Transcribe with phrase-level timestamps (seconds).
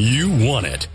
[0.00, 0.86] You want it.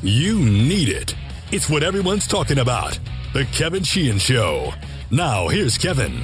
[0.00, 1.14] You need it.
[1.52, 2.98] It's what everyone's talking about.
[3.34, 4.72] The Kevin Sheehan Show.
[5.10, 6.22] Now, here's Kevin.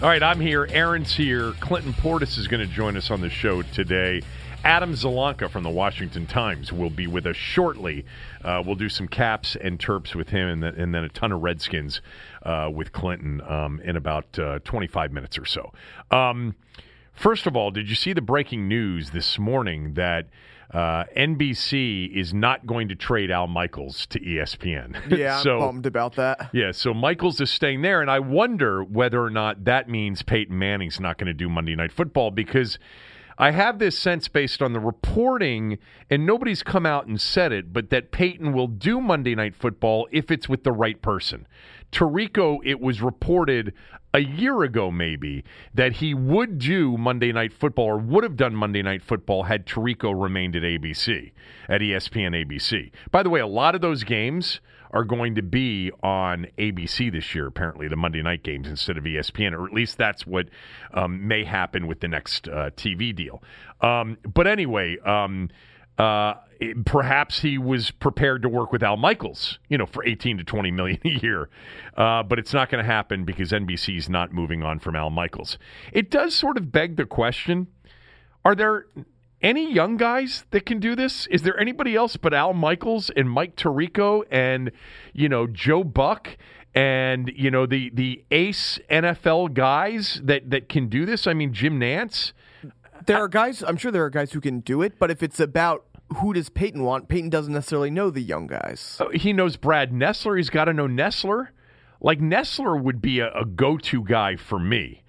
[0.00, 0.66] All right, I'm here.
[0.70, 1.52] Aaron's here.
[1.60, 4.22] Clinton Portis is going to join us on the show today.
[4.64, 8.06] Adam Zielonka from the Washington Times will be with us shortly.
[8.42, 11.30] Uh, we'll do some caps and terps with him, and then, and then a ton
[11.30, 12.00] of Redskins
[12.42, 15.74] uh, with Clinton um, in about uh, 25 minutes or so.
[16.10, 16.54] Um,
[17.12, 20.26] first of all, did you see the breaking news this morning that
[20.72, 24.96] uh, NBC is not going to trade Al Michaels to ESPN?
[25.20, 26.50] Yeah, so, I'm bummed about that.
[26.52, 30.58] yeah, so Michaels is staying there, and I wonder whether or not that means Peyton
[30.58, 32.78] Manning's not going to do Monday Night Football because
[33.40, 35.78] I have this sense based on the reporting,
[36.10, 40.06] and nobody's come out and said it, but that Peyton will do Monday Night Football
[40.12, 41.46] if it's with the right person.
[41.90, 43.72] Tirico, it was reported
[44.12, 48.54] a year ago, maybe, that he would do Monday Night Football or would have done
[48.54, 51.32] Monday Night Football had Tirico remained at ABC,
[51.68, 52.90] at ESPN ABC.
[53.10, 54.60] By the way, a lot of those games
[54.92, 59.04] are going to be on ABC this year, apparently, the Monday night games instead of
[59.04, 60.48] ESPN, or at least that's what
[60.92, 63.42] um, may happen with the next uh, TV deal.
[63.80, 65.48] Um, but anyway, um,
[65.96, 70.38] uh, it- perhaps he was prepared to work with Al Michaels, you know, for 18
[70.38, 71.48] to 20 million a year.
[71.96, 75.58] Uh, but it's not going to happen because NBC's not moving on from Al Michaels.
[75.92, 77.66] It does sort of beg the question
[78.44, 78.86] are there
[79.42, 81.26] any young guys that can do this?
[81.26, 84.70] Is there anybody else but Al Michaels and Mike Tirico and
[85.12, 86.36] you know Joe Buck
[86.74, 91.26] and you know the the ace NFL guys that that can do this?
[91.26, 92.32] I mean Jim Nantz.
[93.06, 95.40] There are guys, I'm sure there are guys who can do it, but if it's
[95.40, 95.84] about
[96.16, 98.96] who does Peyton want, Peyton doesn't necessarily know the young guys.
[99.00, 100.36] Uh, He knows Brad Nessler.
[100.36, 101.48] He's got to know Nessler.
[102.00, 105.02] Like Nessler would be a, a go-to guy for me.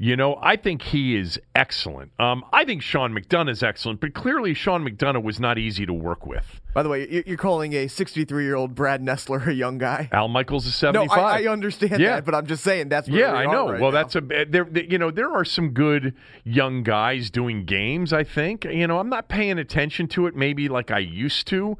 [0.00, 2.12] You know, I think he is excellent.
[2.20, 5.92] Um, I think Sean McDonough is excellent, but clearly Sean McDonough was not easy to
[5.92, 6.60] work with.
[6.72, 10.08] By the way, you- you're calling a 63 year old Brad Nessler a young guy.
[10.12, 11.18] Al Michaels is No, seventy-five.
[11.18, 12.14] I, I understand Yeah.
[12.16, 13.72] that, but I'm just saying that's Yeah, I know.
[13.72, 13.98] right well, now.
[14.02, 14.44] that's a there.
[14.44, 16.14] there- You know, there are some good
[16.44, 18.12] young guys doing games.
[18.12, 18.66] I think.
[18.66, 21.76] You know, I'm not paying attention to it maybe like I used to.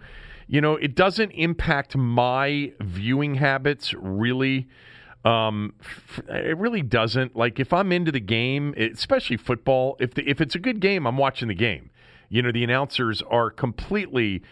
[0.49, 4.67] You know, it doesn't impact my viewing habits really.
[5.25, 5.75] Um,
[6.29, 7.37] it really doesn't.
[7.37, 11.07] Like if I'm into the game, especially football, if the, if it's a good game,
[11.07, 11.91] I'm watching the game.
[12.29, 14.43] You know, the announcers are completely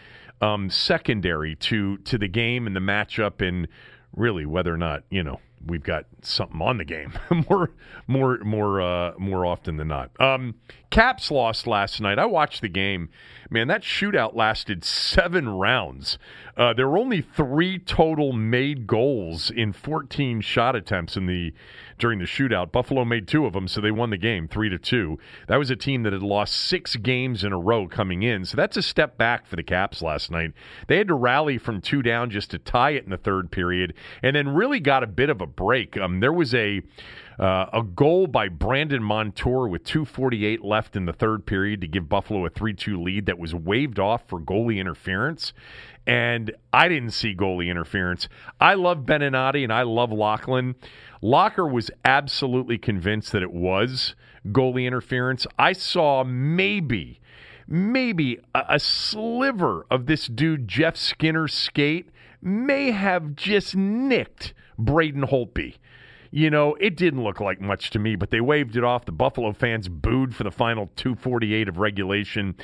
[0.41, 3.67] um, secondary to to the game and the matchup, and
[4.15, 7.13] really whether or not you know we've got something on the game
[7.49, 7.71] more
[8.07, 10.11] more more uh, more often than not.
[10.19, 10.55] Um,
[10.89, 12.17] Caps lost last night.
[12.17, 13.09] I watched the game.
[13.49, 16.17] Man, that shootout lasted seven rounds.
[16.55, 21.53] Uh, there were only three total made goals in 14 shot attempts in the
[21.97, 22.71] during the shootout.
[22.71, 25.17] Buffalo made two of them, so they won the game three to two.
[25.47, 28.55] That was a team that had lost six games in a row coming in, so
[28.55, 30.53] that's a step back for the Caps last night.
[30.87, 33.93] They had to rally from two down just to tie it in the third period,
[34.21, 35.97] and then really got a bit of a break.
[35.97, 36.81] Um, there was a
[37.39, 42.09] uh, a goal by Brandon Montour with 2:48 left in the third period to give
[42.09, 45.53] Buffalo a 3-2 lead that was waved off for goalie interference.
[46.07, 48.27] And I didn't see goalie interference.
[48.59, 50.75] I love Beninati and I love Laughlin.
[51.21, 54.15] Locker was absolutely convinced that it was
[54.47, 55.45] goalie interference.
[55.59, 57.19] I saw maybe,
[57.67, 62.09] maybe a, a sliver of this dude Jeff Skinner's skate
[62.41, 65.75] may have just nicked Braden Holtby.
[66.31, 69.05] You know, it didn't look like much to me, but they waved it off.
[69.05, 72.55] The Buffalo fans booed for the final 248 of regulation.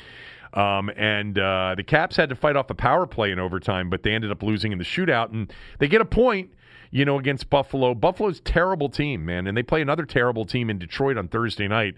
[0.52, 4.02] Um, and uh, the Caps had to fight off a power play in overtime, but
[4.02, 5.32] they ended up losing in the shootout.
[5.32, 6.50] And they get a point,
[6.90, 7.94] you know, against Buffalo.
[7.94, 9.46] Buffalo's terrible team, man.
[9.46, 11.96] And they play another terrible team in Detroit on Thursday night.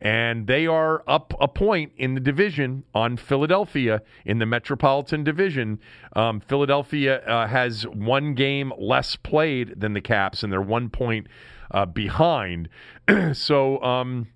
[0.00, 5.80] And they are up a point in the division on Philadelphia in the Metropolitan Division.
[6.14, 11.28] Um, Philadelphia uh, has one game less played than the Caps, and they're one point
[11.70, 12.68] uh, behind.
[13.32, 14.26] so, um,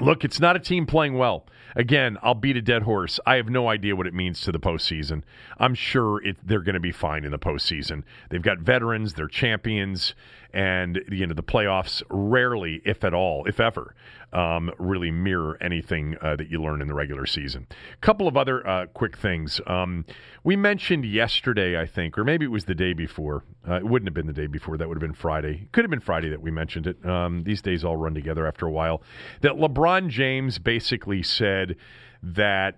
[0.00, 1.44] Look, it's not a team playing well.
[1.74, 3.18] Again, I'll beat a dead horse.
[3.26, 5.22] I have no idea what it means to the postseason.
[5.58, 8.04] I'm sure it, they're going to be fine in the postseason.
[8.30, 10.14] They've got veterans, they're champions,
[10.52, 13.94] and you know the playoffs rarely, if at all, if ever,
[14.32, 17.66] um, really mirror anything uh, that you learn in the regular season.
[17.70, 19.60] A couple of other uh, quick things.
[19.66, 20.04] Um,
[20.44, 23.44] we mentioned yesterday, I think, or maybe it was the day before.
[23.68, 24.76] Uh, it wouldn't have been the day before.
[24.76, 25.68] That would have been Friday.
[25.72, 27.04] Could have been Friday that we mentioned it.
[27.04, 29.02] Um, these days all run together after a while.
[29.40, 31.76] That LeBron James basically said
[32.22, 32.76] that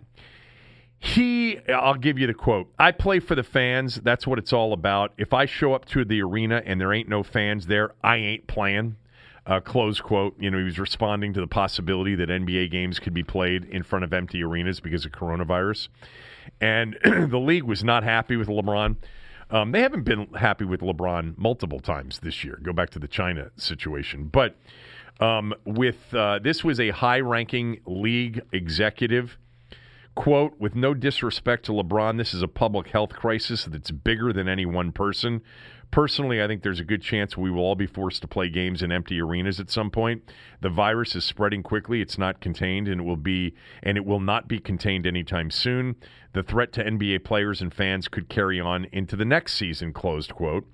[1.03, 4.73] he i'll give you the quote i play for the fans that's what it's all
[4.75, 8.17] about if i show up to the arena and there ain't no fans there i
[8.17, 8.97] ain't playing
[9.47, 10.35] Uh, close quote.
[10.39, 13.83] You know, he was responding to the possibility that NBA games could be played in
[13.83, 15.89] front of empty arenas because of coronavirus.
[16.61, 18.97] And the league was not happy with LeBron.
[19.51, 22.61] Um, they haven't been happy with LeBron multiple times this year.
[22.63, 24.29] Go back to the China situation.
[24.31, 24.57] But
[25.21, 29.39] um, with uh, this was a high ranking league executive
[30.21, 34.51] quote with no disrespect to lebron this is a public health crisis that's bigger than
[34.51, 35.41] any one person.
[35.91, 38.83] Personally i think there's a good chance we will all be forced to play games
[38.83, 40.23] in empty arenas at some point.
[40.61, 42.03] The virus is spreading quickly.
[42.03, 45.97] It's not contained and it will be and it will not be contained anytime soon.
[46.35, 50.35] The threat to nba players and fans could carry on into the next season closed
[50.35, 50.67] quote.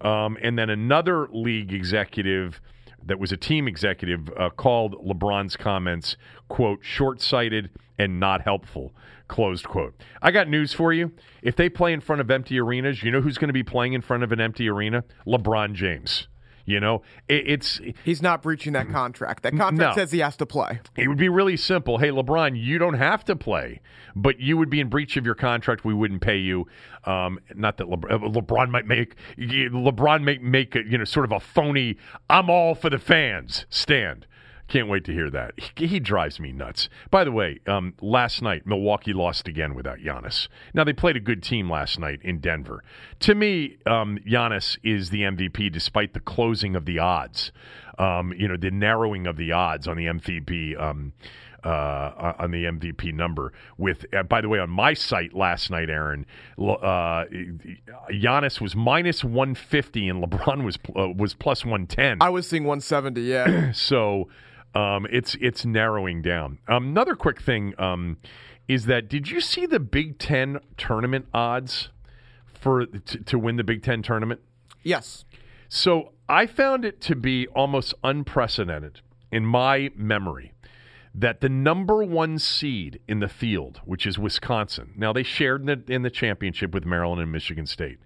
[0.00, 2.60] Um, and then another league executive
[3.08, 6.16] that was a team executive uh, called LeBron's comments,
[6.48, 8.94] quote, short sighted and not helpful,
[9.26, 9.94] closed quote.
[10.22, 11.12] I got news for you.
[11.42, 13.94] If they play in front of empty arenas, you know who's going to be playing
[13.94, 15.04] in front of an empty arena?
[15.26, 16.28] LeBron James.
[16.68, 19.42] You know, it, it's he's not breaching that contract.
[19.42, 20.02] That contract No.
[20.02, 20.80] says he has to play.
[20.96, 21.96] it would be really simple.
[21.96, 23.80] Hey, LeBron, you don't have to play,
[24.14, 25.86] but you would be in breach of your contract.
[25.86, 26.66] We wouldn't pay you.
[27.04, 31.24] Um, not that LeBron, uh, LeBron might make LeBron make make a, you know sort
[31.24, 31.96] of a phony
[32.28, 34.26] "I'm all for the fans" stand.
[34.68, 35.54] Can't wait to hear that.
[35.76, 36.88] He, he drives me nuts.
[37.10, 40.48] By the way, um, last night Milwaukee lost again without Giannis.
[40.74, 42.84] Now they played a good team last night in Denver.
[43.20, 47.50] To me, um, Giannis is the MVP despite the closing of the odds.
[47.98, 50.80] Um, you know, the narrowing of the odds on the MVP.
[50.80, 51.12] Um,
[51.64, 53.52] uh, on the MVP number.
[53.76, 56.24] With uh, by the way, on my site last night, Aaron,
[56.56, 57.24] uh,
[58.12, 62.18] Giannis was minus one fifty and LeBron was uh, was plus one ten.
[62.20, 63.20] I was seeing 170.
[63.22, 64.28] Yeah, So
[64.74, 66.58] um, it's it's narrowing down.
[66.68, 68.18] Um, another quick thing um,
[68.66, 71.88] is that did you see the Big Ten tournament odds
[72.46, 74.40] for to, to win the Big Ten tournament?
[74.82, 75.24] yes.
[75.70, 80.52] So I found it to be almost unprecedented in my memory
[81.14, 85.66] that the number one seed in the field, which is Wisconsin, now they shared in
[85.66, 87.98] the, in the championship with Maryland and Michigan State,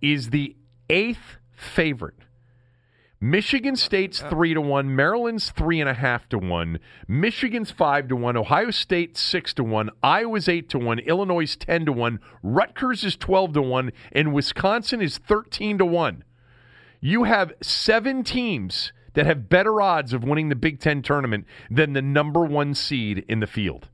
[0.00, 0.56] is the
[0.88, 2.14] eighth favorite.
[3.22, 8.16] Michigan State's three to one, Maryland's three and a half to one, Michigan's five to
[8.16, 13.04] one, Ohio State six to one, Iowa's eight to one, Illinois ten to one, Rutgers
[13.04, 16.24] is twelve to one, and Wisconsin is thirteen to one.
[16.98, 21.92] You have seven teams that have better odds of winning the Big Ten tournament than
[21.92, 23.90] the number one seed in the field.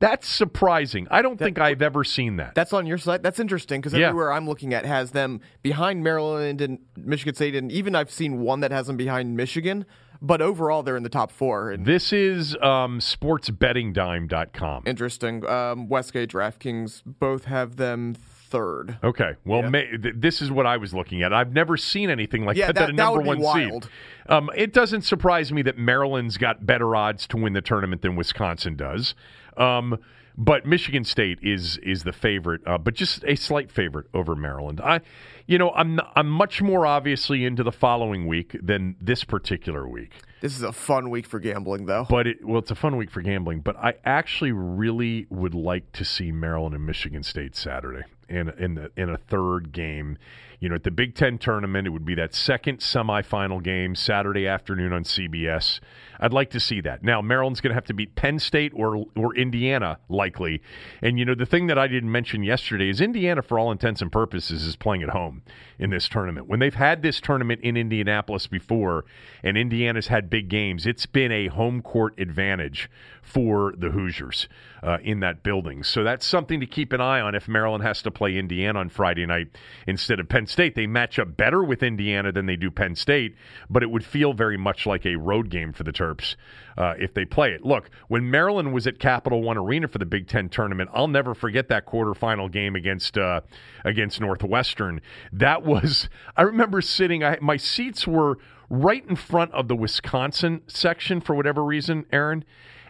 [0.00, 1.06] That's surprising.
[1.10, 2.54] I don't think I've ever seen that.
[2.54, 3.22] That's on your site.
[3.22, 4.08] That's interesting because Yeah.
[4.08, 8.40] everywhere I'm looking at has them behind Maryland and Michigan State, and even I've seen
[8.40, 9.84] one that has them behind Michigan.
[10.22, 11.70] But overall, they're in the top four.
[11.70, 14.82] And This is um, sportsbettingdime.com.
[14.86, 15.46] interesting.
[15.46, 18.98] Um, Westgate, DraftKings both have them third.
[19.04, 19.34] Okay.
[19.44, 19.68] Well, Yeah.
[19.70, 21.32] may, th- this is what I was looking at.
[21.32, 22.74] I've never seen anything like Yeah, that.
[22.74, 23.84] that- a that number would be one wild.
[23.84, 23.92] seed.
[24.30, 28.16] Um, it doesn't surprise me that Maryland's got better odds to win the tournament than
[28.16, 29.14] Wisconsin does.
[29.56, 29.98] Um,
[30.38, 34.80] but Michigan State is is the favorite, uh, but just a slight favorite over Maryland.
[34.80, 35.00] I,
[35.46, 40.12] you know, I'm I'm much more obviously into the following week than this particular week.
[40.40, 42.06] This is a fun week for gambling, though.
[42.08, 43.60] But it, well, it's a fun week for gambling.
[43.60, 48.76] But I actually really would like to see Maryland and Michigan State Saturday in in
[48.76, 50.16] the in a third game.
[50.60, 54.46] You know, at the Big Ten tournament, it would be that second semifinal game Saturday
[54.46, 55.80] afternoon on CBS.
[56.20, 57.02] I'd like to see that.
[57.02, 60.60] Now, Maryland's going to have to beat Penn State or or Indiana likely.
[61.02, 64.02] And you know, the thing that I didn't mention yesterday is Indiana, for all intents
[64.02, 65.42] and purposes, is playing at home
[65.78, 66.46] in this tournament.
[66.46, 69.06] When they've had this tournament in Indianapolis before,
[69.42, 72.90] and Indiana's had big games, it's been a home court advantage
[73.22, 74.48] for the Hoosiers
[74.82, 75.82] uh, in that building.
[75.82, 78.88] So that's something to keep an eye on if Maryland has to play Indiana on
[78.88, 79.48] Friday night
[79.86, 80.74] instead of Penn State.
[80.74, 83.36] They match up better with Indiana than they do Penn State,
[83.68, 86.36] but it would feel very much like a road game for the Terps
[86.76, 87.64] uh, if they play it.
[87.64, 91.34] Look, when Maryland was at Capital One Arena for the Big Ten tournament, I'll never
[91.34, 93.40] forget that quarterfinal game against uh,
[93.84, 95.00] against Northwestern.
[95.32, 97.24] That was I remember sitting.
[97.24, 98.38] I, my seats were
[98.68, 102.44] right in front of the Wisconsin section for whatever reason, Aaron.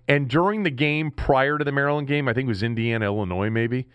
[0.08, 3.48] And during the game prior to the Maryland game, I think it was Indiana, Illinois,
[3.48, 3.86] maybe.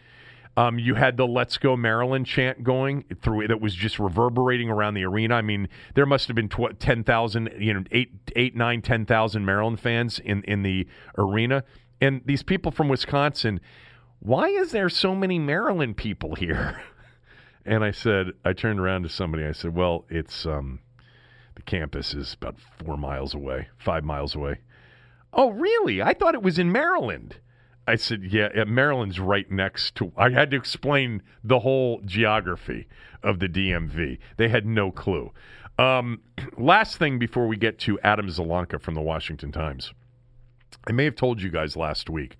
[0.57, 4.69] Um, you had the "Let's Go Maryland" chant going through it that was just reverberating
[4.69, 5.35] around the arena.
[5.35, 9.05] I mean, there must have been tw- ten thousand, you know, eight, eight, nine, ten
[9.05, 11.63] thousand Maryland fans in in the arena,
[11.99, 13.59] and these people from Wisconsin.
[14.19, 16.81] Why is there so many Maryland people here?
[17.67, 19.43] And I said, I turned around to somebody.
[19.43, 20.81] I said, "Well, it's um,
[21.55, 24.59] the campus is about four miles away, five miles away."
[25.33, 25.99] Oh, really?
[25.99, 27.39] I thought it was in Maryland.
[27.87, 30.11] I said, yeah, Maryland's right next to.
[30.17, 32.87] I had to explain the whole geography
[33.21, 34.17] of the DMV.
[34.37, 35.31] They had no clue.
[35.77, 36.21] Um,
[36.57, 39.93] last thing before we get to Adam Zielonka from the Washington Times.
[40.87, 42.37] I may have told you guys last week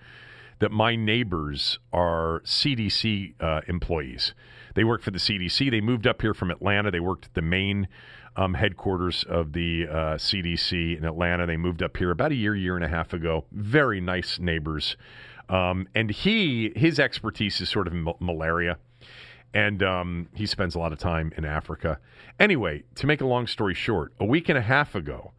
[0.59, 4.33] that my neighbors are CDC uh, employees.
[4.75, 5.69] They work for the CDC.
[5.71, 6.91] They moved up here from Atlanta.
[6.91, 7.87] They worked at the main
[8.35, 11.45] um, headquarters of the uh, CDC in Atlanta.
[11.45, 13.45] They moved up here about a year, year and a half ago.
[13.51, 14.97] Very nice neighbors.
[15.49, 18.77] Um, and he, his expertise is sort of malaria.
[19.53, 21.99] And um, he spends a lot of time in Africa.
[22.39, 25.31] Anyway, to make a long story short, a week and a half ago,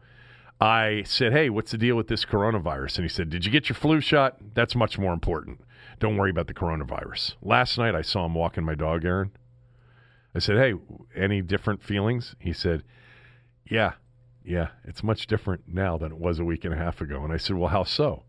[0.59, 2.97] I said, Hey, what's the deal with this coronavirus?
[2.97, 4.37] And he said, Did you get your flu shot?
[4.55, 5.61] That's much more important.
[5.99, 7.35] Don't worry about the coronavirus.
[7.41, 9.31] Last night, I saw him walking my dog, Aaron.
[10.33, 10.73] I said, Hey,
[11.15, 12.35] any different feelings?
[12.39, 12.83] He said,
[13.69, 13.93] Yeah,
[14.43, 17.23] yeah, it's much different now than it was a week and a half ago.
[17.23, 18.23] And I said, Well, how so?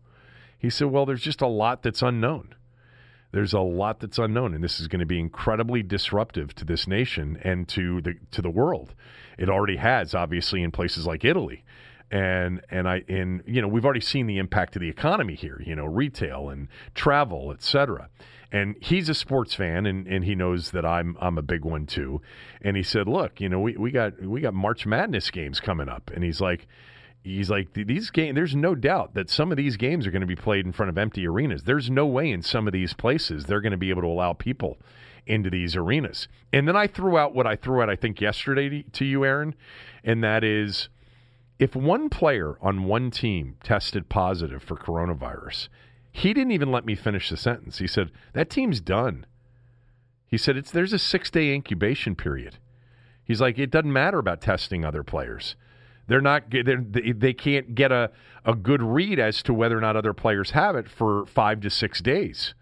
[0.59, 2.53] He said, Well, there's just a lot that's unknown.
[3.31, 6.87] There's a lot that's unknown, and this is going to be incredibly disruptive to this
[6.87, 8.93] nation and to the to the world.
[9.37, 11.63] It already has, obviously, in places like Italy
[12.11, 15.61] and and I and you know we've already seen the impact of the economy here
[15.65, 18.09] you know retail and travel etc
[18.51, 21.85] and he's a sports fan and, and he knows that I'm I'm a big one
[21.85, 22.21] too
[22.61, 25.87] and he said look you know we, we got we got March Madness games coming
[25.87, 26.67] up and he's like
[27.23, 30.27] he's like these games there's no doubt that some of these games are going to
[30.27, 33.45] be played in front of empty arenas there's no way in some of these places
[33.45, 34.77] they're going to be able to allow people
[35.27, 38.83] into these arenas and then I threw out what I threw out I think yesterday
[38.83, 39.53] to you Aaron
[40.03, 40.89] and that is
[41.59, 45.67] if one player on one team tested positive for coronavirus,
[46.11, 47.77] he didn't even let me finish the sentence.
[47.77, 49.25] He said, That team's done.
[50.25, 52.57] He said, it's, There's a six day incubation period.
[53.25, 55.55] He's like, It doesn't matter about testing other players.
[56.09, 58.11] They're not, they're, they can't get a,
[58.43, 61.69] a good read as to whether or not other players have it for five to
[61.69, 62.53] six days.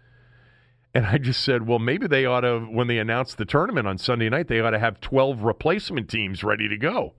[0.94, 3.98] And I just said, well, maybe they ought to, when they announce the tournament on
[3.98, 7.14] Sunday night, they ought to have 12 replacement teams ready to go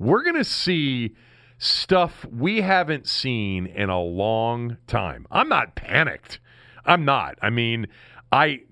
[0.00, 1.14] we're going to see
[1.58, 5.26] stuff we haven't seen in a long time.
[5.30, 6.40] I'm not panicked.
[6.86, 7.38] I'm not.
[7.42, 7.86] I mean,
[8.32, 8.62] I,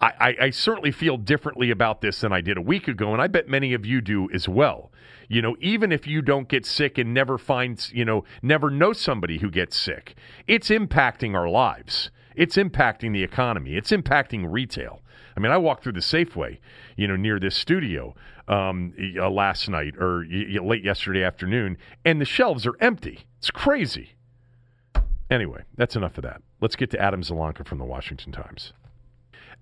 [0.00, 3.26] I, I certainly feel differently about this than I did a week ago, and I
[3.26, 4.92] bet many of you do as well.
[5.28, 8.92] You know, even if you don't get sick and never find, you know, never know
[8.92, 10.14] somebody who gets sick,
[10.46, 12.10] it's impacting our lives.
[12.34, 13.76] It's impacting the economy.
[13.76, 15.02] It's impacting retail.
[15.36, 16.58] I mean, I walked through the Safeway,
[16.96, 18.14] you know, near this studio
[18.48, 23.26] um, uh, last night or y- late yesterday afternoon, and the shelves are empty.
[23.38, 24.14] It's crazy.
[25.30, 26.42] Anyway, that's enough of that.
[26.60, 28.72] Let's get to Adam Zielonka from the Washington Times.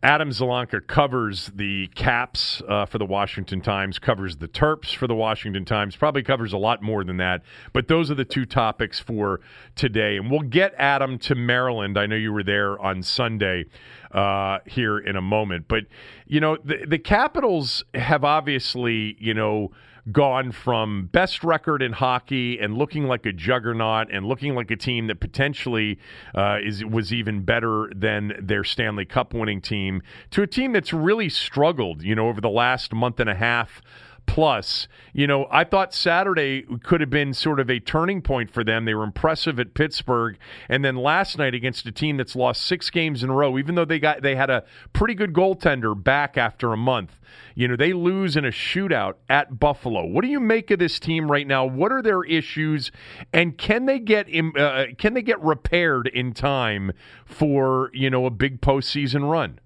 [0.03, 5.15] Adam Zielonka covers the Caps uh, for the Washington Times, covers the Terps for the
[5.15, 7.43] Washington Times, probably covers a lot more than that.
[7.73, 9.41] But those are the two topics for
[9.75, 10.19] today.
[10.19, 11.99] And we'll get Adam to Maryland.
[11.99, 13.65] I know you were there on Sunday
[14.13, 15.67] uh, here in a moment.
[15.67, 15.85] But,
[16.27, 19.73] you know, the, the Capitals have obviously, you know,
[20.13, 24.77] gone from best record in hockey and looking like a juggernaut and looking like a
[24.77, 25.99] team that potentially
[26.35, 30.93] uh, is was even better than their Stanley Cup winning team to a team that's
[30.93, 33.83] really struggled, you know, over the last month and a half
[34.27, 34.89] plus.
[35.13, 38.85] You know, I thought Saturday could have been sort of a turning point for them.
[38.85, 40.37] They were impressive at Pittsburgh,
[40.69, 43.75] and then last night against a team that's lost six games in a row, even
[43.75, 47.19] though they got they had a pretty good goaltender back after a month.
[47.55, 50.07] You know, they lose in a shootout at Buffalo.
[50.07, 51.65] What do you make of this team right now?
[51.65, 52.91] What are their issues,
[53.33, 54.29] and can they get
[54.59, 56.93] uh, can they get repaired in time
[57.25, 59.61] for you know a big postseason run?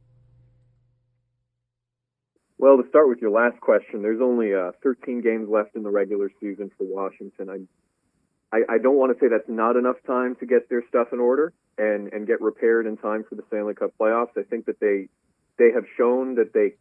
[2.61, 5.89] Well, to start with your last question, there's only uh, 13 games left in the
[5.89, 7.49] regular season for Washington.
[7.49, 11.09] I, I, I don't want to say that's not enough time to get their stuff
[11.15, 14.37] in order and, and get repaired in time for the Stanley Cup playoffs.
[14.37, 15.09] I think that they
[15.57, 16.75] they have shown that they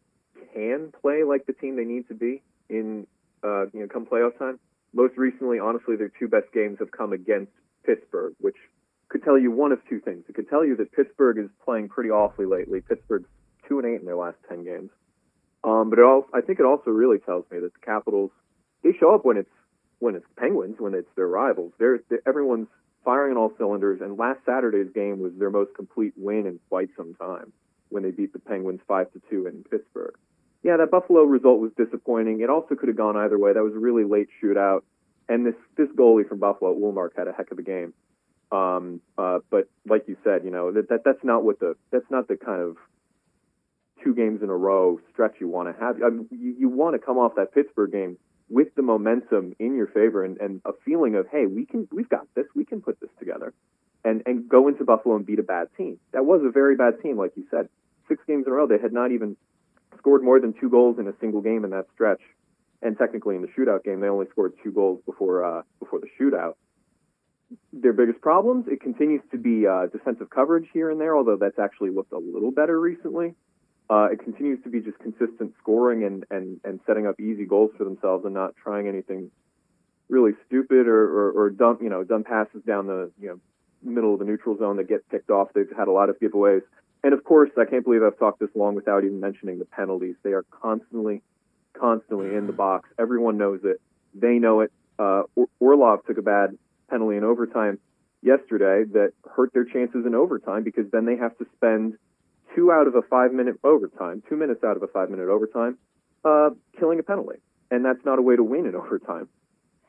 [0.52, 3.06] can play like the team they need to be in
[3.42, 4.60] uh, you know come playoff time.
[4.92, 7.52] Most recently, honestly, their two best games have come against
[7.86, 8.56] Pittsburgh, which
[9.08, 10.24] could tell you one of two things.
[10.28, 12.82] It could tell you that Pittsburgh is playing pretty awfully lately.
[12.82, 13.30] Pittsburgh's
[13.66, 14.90] two and eight in their last ten games
[15.64, 18.30] um, but it also, I think it also really tells me that the Capitals
[18.82, 19.50] they show up when it's
[19.98, 21.72] when it's Penguins, when it's their rivals.
[21.78, 22.68] They're, they're everyone's
[23.04, 24.00] firing on all cylinders.
[24.00, 27.52] And last Saturday's game was their most complete win in quite some time
[27.90, 30.14] when they beat the Penguins five to two in Pittsburgh.
[30.62, 32.40] Yeah, that Buffalo result was disappointing.
[32.40, 33.52] It also could have gone either way.
[33.52, 34.82] That was a really late shootout,
[35.28, 37.94] and this this goalie from Buffalo, Ullmark, had a heck of a game.
[38.52, 42.10] Um, uh, but like you said, you know that, that that's not what the that's
[42.10, 42.76] not the kind of
[44.02, 45.96] two games in a row stretch you want to have.
[46.02, 49.76] I mean, you, you want to come off that Pittsburgh game with the momentum in
[49.76, 52.80] your favor and, and a feeling of, hey, we can, we've got this, we can
[52.80, 53.52] put this together,
[54.04, 55.98] and and go into Buffalo and beat a bad team.
[56.12, 57.68] That was a very bad team, like you said.
[58.08, 59.36] Six games in a row, they had not even
[59.98, 62.22] scored more than two goals in a single game in that stretch.
[62.82, 66.08] and technically in the shootout game, they only scored two goals before uh, before the
[66.18, 66.54] shootout.
[67.72, 71.58] Their biggest problems it continues to be uh, defensive coverage here and there, although that's
[71.58, 73.34] actually looked a little better recently.
[73.90, 77.72] Uh, it continues to be just consistent scoring and, and, and setting up easy goals
[77.76, 79.32] for themselves and not trying anything
[80.08, 83.40] really stupid or, or, or dump, you know, dumb passes down the, you know,
[83.82, 85.48] middle of the neutral zone that get picked off.
[85.54, 86.62] They've had a lot of giveaways.
[87.02, 90.14] And of course, I can't believe I've talked this long without even mentioning the penalties.
[90.22, 91.20] They are constantly,
[91.72, 92.88] constantly in the box.
[92.96, 93.80] Everyone knows it.
[94.14, 94.72] They know it.
[95.00, 95.22] Uh,
[95.58, 96.56] Orlov took a bad
[96.88, 97.80] penalty in overtime
[98.22, 101.98] yesterday that hurt their chances in overtime because then they have to spend–
[102.54, 105.78] two out of a five minute overtime, two minutes out of a five minute overtime,
[106.24, 107.38] uh, killing a penalty.
[107.70, 109.28] And that's not a way to win in overtime.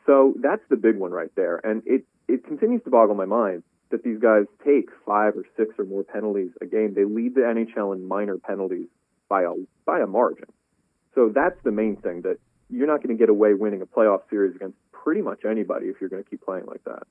[0.05, 1.61] So that's the big one right there.
[1.63, 5.77] And it, it continues to boggle my mind that these guys take five or six
[5.77, 6.93] or more penalties a game.
[6.93, 8.87] They lead the NHL in minor penalties
[9.29, 9.53] by a,
[9.85, 10.45] by a margin.
[11.13, 12.37] So that's the main thing that
[12.69, 15.99] you're not going to get away winning a playoff series against pretty much anybody if
[15.99, 17.03] you're going to keep playing like that.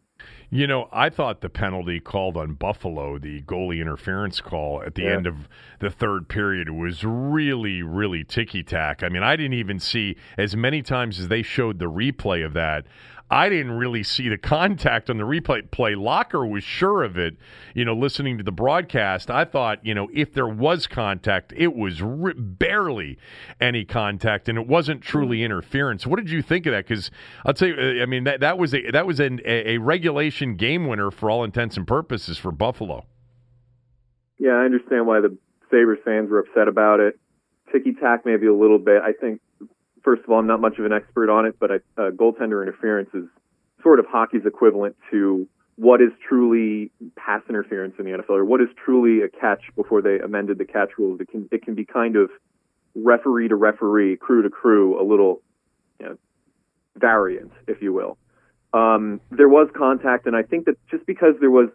[0.51, 5.03] You know, I thought the penalty called on Buffalo, the goalie interference call at the
[5.03, 5.17] yeah.
[5.17, 5.49] end of
[5.81, 9.03] the third period, was really, really ticky tack.
[9.03, 12.53] I mean, I didn't even see as many times as they showed the replay of
[12.55, 12.87] that.
[13.31, 15.95] I didn't really see the contact on the replay play.
[15.95, 17.37] Locker was sure of it,
[17.75, 19.31] you know, listening to the broadcast.
[19.31, 23.19] I thought, you know, if there was contact, it was r- barely
[23.61, 25.47] any contact and it wasn't truly mm-hmm.
[25.47, 26.07] interference.
[26.07, 26.89] What did you think of that?
[26.89, 27.11] Cuz
[27.47, 29.79] I'll tell you uh, I mean that that was a that was an, a, a
[29.79, 33.07] regulation game winner for all intents and purposes for Buffalo.
[34.39, 35.37] Yeah, I understand why the
[35.71, 37.19] Sabres fans were upset about it.
[37.71, 39.03] Ticky tack maybe a little bit.
[39.03, 39.41] I think
[40.03, 42.63] first of all, I'm not much of an expert on it, but I, uh, goaltender
[42.63, 43.25] interference is
[43.83, 48.61] sort of hockey's equivalent to what is truly pass interference in the NFL, or what
[48.61, 51.21] is truly a catch before they amended the catch rules.
[51.21, 52.31] It can it can be kind of
[52.95, 55.41] referee to referee, crew to crew, a little
[55.99, 56.19] you know,
[56.97, 58.19] variant, if you will.
[58.73, 61.71] Um, there was contact, and I think that just because there was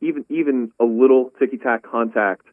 [0.00, 2.46] even even a little ticky tack contact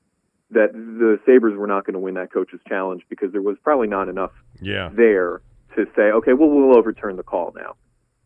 [0.51, 3.87] that the Sabres were not going to win that coach's challenge because there was probably
[3.87, 4.89] not enough yeah.
[4.93, 5.41] there
[5.75, 7.75] to say, okay, well, we'll overturn the call now.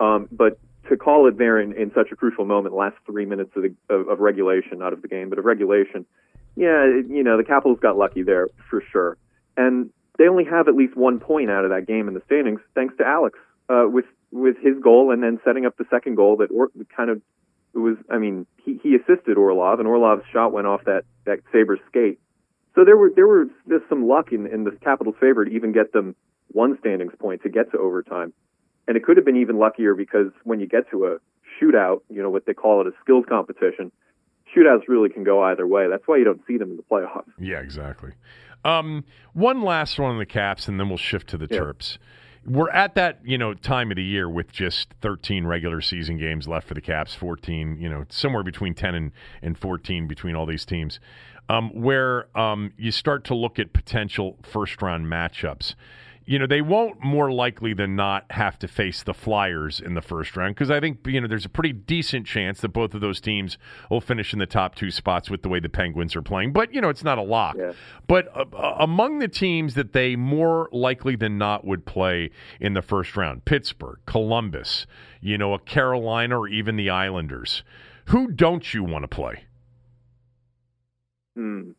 [0.05, 3.51] Um, but to call it there in, in such a crucial moment, last three minutes
[3.55, 6.05] of, the, of, of regulation, not of the game, but of regulation,
[6.55, 9.17] yeah, you know, the Capitals got lucky there for sure.
[9.55, 12.59] And they only have at least one point out of that game in the standings,
[12.75, 13.39] thanks to Alex
[13.69, 17.09] uh, with with his goal and then setting up the second goal that or, kind
[17.09, 17.21] of
[17.73, 21.39] it was, I mean, he, he assisted Orlov, and Orlov's shot went off that that
[21.51, 22.19] Sabres skate.
[22.75, 25.71] So there were there were just some luck in, in the Capitals' favor to even
[25.71, 26.15] get them
[26.51, 28.33] one standings point to get to overtime,
[28.87, 31.17] and it could have been even luckier because when you get to a
[31.61, 33.91] shootout, you know what they call it a skills competition.
[34.55, 35.87] Shootouts really can go either way.
[35.87, 37.29] That's why you don't see them in the playoffs.
[37.37, 38.13] Yeah, exactly.
[38.65, 41.59] Um, one last one on the Caps, and then we'll shift to the yeah.
[41.59, 41.99] Terps
[42.45, 46.47] we're at that you know time of the year with just 13 regular season games
[46.47, 50.45] left for the Caps, 14, you know, somewhere between 10 and, and 14 between all
[50.45, 50.99] these teams,
[51.49, 55.75] um, where um, you start to look at potential first round matchups
[56.29, 60.01] you know, they won't more likely than not have to face the Flyers in the
[60.01, 63.01] first round because I think, you know, there's a pretty decent chance that both of
[63.01, 63.57] those teams
[63.89, 66.53] will finish in the top two spots with the way the Penguins are playing.
[66.53, 67.55] But, you know, it's not a lock.
[67.57, 67.71] Yeah.
[68.07, 72.75] But uh, uh among the teams that they more likely than not would play in
[72.75, 74.85] the first round, Pittsburgh, Columbus,
[75.21, 77.63] you know, a Carolina or even the Islanders,
[78.05, 79.45] who don't you want to play?
[81.35, 81.71] Hmm.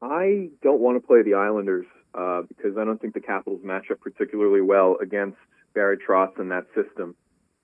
[0.00, 1.84] I don't want to play the Islanders
[2.16, 5.38] uh, because I don't think the Capitals match up particularly well against
[5.74, 7.16] Barry Trotz and that system.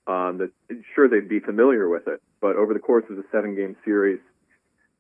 [0.07, 0.51] Um, that
[0.95, 4.19] sure they'd be familiar with it, but over the course of the seven-game series,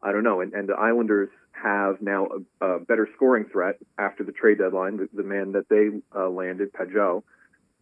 [0.03, 0.41] I don't know.
[0.41, 2.29] And, and the Islanders have now
[2.61, 6.29] a, a, better scoring threat after the trade deadline, the, the man that they uh,
[6.29, 7.23] landed, Pageau,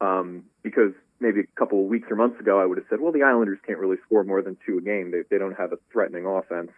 [0.01, 3.13] um, because maybe a couple of weeks or months ago, I would have said, well,
[3.13, 5.11] the Islanders can't really score more than two a game.
[5.11, 6.71] They, they don't have a threatening offense.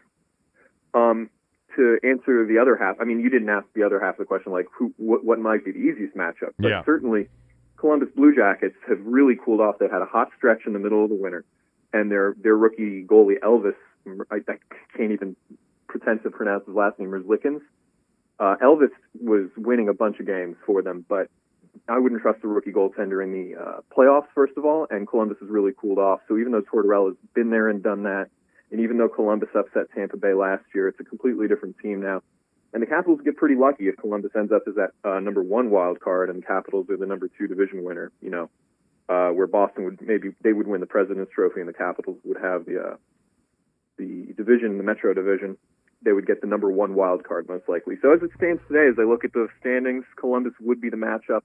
[0.95, 1.31] Um,
[1.77, 4.25] to answer the other half, I mean, you didn't ask the other half of the
[4.25, 6.53] question, like who, what, what might be the easiest matchup.
[6.59, 6.85] But yeah.
[6.85, 7.29] certainly,
[7.77, 9.77] Columbus Blue Jackets have really cooled off.
[9.79, 11.45] They've had a hot stretch in the middle of the winter,
[11.93, 13.75] and their their rookie goalie Elvis,
[14.31, 14.57] I, I
[14.97, 15.37] can't even
[15.89, 17.61] pretend to pronounce his last name, Merzlikins.
[18.39, 21.29] Uh, Elvis was winning a bunch of games for them, but
[21.89, 25.39] I wouldn't trust a rookie goaltender in the uh, playoffs, first of all, and Columbus
[25.41, 26.21] has really cooled off.
[26.29, 28.29] So even though Tortorella's been there and done that,
[28.71, 32.23] and even though Columbus upset Tampa Bay last year, it's a completely different team now.
[32.73, 35.71] And the Capitals get pretty lucky if Columbus ends up as that uh, number one
[35.71, 38.13] wild card, and the Capitals are the number two division winner.
[38.21, 38.51] You know,
[39.09, 42.39] uh, where Boston would maybe they would win the President's Trophy, and the Capitals would
[42.41, 42.97] have the uh,
[43.99, 45.57] the division, the Metro division.
[46.03, 47.97] They would get the number one wild card most likely.
[48.01, 50.97] So as it stands today, as I look at the standings, Columbus would be the
[50.97, 51.43] matchup.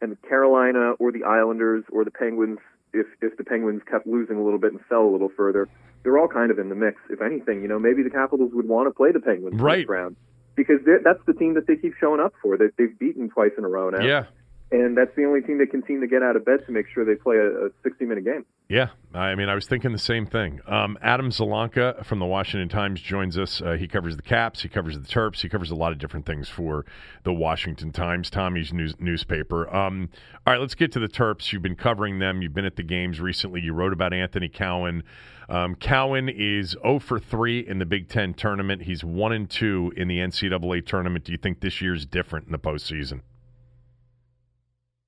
[0.00, 2.58] and Carolina or the Islanders or the Penguins,
[2.92, 5.68] if if the Penguins kept losing a little bit and fell a little further,
[6.02, 6.98] they're all kind of in the mix.
[7.10, 9.88] If anything, you know, maybe the Capitals would want to play the Penguins right.
[9.88, 10.16] round
[10.56, 12.56] because that's the team that they keep showing up for.
[12.56, 14.04] That they've beaten twice in a row now.
[14.04, 14.24] Yeah.
[14.72, 16.86] And that's the only team that can seem to get out of bed to make
[16.94, 18.46] sure they play a, a 60 minute game.
[18.68, 20.60] Yeah, I mean, I was thinking the same thing.
[20.64, 23.60] Um, Adam Zielonka from the Washington Times joins us.
[23.60, 26.24] Uh, he covers the Caps, he covers the Terps, he covers a lot of different
[26.24, 26.86] things for
[27.24, 29.68] the Washington Times, Tommy's news, newspaper.
[29.74, 30.08] Um,
[30.46, 31.52] all right, let's get to the Terps.
[31.52, 33.60] You've been covering them, you've been at the games recently.
[33.60, 35.02] You wrote about Anthony Cowan.
[35.48, 38.82] Um, Cowan is 0 for 3 in the Big Ten tournament.
[38.82, 41.24] He's 1 and 2 in the NCAA tournament.
[41.24, 43.22] Do you think this year's different in the postseason?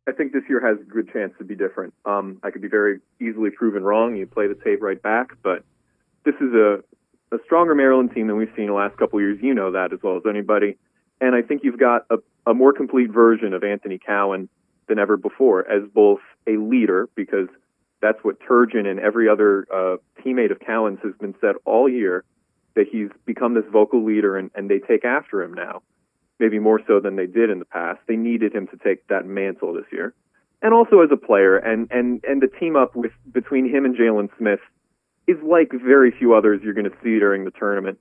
[0.06, 1.94] I think this year has a good chance to be different.
[2.04, 4.16] Um, I could be very easily proven wrong.
[4.16, 5.64] You play the tape right back, but
[6.24, 6.82] this is a,
[7.32, 9.38] a stronger Maryland team than we've seen the last couple of years.
[9.40, 10.76] You know that as well as anybody.
[11.20, 14.48] And I think you've got a, a more complete version of Anthony Cowan
[14.88, 17.48] than ever before as both a leader, because
[18.00, 22.24] that's what Turgeon and every other uh, teammate of Cowan's has been said all year,
[22.74, 25.82] that he's become this vocal leader and, and they take after him now
[26.38, 28.00] maybe more so than they did in the past.
[28.06, 30.14] They needed him to take that mantle this year,
[30.60, 33.96] and also as a player, and and and the team up with between him and
[33.96, 34.60] Jalen Smith
[35.26, 37.98] is like very few others you're going to see during the tournament.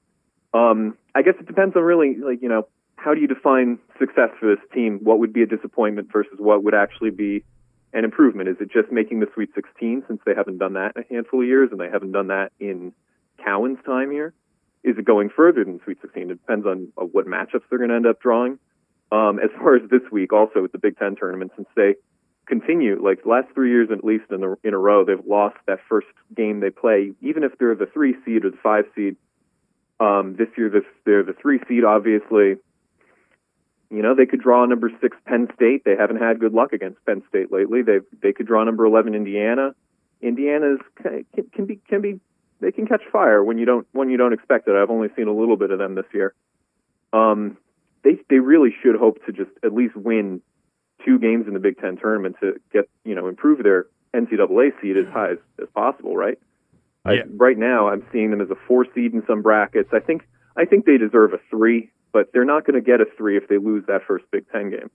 [0.54, 2.68] Um, I guess it depends on really like you know
[3.02, 5.00] how do you define success for this team?
[5.04, 7.44] What would be a disappointment versus what would actually be
[7.94, 8.48] an improvement?
[8.48, 11.42] Is it just making the Sweet 16 since they haven't done that in a handful
[11.42, 12.94] of years and they haven't done that in
[13.44, 14.34] Cowan's time here?
[14.84, 16.24] Is it going further than Sweet 16?
[16.24, 18.60] It depends on uh, what matchups they're going to end up drawing.
[19.12, 21.96] Um, as far as this week, also with the Big Ten tournament, since they
[22.48, 25.58] continue, like the last three years at least in, the, in a row, they've lost
[25.68, 29.16] that first game they play, even if they're the three seed or the five seed.
[30.00, 32.56] Um, this year, this, they're the three seed, obviously.
[33.92, 35.84] You know, they could draw number six Penn State.
[35.86, 37.82] They haven't had good luck against Penn State lately.
[37.82, 39.76] They they could draw number eleven Indiana.
[40.22, 42.20] Indiana's can, can be can be
[42.62, 44.76] they can catch fire when you don't when you don't expect it.
[44.76, 46.34] I've only seen a little bit of them this year.
[47.12, 47.58] Um,
[48.04, 50.42] they they really should hope to just at least win
[51.06, 54.98] two games in the Big Ten tournament to get you know improve their NCAA seed
[54.98, 56.16] as high as, as possible.
[56.16, 56.38] Right.
[57.06, 57.12] Yeah.
[57.12, 59.90] I, right now, I'm seeing them as a four seed in some brackets.
[59.92, 60.24] I think
[60.56, 63.48] I think they deserve a three, but they're not going to get a three if
[63.48, 64.92] they lose that first Big Ten game.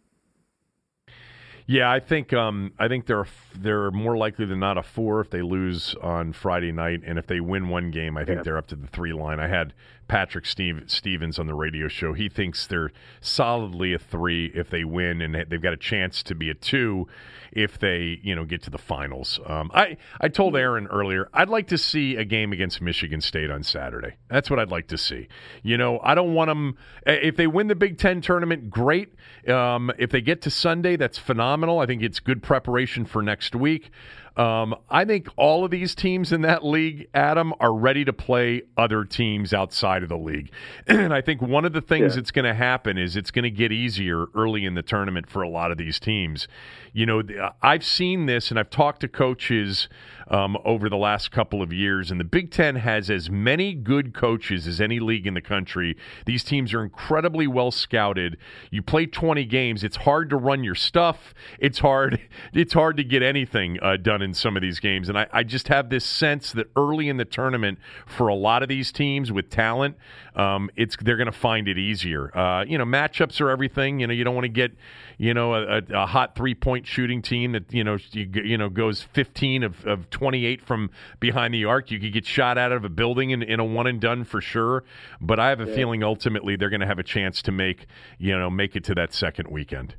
[1.69, 3.27] Yeah, I think um, I think they're
[3.57, 7.27] they're more likely than not a four if they lose on Friday night, and if
[7.27, 8.43] they win one game, I think yeah.
[8.45, 9.41] they're up to the three line.
[9.41, 9.75] I had
[10.09, 12.13] Patrick Steve, Stevens on the radio show.
[12.13, 16.35] He thinks they're solidly a three if they win, and they've got a chance to
[16.35, 17.07] be a two
[17.53, 19.41] if they you know get to the finals.
[19.47, 23.51] Um, I I told Aaron earlier I'd like to see a game against Michigan State
[23.51, 24.17] on Saturday.
[24.29, 25.29] That's what I'd like to see.
[25.63, 29.15] You know, I don't want them if they win the Big Ten tournament, great.
[29.49, 31.81] Um, if they get to Sunday, that's phenomenal phenomenal.
[31.81, 33.91] I think it's good preparation for next week.
[34.37, 38.63] Um, I think all of these teams in that league, Adam, are ready to play
[38.77, 40.51] other teams outside of the league.
[41.07, 42.17] And I think one of the things yeah.
[42.17, 45.43] that's going to happen is it's going to get easier early in the tournament for
[45.43, 46.49] a lot of these teams.
[46.97, 47.23] You know,
[47.61, 49.87] I've seen this and I've talked to coaches
[50.29, 54.15] um, over the last couple of years, and the Big Ten has as many good
[54.15, 55.95] coaches as any league in the country.
[56.25, 58.39] These teams are incredibly well scouted.
[58.71, 61.35] You play 20 games, it's hard to run your stuff.
[61.59, 62.21] It's hard.
[62.53, 65.43] It's hard to get anything uh, done in some of these games, and I, I,
[65.43, 69.31] just have this sense that early in the tournament, for a lot of these teams
[69.31, 69.97] with talent,
[70.35, 72.37] um, it's they're going to find it easier.
[72.37, 74.01] Uh, you know, matchups are everything.
[74.01, 74.73] You know, you don't want to get
[75.19, 78.69] you know a, a hot three point shooting team that you know you, you know
[78.69, 81.91] goes 15 of, of 28 from behind the arc.
[81.91, 84.41] You could get shot out of a building in, in a one and done for
[84.41, 84.85] sure.
[85.21, 85.75] But I have a yeah.
[85.75, 87.87] feeling ultimately they're going to have a chance to make
[88.19, 89.95] you know make it to that second weekend.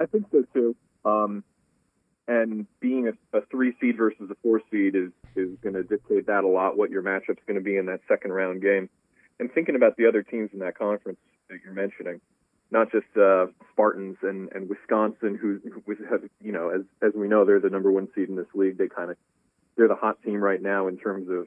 [0.00, 0.76] I think so too.
[1.04, 1.44] Um,
[2.26, 6.26] and being a, a, three seed versus a four seed is is going to dictate
[6.26, 6.76] that a lot.
[6.76, 8.88] What your matchup's going to be in that second round game.
[9.38, 12.20] And thinking about the other teams in that conference that you're mentioning,
[12.74, 17.28] not just uh, Spartans and, and Wisconsin, who, who have, you know, as as we
[17.28, 18.76] know, they're the number one seed in this league.
[18.76, 19.16] They kind of
[19.76, 21.46] they're the hot team right now in terms of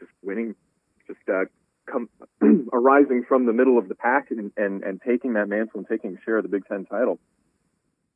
[0.00, 0.56] just winning,
[1.06, 1.44] just uh,
[1.86, 2.08] come
[2.72, 6.16] arising from the middle of the pack and, and and taking that mantle and taking
[6.16, 7.18] a share of the Big Ten title.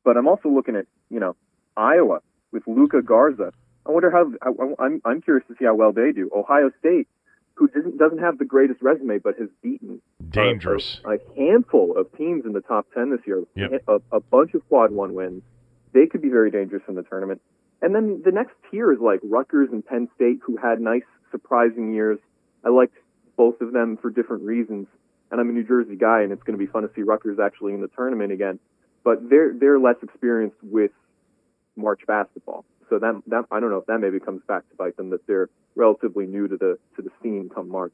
[0.03, 1.35] But I'm also looking at you know
[1.77, 3.53] Iowa with Luka Garza.
[3.85, 4.31] I wonder how.
[4.79, 6.29] I'm I'm curious to see how well they do.
[6.35, 7.07] Ohio State,
[7.57, 12.15] who doesn't doesn't have the greatest resume, but has beaten dangerous a, a, handful of
[12.15, 13.43] teams in the top ten this year.
[13.55, 13.83] Yep.
[13.87, 15.43] A, a bunch of quad one wins.
[15.93, 17.41] They could be very dangerous in the tournament.
[17.81, 21.93] And then the next tier is like Rutgers and Penn State, who had nice, surprising
[21.93, 22.19] years.
[22.65, 22.95] I liked
[23.35, 24.87] both of them for different reasons.
[25.31, 27.37] And I'm a New Jersey guy, and it's going to be fun to see Rutgers
[27.39, 28.59] actually in the tournament again.
[29.03, 30.91] but they're they're less experienced with
[31.75, 32.65] March basketball.
[32.89, 35.25] So that that I don't know if that maybe comes back to bite them that
[35.27, 37.93] they're relatively new to the to the scene come March.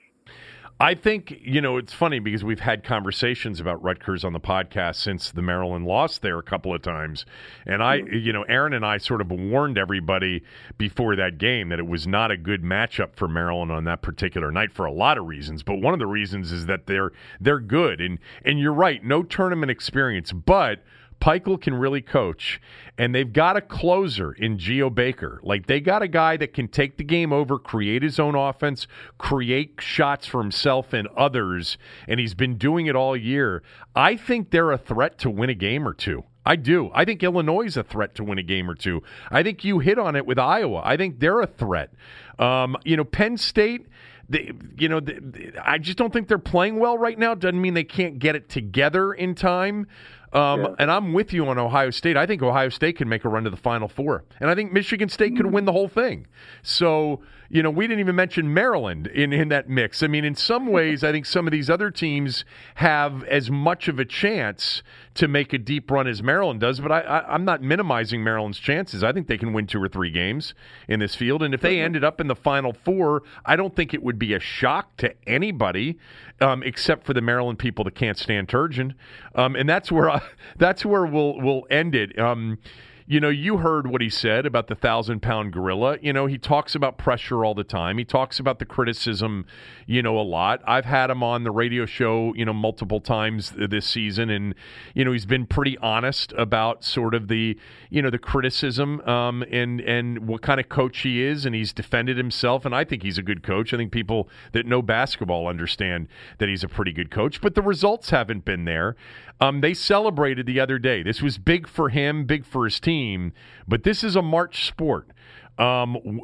[0.79, 4.95] I think, you know, it's funny because we've had conversations about Rutgers on the podcast
[4.95, 7.25] since the Maryland lost there a couple of times.
[7.65, 8.15] And I, mm-hmm.
[8.15, 10.43] you know, Aaron and I sort of warned everybody
[10.77, 14.51] before that game that it was not a good matchup for Maryland on that particular
[14.51, 15.61] night for a lot of reasons.
[15.63, 18.01] But one of the reasons is that they're they're good.
[18.01, 20.83] And and you're right, no tournament experience, but
[21.23, 22.59] Pikiell can really coach,
[22.97, 25.39] and they've got a closer in Geo Baker.
[25.41, 28.87] Like they got a guy that can take the game over, create his own offense,
[29.17, 31.77] create shots for himself and others,
[32.09, 33.63] and he's been doing it all year.
[33.95, 36.25] I think they're a threat to win a game or two.
[36.45, 36.91] I do.
[36.93, 39.01] I think Illinois is a threat to win a game or two.
[39.31, 40.81] I think you hit on it with Iowa.
[40.83, 41.93] I think they're a threat.
[42.37, 43.87] Um, you know, Penn State.
[44.29, 47.35] They, you know, they, I just don't think they're playing well right now.
[47.35, 49.87] Doesn't mean they can't get it together in time.
[50.33, 50.75] Um, yeah.
[50.79, 52.17] And I'm with you on Ohio State.
[52.17, 54.73] I think Ohio State can make a run to the Final Four, and I think
[54.73, 56.25] Michigan State could win the whole thing.
[56.63, 60.01] So, you know, we didn't even mention Maryland in in that mix.
[60.01, 63.87] I mean, in some ways, I think some of these other teams have as much
[63.87, 64.81] of a chance
[65.13, 66.79] to make a deep run as Maryland does.
[66.79, 69.03] But I, I, am not minimizing Maryland's chances.
[69.03, 70.55] I think they can win two or three games
[70.87, 73.93] in this field, and if they ended up in the Final Four, I don't think
[73.93, 75.99] it would be a shock to anybody,
[76.43, 78.93] um, except for the Maryland people that can't stand Turgeon.
[79.33, 80.21] Um, and that's where I,
[80.57, 82.17] that's where we'll we'll end it.
[82.19, 82.59] Um,
[83.05, 85.97] you know, you heard what he said about the thousand pound gorilla.
[86.01, 87.97] You know, he talks about pressure all the time.
[87.97, 89.45] He talks about the criticism,
[89.85, 90.61] you know, a lot.
[90.65, 94.55] I've had him on the radio show, you know, multiple times this season, and
[94.93, 97.57] you know, he's been pretty honest about sort of the,
[97.89, 101.73] you know, the criticism um, and and what kind of coach he is, and he's
[101.73, 102.65] defended himself.
[102.65, 103.73] And I think he's a good coach.
[103.73, 107.61] I think people that know basketball understand that he's a pretty good coach, but the
[107.61, 108.95] results haven't been there.
[109.43, 111.03] Um, they celebrated the other day.
[111.03, 113.33] This was big for him, big for his team,
[113.67, 115.09] but this is a March sport.
[115.57, 116.21] Um,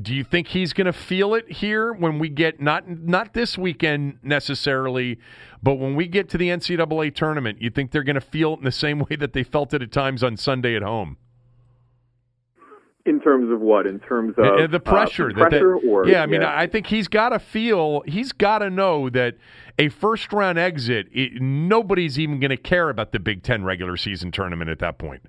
[0.00, 3.58] do you think he's going to feel it here when we get not not this
[3.58, 5.18] weekend necessarily,
[5.64, 7.60] but when we get to the NCAA tournament?
[7.60, 9.82] You think they're going to feel it in the same way that they felt it
[9.82, 11.16] at times on Sunday at home?
[13.06, 13.86] In terms of what?
[13.86, 16.58] In terms of the pressure, uh, the pressure, that, or yeah, I mean, yeah.
[16.58, 19.36] I think he's got to feel, he's got to know that
[19.78, 23.98] a first round exit, it, nobody's even going to care about the Big Ten regular
[23.98, 25.20] season tournament at that point.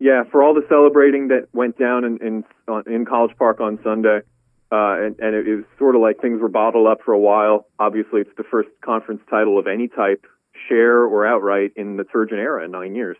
[0.00, 2.44] Yeah, for all the celebrating that went down in in,
[2.92, 4.22] in College Park on Sunday,
[4.72, 7.18] uh, and, and it, it was sort of like things were bottled up for a
[7.18, 7.68] while.
[7.78, 10.26] Obviously, it's the first conference title of any type,
[10.68, 13.16] share or outright, in the Turgeon era in nine years.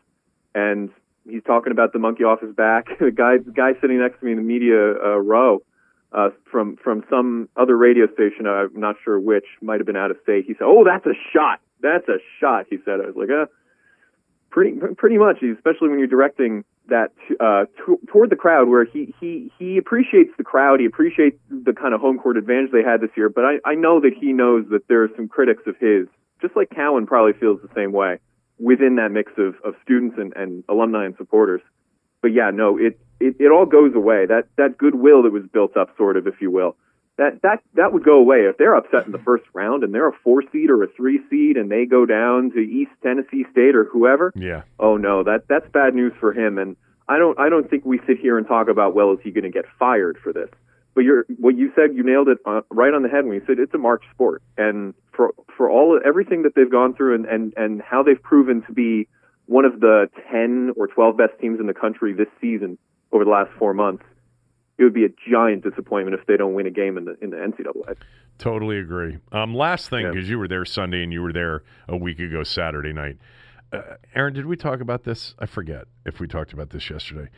[0.53, 0.91] And
[1.29, 2.87] he's talking about the monkey off his back.
[3.01, 5.63] the guy, the guy sitting next to me in the media uh, row
[6.13, 8.47] uh, from from some other radio station.
[8.47, 9.47] I'm not sure which.
[9.61, 10.45] Might have been out of state.
[10.47, 11.61] He said, "Oh, that's a shot.
[11.81, 13.01] That's a shot." He said.
[13.01, 13.47] I was like, "Uh,
[14.51, 17.11] pretty pretty much." Especially when you're directing that
[17.41, 20.81] uh, t- toward the crowd, where he he he appreciates the crowd.
[20.81, 23.29] He appreciates the kind of home court advantage they had this year.
[23.29, 26.07] But I I know that he knows that there are some critics of his,
[26.41, 28.21] just like Cowan probably feels the same way
[28.59, 31.61] within that mix of, of students and, and alumni and supporters.
[32.23, 34.27] But yeah, no, it, it, it all goes away.
[34.27, 36.77] That, that goodwill that was built up, sort of, if you will,
[37.19, 38.39] that, that, that would go away.
[38.41, 39.25] If they're upset in the hmm.
[39.25, 42.51] first round and they're a four seed or a three seed and they go down
[42.53, 44.63] to East Tennessee State or whoever, yeah.
[44.79, 46.59] oh no, that, that's bad news for him.
[46.59, 46.77] And
[47.09, 49.45] I don't, I don't think we sit here and talk about, well, is he going
[49.45, 50.49] to get fired for this?
[50.97, 53.43] But you're, what you said, you nailed it uh, right on the head when you
[53.47, 54.43] said it's a March sport.
[54.57, 58.63] And for for all everything that they've gone through and, and, and how they've proven
[58.63, 59.07] to be
[59.45, 62.79] one of the 10 or 12 best teams in the country this season
[63.13, 64.05] over the last four months,
[64.79, 67.29] it would be a giant disappointment if they don't win a game in the in
[67.29, 67.97] the NCAA.
[68.39, 69.19] Totally agree.
[69.33, 70.33] Um, last thing, because yeah.
[70.33, 73.19] you were there Sunday and you were there a week ago Saturday night.
[73.71, 73.83] Uh,
[74.15, 75.35] Aaron, did we talk about this?
[75.39, 77.29] I forget if we talked about this yesterday.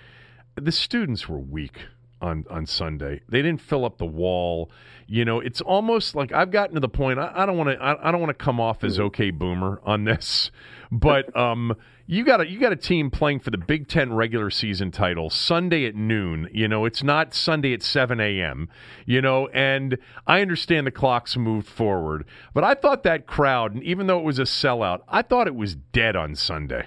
[0.55, 1.87] The students were weak
[2.20, 3.20] on on Sunday.
[3.28, 4.70] They didn't fill up the wall.
[5.07, 7.18] You know, it's almost like I've gotten to the point.
[7.18, 7.83] I, I don't want to.
[7.83, 9.04] I, I, don't want to come off as mm-hmm.
[9.04, 10.50] okay boomer on this,
[10.92, 11.74] but um,
[12.07, 15.31] you got a you got a team playing for the Big Ten regular season title
[15.31, 16.48] Sunday at noon.
[16.52, 18.68] You know, it's not Sunday at seven a.m.
[19.07, 23.83] You know, and I understand the clocks moved forward, but I thought that crowd, and
[23.83, 26.87] even though it was a sellout, I thought it was dead on Sunday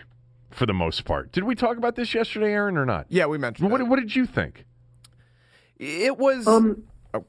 [0.52, 1.32] for the most part.
[1.32, 3.08] Did we talk about this yesterday, Aaron, or not?
[3.10, 3.72] Yeah, we mentioned.
[3.72, 4.66] What, what did you think?
[5.82, 6.48] It was.
[6.48, 7.26] Um, oh.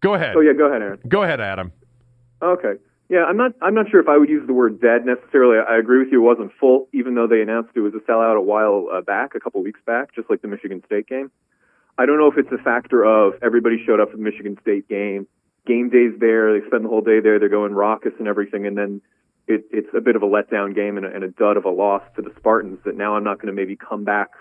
[0.00, 0.36] Go ahead.
[0.36, 1.00] Oh yeah, go ahead, Aaron.
[1.08, 1.72] Go ahead, Adam.
[2.42, 2.74] Okay.
[3.08, 3.52] Yeah, I'm not.
[3.62, 5.56] I'm not sure if I would use the word dead necessarily.
[5.58, 6.22] I agree with you.
[6.22, 9.34] It wasn't full, even though they announced it was a sellout a while uh, back,
[9.34, 11.30] a couple weeks back, just like the Michigan State game.
[11.96, 14.86] I don't know if it's a factor of everybody showed up for the Michigan State
[14.86, 15.26] game.
[15.66, 16.60] Game day's there.
[16.60, 17.38] They spend the whole day there.
[17.38, 19.00] They're going raucous and everything, and then
[19.46, 21.70] it, it's a bit of a letdown game and a, and a dud of a
[21.70, 24.32] loss to the Spartans that now I'm not going to maybe come back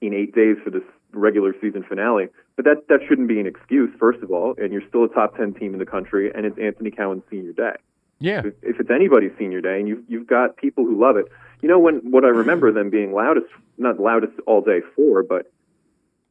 [0.00, 0.82] in eight days for this
[1.12, 2.28] regular season finale.
[2.56, 4.54] But that that shouldn't be an excuse, first of all.
[4.58, 7.52] And you're still a top ten team in the country, and it's Anthony Cowan's senior
[7.52, 7.76] day.
[8.18, 8.40] Yeah.
[8.44, 11.26] If, if it's anybody's senior day, and you've you've got people who love it.
[11.62, 13.46] You know, when what I remember them being loudest,
[13.78, 15.52] not loudest all day for, but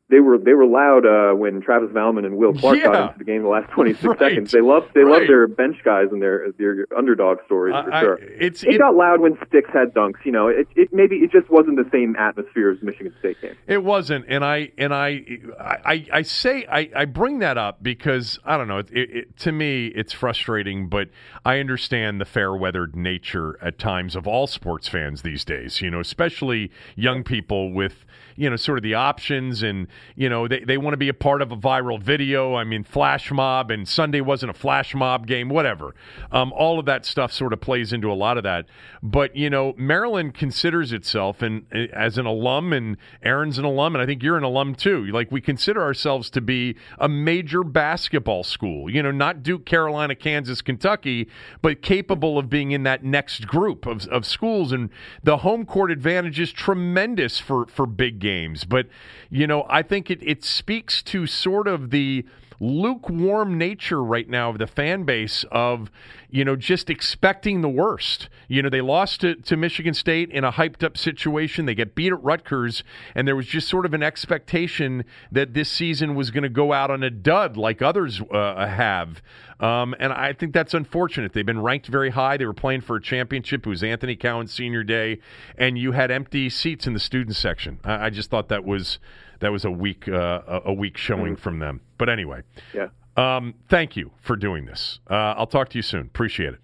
[0.07, 2.83] they were they were loud uh, when Travis Valmon and Will Clark Yeah.
[2.91, 4.19] got into the game the last 26 Right.
[4.19, 4.51] seconds.
[4.51, 8.01] They love they love their bench guys and their their underdog stories for I- I-
[8.01, 8.19] sure.
[8.21, 10.23] it's it, it- got loud when Sticks had dunks.
[10.23, 13.55] You know, it, it maybe it just wasn't the same atmosphere as Michigan State game.
[13.67, 15.23] It wasn't, and I and I
[15.59, 18.77] I, I say I, I bring that up because I don't know.
[18.77, 21.09] It, it, to me, it's frustrating, but
[21.43, 25.81] I understand the fair weathered nature at times of all sports fans these days.
[25.81, 30.47] You know, especially young people with you know sort of the options, and you know
[30.47, 32.55] they they want to be a part of a viral video.
[32.55, 35.95] I mean, flash mob, and Sunday wasn't a flash mob game, whatever.
[36.31, 38.65] Um, all of that stuff sort of plays into a lot of that.
[39.01, 44.01] But you know, Maryland considers itself, and as an alum, and Aaron's an alum, and
[44.01, 45.05] I think you're an alum too.
[45.05, 48.89] Like we consider ourselves to be a major basketball school.
[48.89, 51.29] You know, not Duke, Carolina, Kansas, Kentucky,
[51.61, 54.71] but capable of being in that next group of, of schools.
[54.71, 54.89] And
[55.23, 58.65] the home court advantage is tremendous for for big games.
[58.65, 58.87] But
[59.29, 62.25] you know, I think it it speaks to sort of the
[62.59, 65.89] lukewarm nature right now of the fan base of
[66.29, 68.29] you know just expecting the worst.
[68.47, 71.65] You know they lost to, to michigan state in a hyped up situation.
[71.65, 75.69] They get beat at rutgers and there was just sort of an expectation that this
[75.69, 79.21] season was going to go out on a dud like others uh, have.
[79.57, 81.31] Um, and i think that's unfortunate.
[81.31, 82.35] They've been ranked very high.
[82.35, 83.65] They were playing for a championship.
[83.65, 85.19] It was anthony cowan's senior day
[85.57, 87.79] and you had empty seats in the student section.
[87.83, 88.99] I, I just thought that was
[89.39, 92.41] that was a weak uh, a a weak showing from them but anyway
[92.73, 94.99] Yeah, um, thank you for doing this.
[95.09, 96.01] Uh, I'll talk to you soon.
[96.01, 96.59] Appreciate it.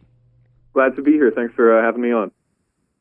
[0.73, 1.31] glad to be here.
[1.33, 2.31] Thanks for uh, having me on.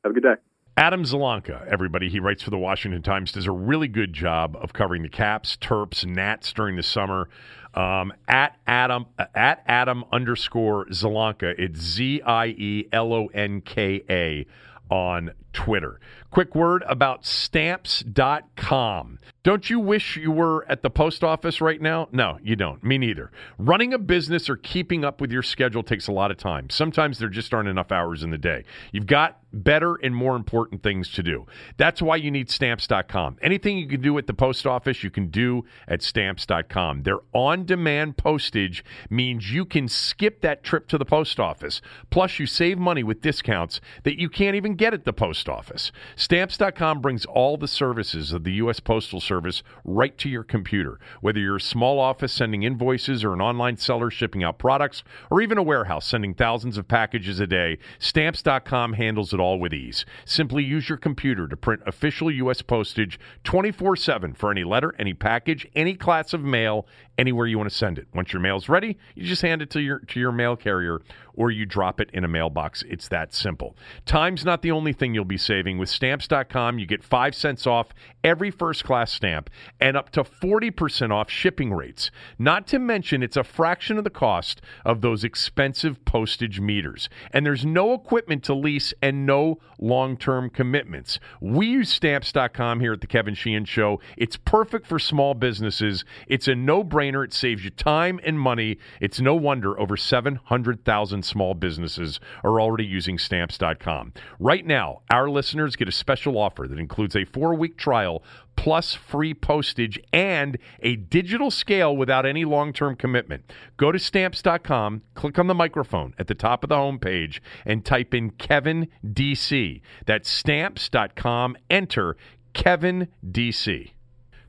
[0.05, 0.35] Have a good day.
[0.77, 4.73] Adam Zielonka, everybody, he writes for the Washington Times, does a really good job of
[4.73, 7.29] covering the Caps, Terps, Nats during the summer.
[7.75, 13.61] Um, at Adam uh, at Adam underscore Zielonka, it's Z I E L O N
[13.61, 14.47] K A
[14.93, 16.01] on Twitter.
[16.31, 19.19] Quick word about stamps.com.
[19.43, 22.09] Don't you wish you were at the post office right now?
[22.13, 22.85] No, you don't.
[22.85, 23.33] Me neither.
[23.59, 26.69] Running a business or keeping up with your schedule takes a lot of time.
[26.71, 28.65] Sometimes there just aren't enough hours in the day.
[28.93, 31.47] You've got better and more important things to do.
[31.77, 33.39] That's why you need stamps.com.
[33.43, 37.03] Anything you can do at the post office, you can do at stamps.com.
[37.03, 41.81] Their on demand postage means you can skip that trip to the post office.
[42.11, 45.93] Plus, you save money with discounts that you can't even get at the post office.
[46.17, 48.81] Stamps.com brings all the services of the U.S.
[48.81, 50.99] Postal Service right to your computer.
[51.21, 55.41] Whether you're a small office sending invoices or an online seller shipping out products, or
[55.41, 60.05] even a warehouse sending thousands of packages a day, Stamps.com handles it all with ease.
[60.25, 62.63] Simply use your computer to print official U.S.
[62.63, 66.87] postage 24 7 for any letter, any package, any class of mail,
[67.21, 68.09] anywhere you want to send it.
[68.15, 71.03] Once your mail's ready, you just hand it to your to your mail carrier
[71.35, 72.83] or you drop it in a mailbox.
[72.89, 73.77] It's that simple.
[74.05, 75.79] Time's not the only thing you'll be saving.
[75.79, 79.49] With stamps.com, you get 5 cents off every first class stamp
[79.81, 82.11] and up to 40% off shipping rates.
[82.39, 87.09] Not to mention it's a fraction of the cost of those expensive postage meters.
[87.33, 91.21] And there's no equipment to lease and no long-term commitments.
[91.41, 94.01] We use stamps.com here at the Kevin Sheehan show.
[94.17, 96.05] It's perfect for small businesses.
[96.27, 97.10] It's a no-brainer.
[97.11, 98.79] It saves you time and money.
[99.01, 104.13] It's no wonder over 700,000 small businesses are already using stamps.com.
[104.39, 108.23] Right now, our listeners get a special offer that includes a 4-week trial
[108.57, 113.51] plus free postage and a digital scale without any long-term commitment.
[113.77, 118.15] Go to stamps.com, click on the microphone at the top of the homepage and type
[118.15, 119.81] in Kevin DC.
[120.07, 121.57] That's stamps.com.
[121.69, 122.17] Enter
[122.53, 123.93] Kevin DC.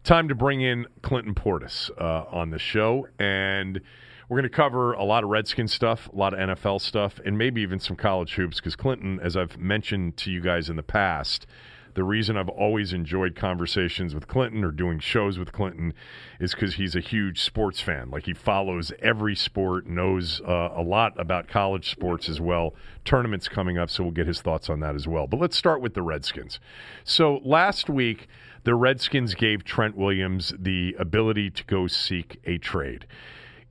[0.03, 3.79] Time to bring in Clinton Portis uh, on the show, and
[4.27, 7.37] we're going to cover a lot of Redskin stuff, a lot of NFL stuff, and
[7.37, 8.57] maybe even some college hoops.
[8.57, 11.45] Because Clinton, as I've mentioned to you guys in the past,
[11.93, 15.93] the reason I've always enjoyed conversations with Clinton or doing shows with Clinton
[16.39, 18.09] is because he's a huge sports fan.
[18.09, 22.73] Like he follows every sport, knows uh, a lot about college sports as well.
[23.05, 25.27] Tournaments coming up, so we'll get his thoughts on that as well.
[25.27, 26.59] But let's start with the Redskins.
[27.03, 28.27] So last week,
[28.63, 33.07] the Redskins gave Trent Williams the ability to go seek a trade.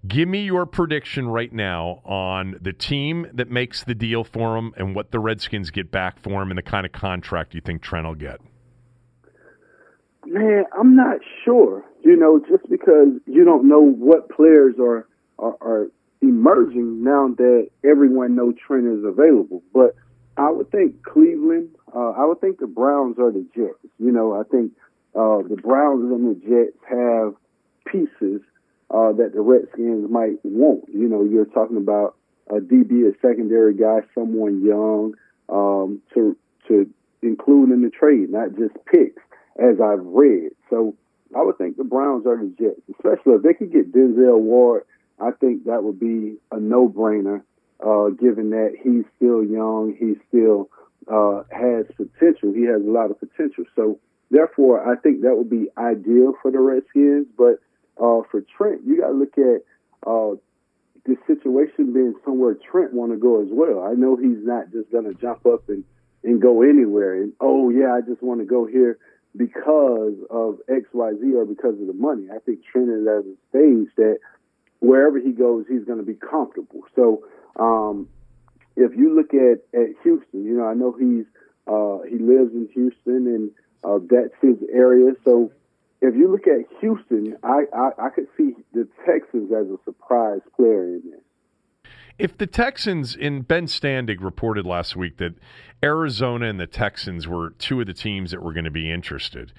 [0.07, 4.73] Give me your prediction right now on the team that makes the deal for him
[4.77, 7.83] and what the Redskins get back for him and the kind of contract you think
[7.83, 8.41] Trent will get.
[10.27, 11.85] Man, I'm not sure.
[12.03, 15.07] You know, just because you don't know what players are
[15.39, 15.87] are, are
[16.23, 19.63] emerging now that everyone knows Trent is available.
[19.73, 19.95] But
[20.37, 21.71] I would think Cleveland.
[21.95, 23.79] Uh, I would think the Browns are the Jets.
[23.99, 24.73] You know, I think
[25.15, 27.35] uh, the Browns and the Jets have
[27.87, 28.41] pieces
[28.91, 30.85] uh, that the Redskins might want.
[30.93, 32.17] You know, you're talking about
[32.49, 35.15] a DB, a secondary guy, someone young
[35.49, 36.37] um, to
[36.69, 36.89] to
[37.23, 39.23] include in the trade, not just picks,
[39.59, 40.51] as I've read.
[40.69, 40.95] So
[41.37, 44.85] I would think the Browns are the Jets, especially if they could get Denzel Ward.
[45.21, 47.43] I think that would be a no-brainer,
[47.85, 50.69] uh, given that he's still young, he still
[51.09, 52.53] uh, has potential.
[52.53, 53.65] He has a lot of potential.
[53.75, 53.99] So
[54.31, 57.27] therefore, I think that would be ideal for the Redskins.
[57.37, 57.61] But
[57.97, 59.65] uh, for Trent, you got to look at
[60.07, 60.37] uh,
[61.07, 63.83] the situation being somewhere Trent want to go as well.
[63.83, 65.85] I know he's not just going to jump up and
[66.23, 68.99] and go anywhere and oh yeah, I just want to go here
[69.35, 72.29] because of X Y Z or because of the money.
[72.35, 74.19] I think Trent is at a stage that
[74.81, 76.83] wherever he goes, he's going to be comfortable.
[76.95, 77.25] So
[77.59, 78.09] um,
[78.77, 81.27] if you look at at Houston, you know I know he's
[81.67, 83.51] uh, he lives in Houston and
[83.85, 85.13] uh, that's his area.
[85.25, 85.53] So
[86.01, 90.41] if you look at Houston, I, I, I could see the Texans as a surprise
[90.57, 91.93] player in there.
[92.19, 95.35] If the Texans, in Ben Standig reported last week that
[95.83, 99.53] Arizona and the Texans were two of the teams that were going to be interested,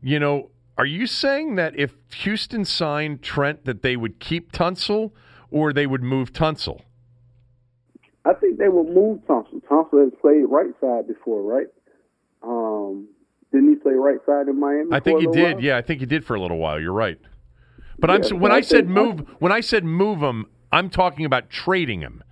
[0.00, 5.12] you know, are you saying that if Houston signed Trent that they would keep Tunsil
[5.50, 6.82] or they would move Tunsil?
[8.56, 9.62] Think they will move Tunsil.
[9.70, 11.66] Tunsil has played right side before, right?
[12.42, 13.08] Um,
[13.52, 14.90] didn't he play right side in Miami?
[14.92, 15.54] I think he did.
[15.54, 15.64] While?
[15.64, 16.80] Yeah, I think he did for a little while.
[16.80, 17.18] You're right.
[17.98, 20.90] But Yeah, I'm so when I I said move when I said move him, I'm
[20.90, 22.22] talking about trading him.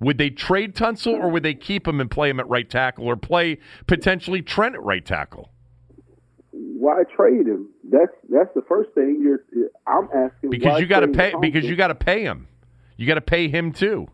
[0.00, 3.06] Would they trade Tunsil or would they keep him and play him at right tackle
[3.06, 5.50] or play potentially Trent at right tackle?
[6.50, 7.70] Why trade him?
[7.90, 9.20] That's that's the first thing.
[9.22, 9.40] You're.
[9.86, 11.40] I'm asking Because you got to pay Tunsil?
[11.40, 12.48] because you got to pay him.
[12.96, 14.08] You got to pay him too.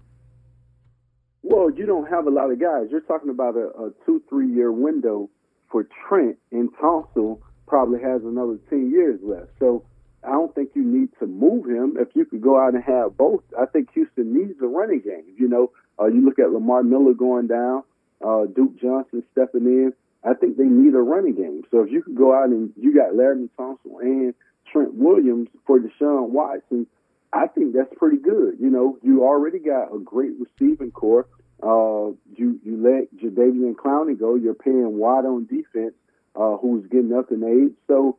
[1.42, 2.88] Well, you don't have a lot of guys.
[2.90, 5.30] You're talking about a, a two, three year window
[5.70, 9.50] for Trent, and Tunsil probably has another 10 years left.
[9.58, 9.84] So
[10.22, 11.96] I don't think you need to move him.
[11.98, 15.34] If you could go out and have both, I think Houston needs a running game.
[15.38, 17.84] You know, uh, you look at Lamar Miller going down,
[18.24, 19.92] uh, Duke Johnson stepping in.
[20.22, 21.62] I think they need a running game.
[21.70, 24.34] So if you could go out and you got Larry Tunsil and
[24.70, 26.86] Trent Williams for Deshaun Watson,
[27.32, 28.56] I think that's pretty good.
[28.58, 31.26] You know, you already got a great receiving corps.
[31.62, 34.34] Uh, you you let Jadeveon Clowney go.
[34.34, 35.94] You're paying Watt on defense,
[36.34, 37.76] uh, who's getting up in age.
[37.86, 38.18] So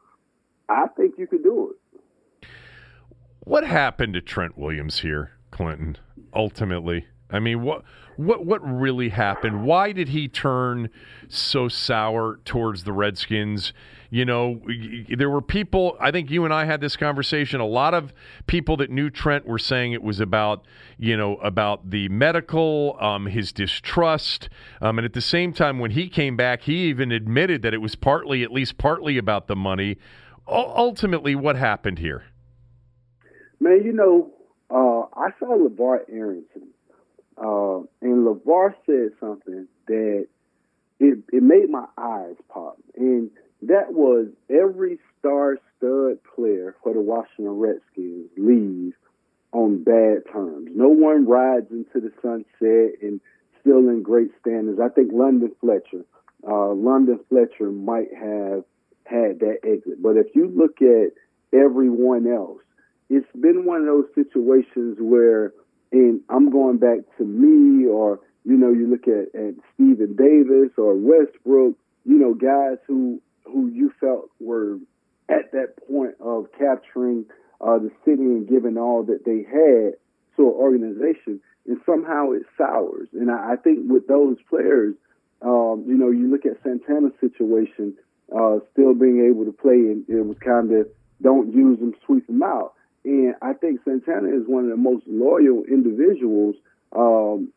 [0.69, 2.47] I think you could do it.
[3.41, 5.97] What happened to Trent Williams here, Clinton?
[6.33, 7.83] Ultimately, I mean, what
[8.17, 9.63] what what really happened?
[9.63, 10.89] Why did he turn
[11.27, 13.73] so sour towards the Redskins?
[14.09, 14.61] You know,
[15.15, 15.95] there were people.
[15.99, 17.61] I think you and I had this conversation.
[17.61, 18.13] A lot of
[18.45, 20.65] people that knew Trent were saying it was about
[20.97, 24.49] you know about the medical, um, his distrust,
[24.81, 27.79] um, and at the same time, when he came back, he even admitted that it
[27.81, 29.97] was partly, at least partly, about the money.
[30.47, 32.23] U- ultimately, what happened here?
[33.61, 34.31] Man, you know,
[34.69, 36.69] uh, I saw LeVar Arrington,
[37.43, 40.27] uh, and LeVar said something that
[40.99, 42.77] it, it made my eyes pop.
[42.95, 43.31] And
[43.63, 48.93] that was every star stud player for the Washington Redskins leave
[49.51, 50.69] on bad terms.
[50.73, 53.19] No one rides into the sunset and
[53.59, 54.79] still in great standards.
[54.79, 56.05] I think London Fletcher,
[56.47, 58.63] uh, London Fletcher might have
[59.05, 60.01] had that exit.
[60.01, 61.13] But if you look at
[61.53, 62.61] everyone else,
[63.09, 65.53] it's been one of those situations where,
[65.91, 70.71] and I'm going back to me, or you know, you look at, at Stephen Davis
[70.77, 71.75] or Westbrook,
[72.05, 74.77] you know, guys who who you felt were
[75.29, 77.25] at that point of capturing
[77.59, 79.93] uh, the city and giving all that they had
[80.37, 83.07] to an organization, and somehow it sours.
[83.13, 84.95] And I, I think with those players,
[85.41, 87.95] um, you know, you look at Santana's situation,
[88.35, 90.87] uh, still being able to play, and it was kind of
[91.21, 92.73] don't use them, sweep them out.
[93.03, 96.55] And I think Santana is one of the most loyal individuals
[96.95, 97.51] um,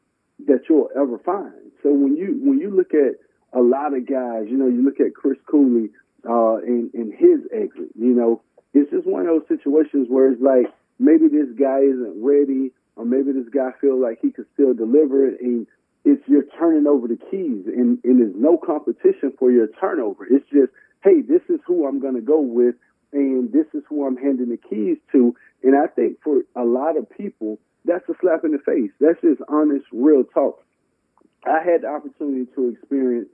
[0.47, 1.53] that you'll ever find.
[1.83, 3.21] So when you when you look at
[3.53, 5.91] a lot of guys, you know, you look at Chris Cooley
[6.29, 8.43] uh, and, and his exit, you know,
[8.73, 13.05] it's just one of those situations where it's like maybe this guy isn't ready, or
[13.05, 15.67] maybe this guy feels like he could still deliver it, and
[16.05, 20.27] it's you're turning over the keys, and, and there's no competition for your turnover.
[20.27, 20.73] It's just,
[21.03, 22.75] hey, this is who I'm going to go with,
[23.15, 25.35] and this is who I'm handing the keys to.
[25.63, 28.91] And I think for a lot of people, that's a slap in the face.
[29.01, 30.63] That's just honest, real talk.
[31.47, 33.29] I had the opportunity to experience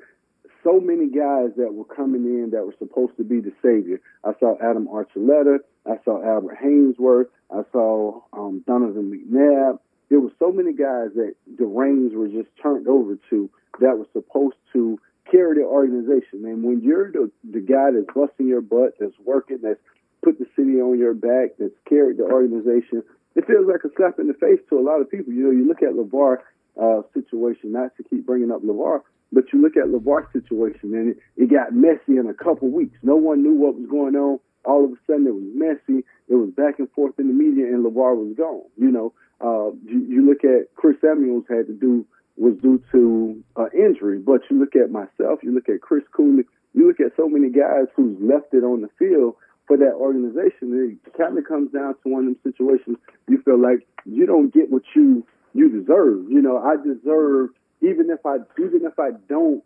[0.62, 4.00] so many guys that were coming in that were supposed to be the savior.
[4.24, 5.58] I saw Adam Archuleta.
[5.86, 7.28] I saw Albert Haynesworth.
[7.50, 9.78] I saw um, Donovan McNabb.
[10.10, 13.48] There were so many guys that the reins were just turned over to
[13.80, 14.98] that were supposed to
[15.30, 16.44] carry the organization.
[16.44, 19.80] And when you're the, the guy that's busting your butt, that's working, that's
[20.22, 23.02] put the city on your back, that's carried the organization,
[23.36, 25.32] it feels like a slap in the face to a lot of people.
[25.32, 26.38] You know, you look at LeVar
[26.80, 29.02] uh, situation, not to keep bringing up LeVar,
[29.32, 32.98] but you look at LeVar's situation, and it, it got messy in a couple weeks.
[33.02, 34.40] No one knew what was going on.
[34.64, 36.04] All of a sudden, it was messy.
[36.28, 38.68] It was back and forth in the media, and LeVar was gone.
[38.76, 42.04] You know, uh, you, you look at Chris Samuels had to do
[42.40, 46.44] was due to uh, injury, but you look at myself, you look at Chris Cooley,
[46.72, 49.36] you look at so many guys who's left it on the field
[49.68, 50.98] for that organization.
[51.04, 52.96] It kind of comes down to one of them situations.
[53.28, 56.30] You feel like you don't get what you you deserve.
[56.30, 57.50] You know, I deserve
[57.82, 59.62] even if I even if I don't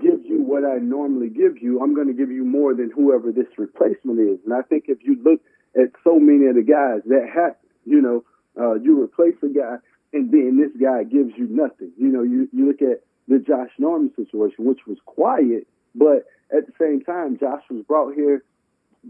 [0.00, 3.30] give you what I normally give you, I'm going to give you more than whoever
[3.32, 4.38] this replacement is.
[4.44, 5.40] And I think if you look
[5.76, 8.24] at so many of the guys that happen, you know,
[8.58, 9.76] uh, you replace a guy
[10.12, 11.92] and then this guy gives you nothing.
[11.96, 16.66] You know, you, you look at the Josh Norman situation, which was quiet, but at
[16.66, 18.42] the same time, Josh was brought here,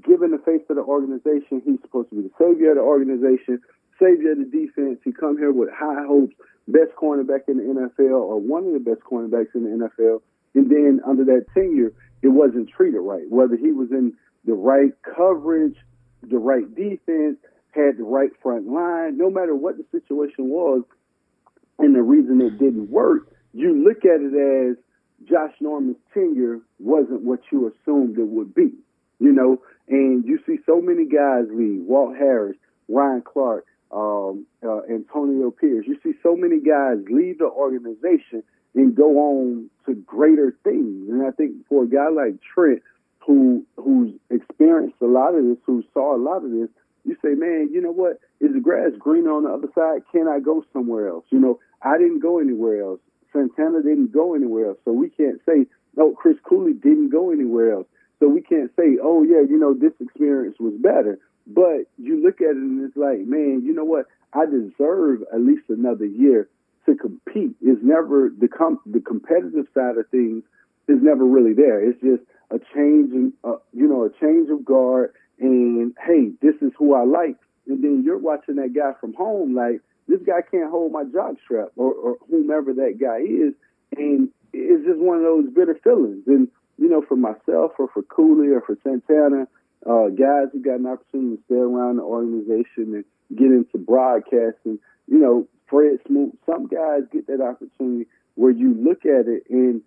[0.07, 1.62] given the face of the organization.
[1.64, 3.61] He's supposed to be the savior of the organization,
[3.98, 5.01] savior of the defense.
[5.05, 6.34] He come here with high hopes,
[6.68, 10.20] best cornerback in the NFL, or one of the best cornerbacks in the NFL.
[10.55, 11.92] And then under that tenure,
[12.22, 13.28] it wasn't treated right.
[13.28, 14.12] Whether he was in
[14.44, 15.76] the right coverage,
[16.22, 17.38] the right defense,
[17.73, 20.83] had the right front line, no matter what the situation was,
[21.79, 24.35] and the reason it didn't work, you look at it
[24.71, 24.77] as
[25.29, 28.73] Josh Norman's tenure wasn't what you assumed it would be,
[29.18, 32.57] you know, and you see so many guys leave, Walt Harris,
[32.89, 35.87] Ryan Clark, um, uh, Antonio Pierce.
[35.87, 38.43] You see so many guys leave the organization
[38.75, 41.11] and go on to greater things.
[41.11, 42.83] And I think for a guy like Trent,
[43.18, 46.68] who who's experienced a lot of this, who saw a lot of this,
[47.05, 48.20] you say, man, you know what?
[48.40, 50.03] Is the grass greener on the other side?
[50.12, 51.24] Can I go somewhere else?
[51.30, 53.01] You know, I didn't go anywhere else.
[53.32, 54.78] Santana didn't go anywhere else.
[54.84, 57.86] So we can't say, no, Chris Cooley didn't go anywhere else.
[58.18, 61.18] So we can't say, oh, yeah, you know, this experience was better.
[61.46, 64.07] But you look at it and it's like, man, you know what?
[64.32, 66.48] I deserve at least another year
[66.86, 67.57] to compete.
[67.61, 70.44] It's never the com- the competitive side of things
[70.86, 71.80] is never really there.
[71.82, 76.55] It's just a change in, uh, you know, a change of guard and hey, this
[76.61, 77.36] is who I like.
[77.66, 81.36] And then you're watching that guy from home, like this guy can't hold my jock
[81.45, 83.55] strap, or, or whomever that guy is,
[83.97, 86.24] and it's just one of those bitter feelings.
[86.26, 89.47] And you know, for myself, or for Cooley, or for Santana,
[89.86, 93.05] uh, guys who got an opportunity to stay around the organization and
[93.36, 99.05] get into broadcasting, you know, Fred Smoot, some guys get that opportunity where you look
[99.05, 99.82] at it and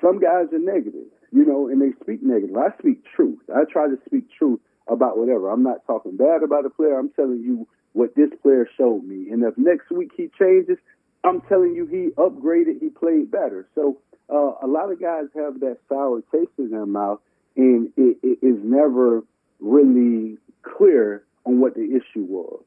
[0.00, 2.56] some guys are negative you know, and they speak negative.
[2.56, 3.38] I speak truth.
[3.54, 5.50] I try to speak truth about whatever.
[5.50, 6.98] I'm not talking bad about a player.
[6.98, 9.30] I'm telling you what this player showed me.
[9.30, 10.78] And if next week he changes,
[11.24, 13.68] I'm telling you he upgraded, he played better.
[13.74, 13.98] So
[14.30, 17.20] uh, a lot of guys have that sour taste in their mouth,
[17.56, 19.22] and it, it is never
[19.60, 22.62] really clear on what the issue was.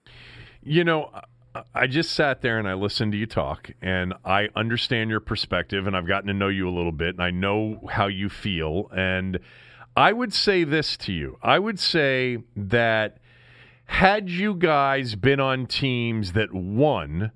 [0.64, 1.12] You know,
[1.74, 5.88] I just sat there and I listened to you talk, and I understand your perspective,
[5.88, 8.90] and I've gotten to know you a little bit, and I know how you feel.
[8.96, 9.40] And
[9.96, 13.18] I would say this to you I would say that
[13.86, 17.32] had you guys been on teams that won,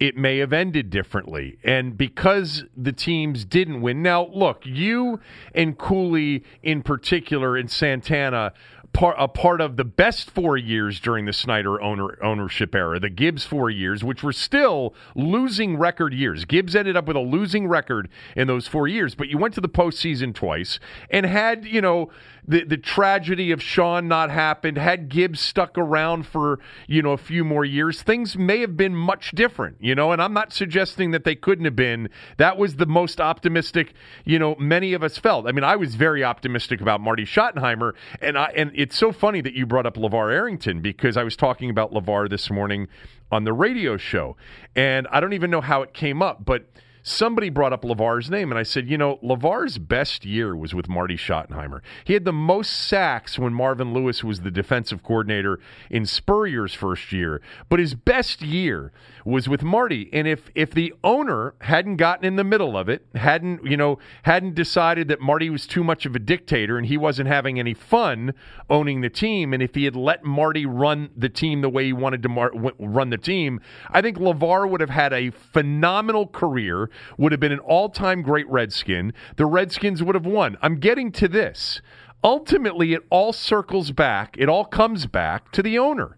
[0.00, 1.58] it may have ended differently.
[1.62, 5.20] And because the teams didn't win, now look, you
[5.54, 8.52] and Cooley in particular and Santana
[8.92, 13.10] part a part of the best four years during the Snyder owner ownership era, the
[13.10, 16.44] Gibbs four years, which were still losing record years.
[16.44, 19.60] Gibbs ended up with a losing record in those four years, but you went to
[19.60, 20.78] the postseason twice
[21.10, 22.10] and had you know
[22.46, 27.18] the the tragedy of Sean not happened, had Gibbs stuck around for you know a
[27.18, 29.76] few more years, things may have been much different.
[29.80, 32.10] You know, and I'm not suggesting that they couldn't have been.
[32.36, 35.46] That was the most optimistic you know many of us felt.
[35.46, 39.40] I mean, I was very optimistic about Marty Schottenheimer, and I and it's so funny
[39.40, 42.88] that you brought up LeVar Arrington because I was talking about LeVar this morning
[43.30, 44.36] on the radio show,
[44.74, 46.68] and I don't even know how it came up, but
[47.04, 50.88] somebody brought up LeVar's name, and I said, you know, LeVar's best year was with
[50.88, 51.80] Marty Schottenheimer.
[52.02, 57.12] He had the most sacks when Marvin Lewis was the defensive coordinator in Spurrier's first
[57.12, 58.90] year, but his best year
[59.24, 60.08] was with Marty.
[60.12, 63.98] And if if the owner hadn't gotten in the middle of it, hadn't you know,
[64.24, 67.74] hadn't decided that Marty was too much of a dictator and he wasn't having any
[67.74, 68.34] fun
[68.68, 71.92] owning the team, and if he had let Marty run the team the way he
[71.92, 73.60] wanted to mar- run the team,
[73.90, 78.22] I think LeVar would have had a phenomenal career would have been an all time
[78.22, 79.12] great Redskin.
[79.36, 80.56] The Redskins would have won.
[80.62, 81.80] I'm getting to this.
[82.24, 86.16] Ultimately, it all circles back, it all comes back to the owner.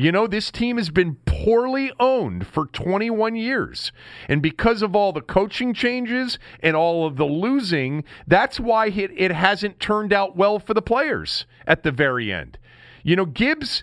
[0.00, 3.92] You know, this team has been poorly owned for 21 years.
[4.30, 9.10] And because of all the coaching changes and all of the losing, that's why it,
[9.14, 12.56] it hasn't turned out well for the players at the very end.
[13.02, 13.82] You know, Gibbs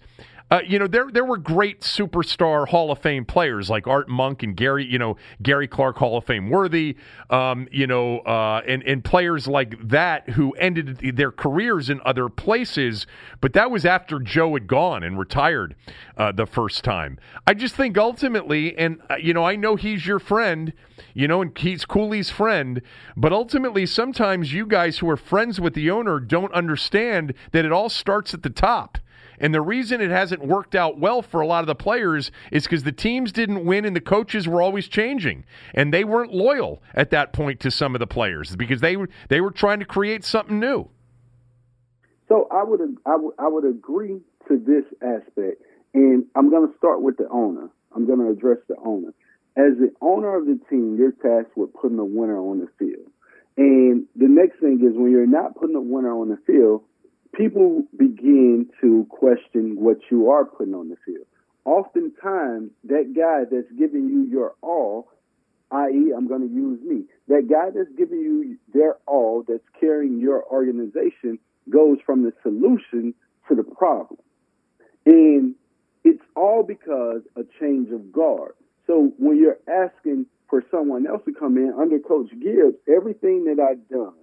[0.50, 4.43] uh, you know, there there were great superstar Hall of Fame players like Art Monk
[4.43, 6.95] and Gary, you know, Gary Clark Hall of Fame worthy,
[7.30, 12.30] um, you know, uh, and and players like that who ended their careers in other
[12.30, 13.06] places.
[13.41, 15.76] But that was after Joe had gone and retired
[16.16, 17.20] uh, the first time.
[17.45, 20.72] I just think ultimately, and uh, you know, I know he's your friend,
[21.14, 22.82] you know, and he's Cooley's friend,
[23.18, 27.74] but ultimately, sometimes you guys who are friends with the owner don't understand that it
[27.74, 28.98] all starts at the top.
[29.40, 32.64] And the reason it hasn't worked out well for a lot of the players is
[32.64, 35.46] because the teams didn't win and the coaches were always changing.
[35.74, 38.98] And they weren't loyal at that point to some of the players because they
[39.30, 40.90] they were trying to create something new.
[42.28, 45.62] So I would I would I would agree to this aspect,
[45.94, 47.70] and I'm going to start with the owner.
[47.96, 49.14] I'm going to address the owner.
[49.56, 53.10] As the owner of the team, you're tasked with putting a winner on the field.
[53.58, 56.84] And the next thing is when you're not putting a winner on the field,
[57.34, 61.26] people begin to question what you are putting on the field.
[61.66, 65.10] Oftentimes, that guy that's giving you your all,
[65.72, 70.20] i.e., I'm going to use me, that guy that's giving you their all, that's carrying
[70.20, 73.14] your organization, goes from the solution
[73.50, 74.20] to the problem.
[75.06, 75.56] And
[76.04, 78.54] it's all because a change of guard.
[78.86, 83.60] So when you're asking for someone else to come in under Coach Gibbs, everything that
[83.62, 84.16] I've done,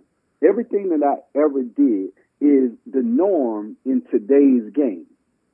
[0.43, 5.07] everything that I ever did, is the norm in today's game,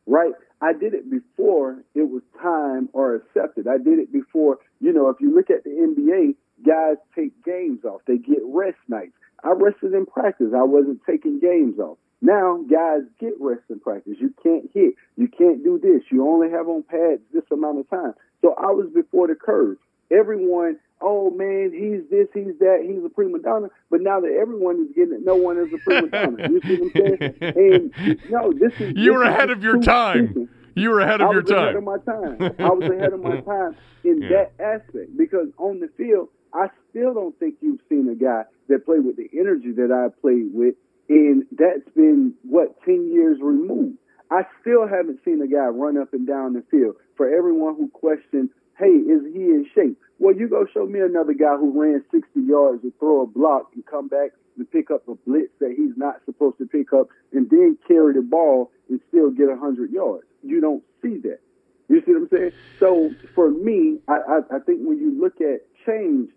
[0.07, 0.33] right?
[0.61, 3.67] I did it before it was time or accepted.
[3.67, 6.35] I did it before, you know, if you look at the NBA,
[6.67, 8.03] guys take games off.
[8.07, 9.13] They get rest nights.
[9.43, 10.53] I rested in practice.
[10.55, 11.97] I wasn't taking games off.
[12.21, 14.17] Now guys get rest in practice.
[14.21, 14.95] You can't hit.
[15.17, 16.03] You can't do this.
[16.11, 18.13] You only have on pads this amount of time.
[18.43, 19.79] So I was before the curve.
[20.11, 23.69] Everyone oh man, he's this, he's that, he's a prima donna.
[23.91, 26.49] But now that everyone is getting it, no one is a prima donna.
[26.51, 27.93] You see what I'm saying?
[27.97, 30.49] And no, this is you were ahead of your time.
[30.75, 31.59] You were ahead of your time.
[31.59, 32.55] I was ahead of my time.
[32.59, 34.29] I was ahead of my time in Yeah.
[34.29, 38.85] that aspect because on the field, I still don't think you've seen a guy that
[38.85, 40.75] played with the energy that I played with,
[41.09, 43.97] and that's been what ten years removed.
[44.31, 46.97] I still haven't seen a guy run up and down the field.
[47.17, 48.51] For everyone who questioned,
[48.81, 49.99] hey, is he in shape?
[50.19, 53.71] Well, you go show me another guy who ran 60 yards and throw a block
[53.75, 57.09] and come back and pick up a blitz that he's not supposed to pick up
[57.33, 60.25] and then carry the ball and still get 100 yards.
[60.43, 61.41] You don't see that.
[61.89, 62.53] You see what I'm saying?
[62.79, 66.31] So for me, I, I, I think when you look at change,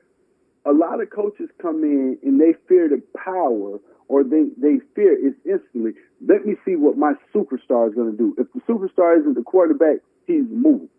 [0.66, 5.14] a lot of coaches come in and they fear the power or they, they fear
[5.14, 5.92] it instantly.
[6.28, 8.36] Let me see what my superstar is going to do.
[8.38, 10.90] If the superstar isn't the quarterback, he's moving.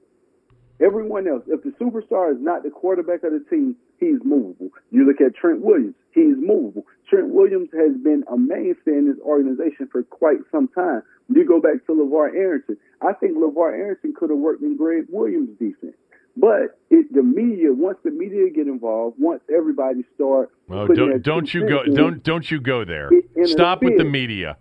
[0.85, 4.68] Everyone else, if the superstar is not the quarterback of the team, he's movable.
[4.91, 6.85] You look at Trent Williams, he's movable.
[7.09, 11.03] Trent Williams has been a mainstay in this organization for quite some time.
[11.28, 12.76] You go back to LeVar Arrington.
[13.01, 15.97] I think LeVar Arrington could have worked in Gregg Williams' defense.
[16.37, 21.55] But it, the media, once the media get involved, once everybody start, Well, don't don't
[21.55, 23.09] you go in, don't don't you go there.
[23.45, 24.57] Stop with the media.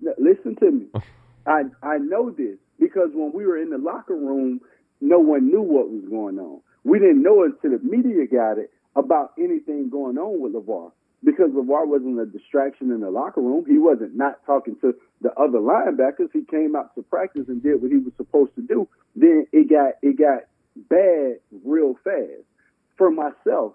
[0.00, 0.86] Now, listen to me.
[1.46, 4.60] I I know this because when we were in the locker room,
[5.00, 6.60] no one knew what was going on.
[6.84, 10.92] We didn't know until the media got it about anything going on with LeVar.
[11.24, 13.64] Because LeVar wasn't a distraction in the locker room.
[13.66, 16.30] He wasn't not talking to the other linebackers.
[16.32, 18.88] He came out to practice and did what he was supposed to do.
[19.16, 20.44] Then it got it got
[20.88, 22.44] bad real fast.
[22.96, 23.72] For myself,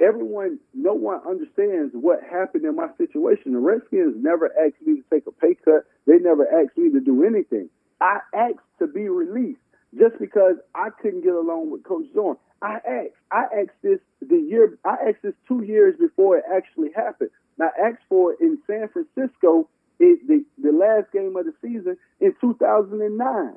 [0.00, 3.52] everyone, no one understands what happened in my situation.
[3.52, 5.86] The Redskins never asked me to take a pay cut.
[6.06, 7.70] They never asked me to do anything.
[8.00, 9.60] I asked to be released
[9.98, 12.36] just because I couldn't get along with Coach Zorn.
[12.62, 13.20] I asked.
[13.30, 14.78] I asked this the year.
[14.84, 17.30] I asked this two years before it actually happened.
[17.60, 19.68] I asked for it in San Francisco,
[20.00, 23.54] it, the the last game of the season in 2009.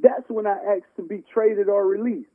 [0.00, 2.28] That's when I asked to be traded or released.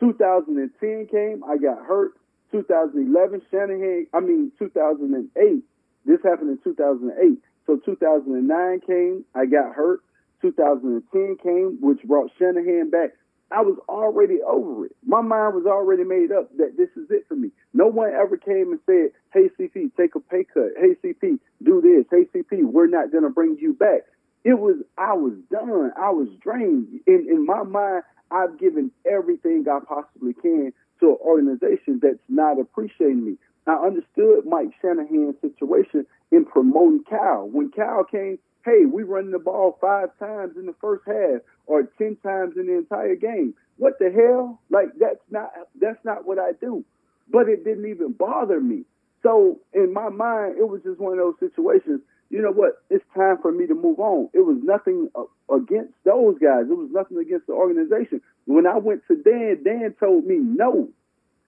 [0.00, 2.12] 2010 came, I got hurt.
[2.52, 5.62] 2011, Shanahan, I mean 2008.
[6.04, 7.38] This happened in 2008.
[7.66, 10.00] So 2009 came, I got hurt.
[10.42, 13.10] 2010 came, which brought Shanahan back.
[13.50, 14.96] I was already over it.
[15.04, 17.50] My mind was already made up that this is it for me.
[17.72, 20.72] No one ever came and said, "Hey CP, take a pay cut.
[20.76, 22.06] Hey CP, do this.
[22.10, 24.02] Hey CP, we're not to bring you back."
[24.44, 25.92] It was I was done.
[25.96, 27.00] I was drained.
[27.06, 32.58] In in my mind, I've given everything I possibly can to an organization that's not
[32.58, 33.36] appreciating me.
[33.66, 37.48] I understood Mike Shanahan's situation in promoting Kyle.
[37.48, 41.84] When Kyle came, hey, we running the ball five times in the first half or
[41.98, 43.54] ten times in the entire game.
[43.78, 44.60] What the hell?
[44.70, 45.50] Like that's not
[45.80, 46.84] that's not what I do.
[47.30, 48.84] But it didn't even bother me.
[49.22, 52.00] So in my mind, it was just one of those situations.
[52.30, 52.82] You know what?
[52.90, 54.28] It's time for me to move on.
[54.32, 55.10] It was nothing
[55.50, 56.66] against those guys.
[56.68, 58.20] It was nothing against the organization.
[58.46, 60.88] When I went to Dan, Dan told me no.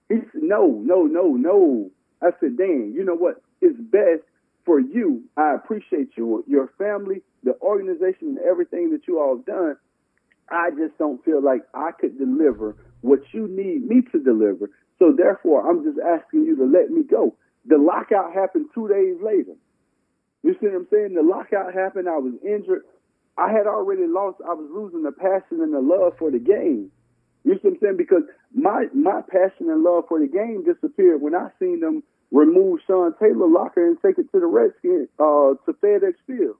[0.09, 1.91] He said no, no, no, no.
[2.21, 3.41] I said, Dan, you know what?
[3.61, 4.23] It's best
[4.65, 5.23] for you.
[5.37, 9.75] I appreciate you, your family, the organization, and everything that you all have done.
[10.49, 14.69] I just don't feel like I could deliver what you need me to deliver.
[14.97, 17.35] So therefore, I'm just asking you to let me go.
[17.65, 19.55] The lockout happened two days later.
[20.43, 21.13] You see what I'm saying?
[21.13, 22.09] The lockout happened.
[22.09, 22.83] I was injured.
[23.37, 24.41] I had already lost.
[24.45, 26.91] I was losing the passion and the love for the game.
[27.43, 27.97] You see what I'm saying?
[27.97, 28.23] Because
[28.53, 33.13] my my passion and love for the game disappeared when I seen them remove Sean
[33.19, 36.57] Taylor locker and take it to the Redskins uh, to FedEx Field,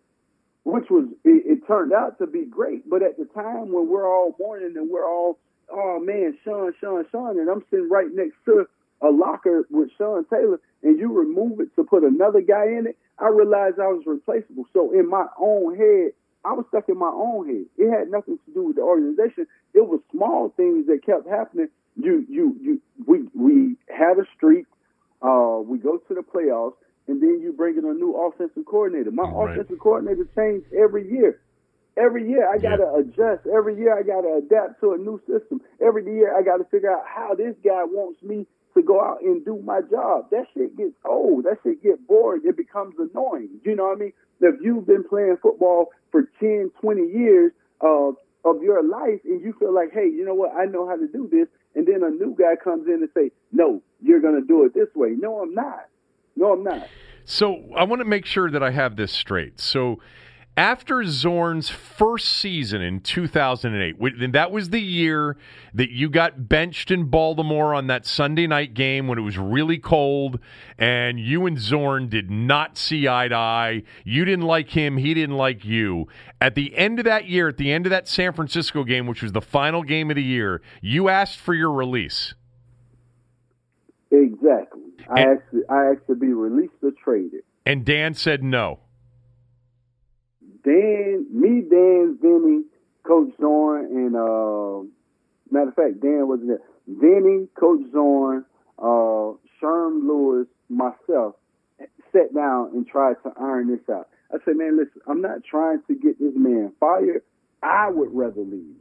[0.63, 2.89] which was it, it, turned out to be great.
[2.89, 5.37] But at the time when we're all mourning and we're all,
[5.69, 8.65] oh man, Sean, Sean, Sean, and I'm sitting right next to
[9.01, 12.97] a locker with Sean Taylor, and you remove it to put another guy in it,
[13.17, 14.65] I realized I was replaceable.
[14.73, 16.11] So in my own head,
[16.45, 17.65] I was stuck in my own head.
[17.77, 19.47] It had nothing to do with the organization.
[19.73, 21.67] It was small things that kept happening.
[21.95, 22.81] You, you, you.
[23.05, 24.65] We we had a streak.
[25.21, 29.11] Uh, we go to the playoffs, and then you bring in a new offensive coordinator.
[29.11, 29.51] My right.
[29.51, 31.41] offensive coordinator changed every year.
[31.97, 32.99] Every year I got to yeah.
[33.01, 33.47] adjust.
[33.47, 35.59] Every year I got to adapt to a new system.
[35.85, 39.21] Every year I got to figure out how this guy wants me to go out
[39.21, 40.29] and do my job.
[40.31, 41.43] That shit gets old.
[41.43, 42.43] That shit gets boring.
[42.45, 43.49] It becomes annoying.
[43.65, 44.13] You know what I mean?
[44.39, 47.51] If you've been playing football for 10, 20 years
[47.81, 48.11] uh,
[48.45, 50.55] of your life and you feel like, hey, you know what?
[50.55, 51.47] I know how to do this.
[51.75, 54.73] And then a new guy comes in and say, no, you're going to do it
[54.73, 55.15] this way.
[55.17, 55.87] No, I'm not.
[56.35, 56.87] No, I'm not.
[57.25, 59.59] So I want to make sure that I have this straight.
[59.59, 59.99] So
[60.59, 65.37] after Zorn's first season in 2008, and that was the year
[65.73, 69.77] that you got benched in Baltimore on that Sunday night game when it was really
[69.77, 70.37] cold,
[70.77, 73.83] and you and Zorn did not see eye to eye.
[74.03, 76.09] You didn't like him, he didn't like you.
[76.41, 79.23] At the end of that year, at the end of that San Francisco game, which
[79.23, 82.33] was the final game of the year, you asked for your release.
[84.11, 84.81] Exactly.
[85.09, 87.43] I asked, I asked to be released or traded.
[87.65, 88.79] And Dan said no.
[90.63, 92.63] Dan, me, Dan, Vinny,
[93.03, 94.87] Coach Zorn, and uh,
[95.51, 96.61] matter of fact, Dan wasn't there.
[96.87, 98.45] Vinny, Coach Zorn,
[98.77, 101.35] uh, Sherm Lewis, myself
[102.11, 104.07] sat down and tried to iron this out.
[104.31, 107.23] I said, man, listen, I'm not trying to get this man fired.
[107.63, 108.75] I would rather leave.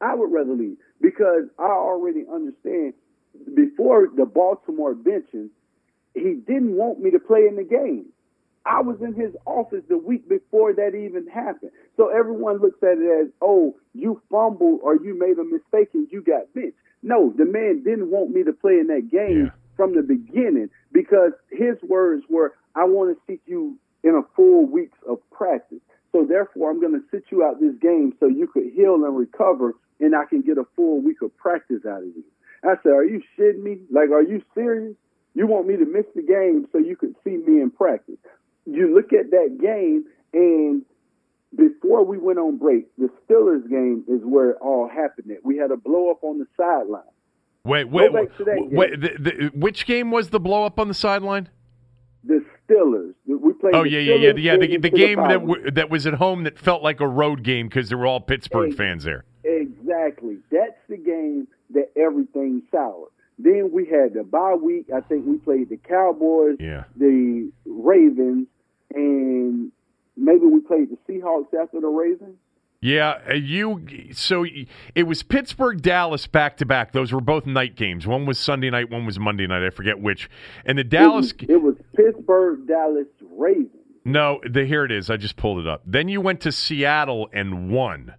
[0.00, 2.94] I would rather leave because I already understand
[3.54, 5.50] before the Baltimore benching,
[6.14, 8.06] he didn't want me to play in the game.
[8.66, 11.72] I was in his office the week before that even happened.
[11.96, 16.08] So everyone looks at it as, oh, you fumbled or you made a mistake and
[16.10, 16.76] you got benched.
[17.02, 19.50] No, the man didn't want me to play in that game yeah.
[19.76, 24.66] from the beginning because his words were, I want to see you in a full
[24.66, 25.80] weeks of practice.
[26.12, 29.16] So therefore, I'm going to sit you out this game so you could heal and
[29.16, 32.24] recover, and I can get a full week of practice out of you.
[32.64, 33.78] I said, Are you shitting me?
[33.90, 34.96] Like, are you serious?
[35.34, 38.16] You want me to miss the game so you could see me in practice?
[38.66, 40.82] You look at that game, and
[41.56, 45.36] before we went on break, the Steelers game is where it all happened.
[45.42, 47.02] We had a blow up on the sideline.
[47.64, 51.50] Wait, wait, wait, wait the, the, which game was the blow up on the sideline?
[52.24, 53.14] The Steelers.
[53.26, 53.74] We played.
[53.74, 54.56] Oh yeah, yeah, yeah, yeah.
[54.56, 57.68] The, the game that w- that was at home that felt like a road game
[57.68, 59.24] because there were all Pittsburgh fans there.
[59.44, 60.38] Exactly.
[60.50, 63.10] That's the game that everything soured.
[63.42, 64.86] Then we had the bye week.
[64.94, 66.84] I think we played the Cowboys, yeah.
[66.96, 68.48] the Ravens,
[68.94, 69.72] and
[70.16, 72.36] maybe we played the Seahawks after the Ravens.
[72.82, 73.86] Yeah, uh, you.
[74.12, 74.46] So
[74.94, 76.92] it was Pittsburgh, Dallas back to back.
[76.92, 78.06] Those were both night games.
[78.06, 79.62] One was Sunday night, one was Monday night.
[79.62, 80.30] I forget which.
[80.64, 81.32] And the Dallas.
[81.32, 83.68] It was, it was Pittsburgh, Dallas, Ravens.
[84.04, 85.10] No, the, here it is.
[85.10, 85.82] I just pulled it up.
[85.84, 88.14] Then you went to Seattle and won.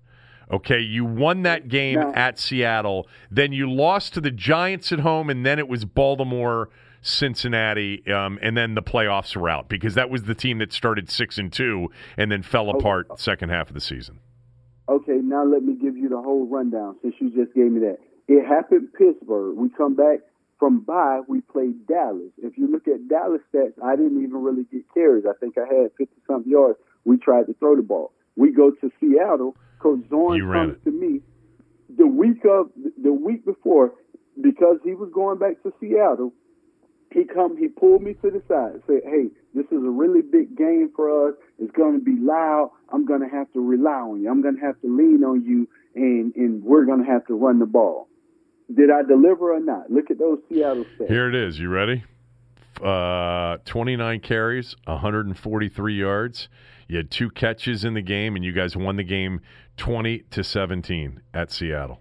[0.52, 2.12] Okay, you won that game no.
[2.14, 3.08] at Seattle.
[3.30, 6.70] Then you lost to the Giants at home, and then it was Baltimore,
[7.02, 11.10] Cincinnati, um, and then the playoffs were out because that was the team that started
[11.10, 12.80] six and two and then fell okay.
[12.80, 14.20] apart second half of the season.
[14.88, 17.97] Okay, now let me give you the whole rundown since you just gave me that.
[18.28, 19.58] It happened Pittsburgh.
[19.58, 20.20] We come back
[20.60, 21.22] from bye.
[21.28, 22.32] We played Dallas.
[22.38, 25.26] If you look at Dallas stats, I didn't even really get carries.
[25.26, 26.78] I think I had fifty something yards.
[27.06, 28.12] We tried to throw the ball.
[28.36, 31.22] We go to Seattle Coach Zorn comes to me
[31.98, 32.70] the week of
[33.02, 33.94] the week before
[34.40, 36.34] because he was going back to Seattle.
[37.12, 40.22] he come, he pulled me to the side, and said, "Hey, this is a really
[40.22, 41.36] big game for us.
[41.60, 42.72] It's going to be loud.
[42.94, 44.30] I'm going to have to rely on you.
[44.30, 47.34] I'm going to have to lean on you, and and we're going to have to
[47.34, 48.08] run the ball."
[48.74, 49.92] Did I deliver or not?
[49.92, 51.10] Look at those Seattle stats.
[51.10, 51.60] Here it is.
[51.60, 52.06] You ready?
[52.84, 56.50] Uh, 29 carries, 143 yards.
[56.88, 59.42] You had two catches in the game, and you guys won the game
[59.78, 62.00] 20 to 17 at Seattle.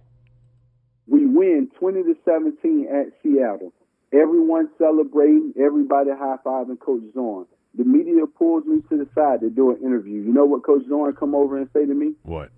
[1.07, 3.73] We win 20 to 17 at Seattle.
[4.13, 7.47] Everyone celebrating, everybody high fiving Coach Zorn.
[7.77, 10.23] The media pulls me to the side to do an interview.
[10.23, 12.15] You know what Coach Zorn come over and say to me?
[12.23, 12.51] What?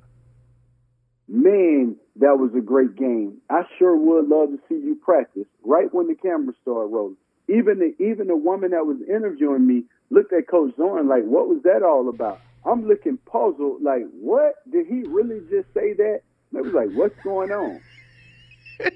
[1.29, 3.39] Man, that was a great game.
[3.51, 5.47] I sure would love to see you practice.
[5.63, 7.17] Right when the camera started rolling,
[7.49, 11.49] even the even the woman that was interviewing me looked at Coach Zorn like, "What
[11.49, 16.21] was that all about?" I'm looking puzzled, like, "What did he really just say that?"
[16.51, 17.81] And I was like, "What's going on?"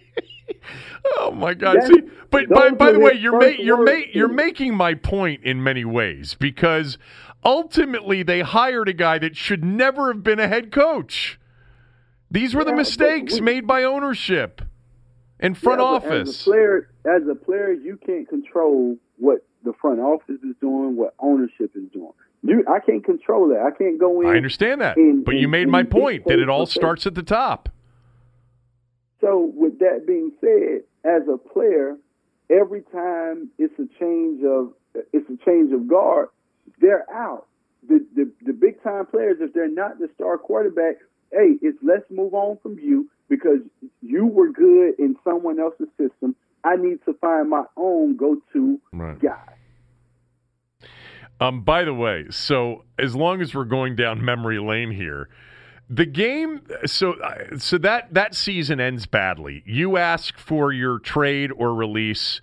[1.18, 1.76] Oh my God!
[1.76, 5.42] That- See, but by, by the way, you're ma- you're ma- you're making my point
[5.44, 6.98] in many ways because
[7.44, 11.38] ultimately they hired a guy that should never have been a head coach.
[12.30, 14.62] These were the Yeah, but mistakes we- made by ownership
[15.40, 16.28] and front Yeah, office.
[16.28, 20.96] As a player, as a player, you can't control what the front office is doing,
[20.96, 22.12] what ownership is doing.
[22.42, 23.60] You, I can't control that.
[23.60, 24.28] I can't go in.
[24.28, 27.14] I understand that, and- but you and- made my point that it all starts at
[27.14, 27.68] the top.
[29.20, 31.96] So, with that being said, as a player,
[32.50, 34.72] every time it's a change of
[35.12, 36.28] it's a change of guard,
[36.80, 37.46] they're out.
[37.88, 40.96] The the, the big time players, if they're not the star quarterback,
[41.32, 43.60] hey, it's let's move on from you because
[44.02, 46.34] you were good in someone else's system.
[46.64, 49.18] I need to find my own go to Right.
[49.18, 49.54] guy.
[51.38, 55.28] Um, by the way, so as long as we're going down memory lane here,
[55.88, 59.62] the game so uh, so that that season ends badly.
[59.64, 62.40] You ask for your trade or release,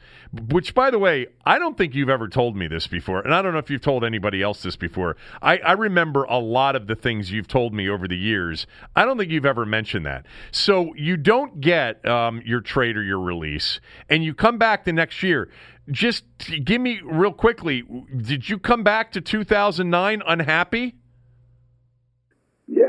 [0.50, 3.42] which by the way, I don't think you've ever told me this before, and I
[3.42, 5.18] don't know if you've told anybody else this before.
[5.42, 8.66] I, I remember a lot of the things you've told me over the years.
[8.96, 10.26] I don't think you've ever mentioned that.
[10.52, 14.94] So you don't get um, your trade or your release, and you come back the
[14.94, 15.50] next year.
[15.92, 16.24] Just
[16.64, 17.84] give me real quickly.
[18.16, 20.96] Did you come back to 2009 unhappy?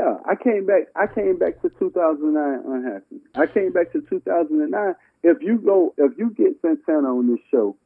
[0.05, 0.89] Yeah, I came back.
[0.97, 3.17] I came back to 2009 unhappy.
[3.35, 4.95] I came back to 2009.
[5.23, 7.77] If you go, if you get Santana on this show,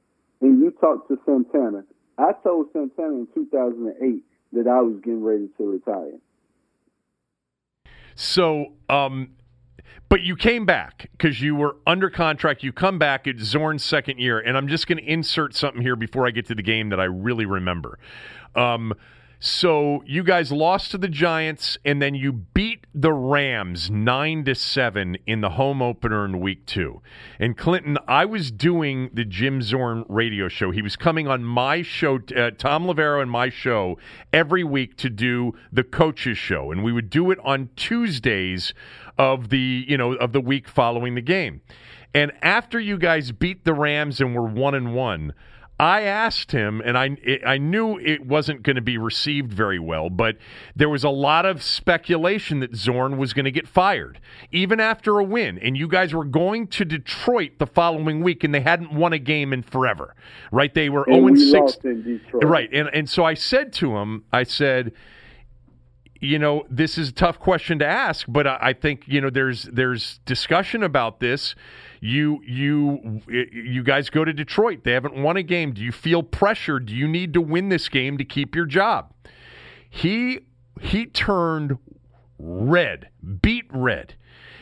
[0.41, 1.85] and you talk to Santana,
[2.17, 6.19] I told Santana in 2008 that I was getting ready to retire.
[8.17, 9.35] So, um,
[10.09, 12.65] but you came back because you were under contract.
[12.65, 15.95] You come back at Zorn's second year, and I'm just going to insert something here
[15.95, 18.01] before I get to the game that I really remember.
[18.57, 18.95] Um,
[19.41, 24.55] so you guys lost to the Giants, and then you beat the Rams nine to
[24.57, 27.03] seven in the home opener in Week Two.
[27.39, 30.73] And Clinton, I was doing the Jim Zorn radio show.
[30.73, 33.97] He was coming on my show, uh, Thom Loverro, and my show
[34.33, 38.75] every week to do the coaches show, and we would do it on Tuesdays
[39.17, 41.61] of the you know of the week following the game.
[42.13, 45.33] And after you guys beat the Rams and were one and one.
[45.81, 49.79] I asked him, and I it, I knew it wasn't going to be received very
[49.79, 50.37] well, but
[50.75, 54.21] there was a lot of speculation that Zorn was going to get fired,
[54.51, 55.59] even after a win.
[55.59, 59.19] And you guys were going to Detroit the following week, and they hadn't won a
[59.19, 60.17] game in forever,
[60.51, 60.75] right?
[60.75, 62.45] They were And zero oh and we six, lost in Detroit.
[62.45, 62.69] right?
[62.73, 64.93] And and so I said to him, I said
[66.21, 69.31] you know, this is a tough question to ask, but I, I think you know
[69.31, 71.55] there's there's discussion about this.
[72.01, 74.85] You you you guys go to Detroit.
[74.85, 75.73] They haven't won a game.
[75.73, 76.79] Do you feel pressure?
[76.79, 79.13] Do you need to win this game to keep your job?
[79.91, 80.41] He
[80.81, 81.79] he turned
[82.39, 83.09] red,
[83.43, 84.15] beet red.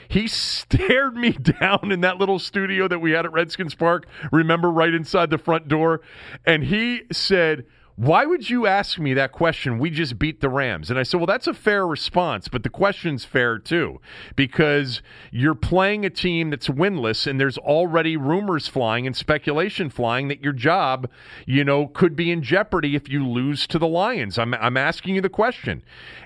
[0.09, 1.30] He stared me
[1.61, 4.07] down in that little studio that we had at Redskins Park.
[4.32, 6.01] Remember, right inside the front door,
[6.45, 7.66] and he said.
[7.97, 9.78] Why would you ask me that question?
[9.78, 10.90] We just beat the Rams.
[10.90, 14.03] And I said, Well, that's a fair response, but the question's fair too,
[14.36, 20.28] because you're playing a team that's winless, and there's already rumors flying and speculation flying
[20.28, 21.09] that your job,
[21.47, 24.38] you know, could be in jeopardy if you lose to the Lions.
[24.38, 25.82] I'm, I'm asking you the question.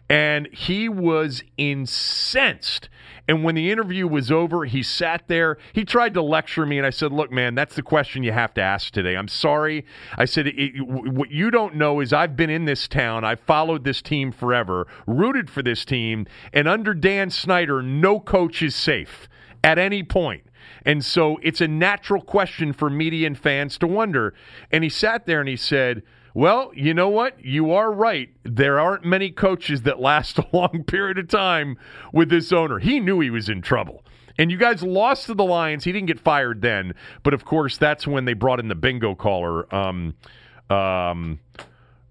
[0.09, 2.89] And he was incensed.
[3.31, 5.57] And when the interview was over, he sat there.
[5.73, 8.53] He tried to lecture me, and I said, Look, man, that's the question you have
[8.55, 9.17] to ask today.
[9.17, 9.87] I'm sorry.
[10.19, 13.23] I said, What you don't know is I've been in this town.
[13.25, 16.27] I've followed this team forever, rooted for this team.
[16.53, 19.29] And under Dan Snyder, no coach is safe
[19.63, 20.43] at any point.
[20.85, 24.35] And so it's a natural question for media and fans to wonder.
[24.73, 26.03] And he sat there and he said,
[26.35, 27.45] well, you know what?
[27.45, 28.31] You are right.
[28.45, 31.77] There aren't many coaches that last a long period of time
[32.13, 32.79] with this owner.
[32.79, 34.05] He knew he was in trouble.
[34.39, 35.85] And you guys lost to the Lions.
[35.85, 39.15] He didn't get fired then, but of course that's when they brought in the bingo
[39.15, 39.73] caller.
[39.75, 40.15] Um,
[40.71, 41.41] um,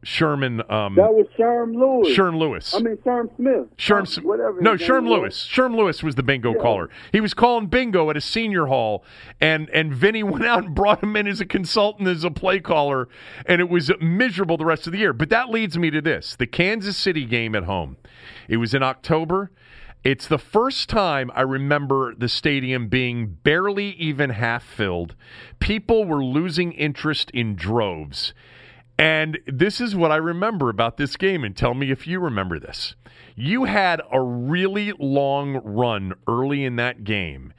[0.04, 0.62] Sherman.
[0.70, 2.16] Um, That was Sherm Lewis.
[2.18, 2.74] Sherm Lewis.
[2.74, 3.68] I mean Sherm Smith.
[3.78, 4.62] Sherm, Uh, whatever.
[4.62, 5.20] No, Sherm name was.
[5.20, 5.48] Lewis.
[5.52, 6.62] Sherm Lewis was the bingo Yeah.
[6.62, 6.90] caller.
[7.12, 9.04] He was calling bingo at a senior hall,
[9.42, 12.60] and and Vinny went out and brought him in as a consultant as a play
[12.60, 13.10] caller,
[13.46, 15.12] and it was miserable the rest of the year.
[15.14, 17.98] But that leads me to this: the Kansas City game at home.
[18.48, 19.52] It was in October.
[20.02, 25.14] It's the first time I remember the stadium being barely even half filled.
[25.60, 28.34] People were losing interest in droves.
[29.00, 32.60] And this is what I remember about this game, and tell me if you remember
[32.60, 32.96] this.
[33.34, 37.54] You had a really long run early in that game,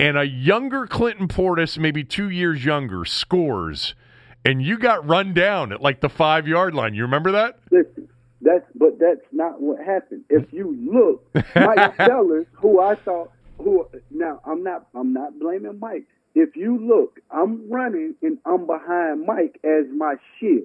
[0.00, 3.94] and a younger Clinton Portis, maybe two years younger, scores,
[4.42, 6.94] and you got run down at like the five yard line.
[6.94, 7.58] You remember that?
[7.70, 8.08] Listen,
[8.40, 10.24] that's but that's not what happened.
[10.30, 15.78] If you look, Mike Sellers, who I thought, who now I'm not I'm not blaming
[15.78, 16.06] Mike.
[16.34, 20.64] If you look, I'm running and I'm behind Mike as my shield.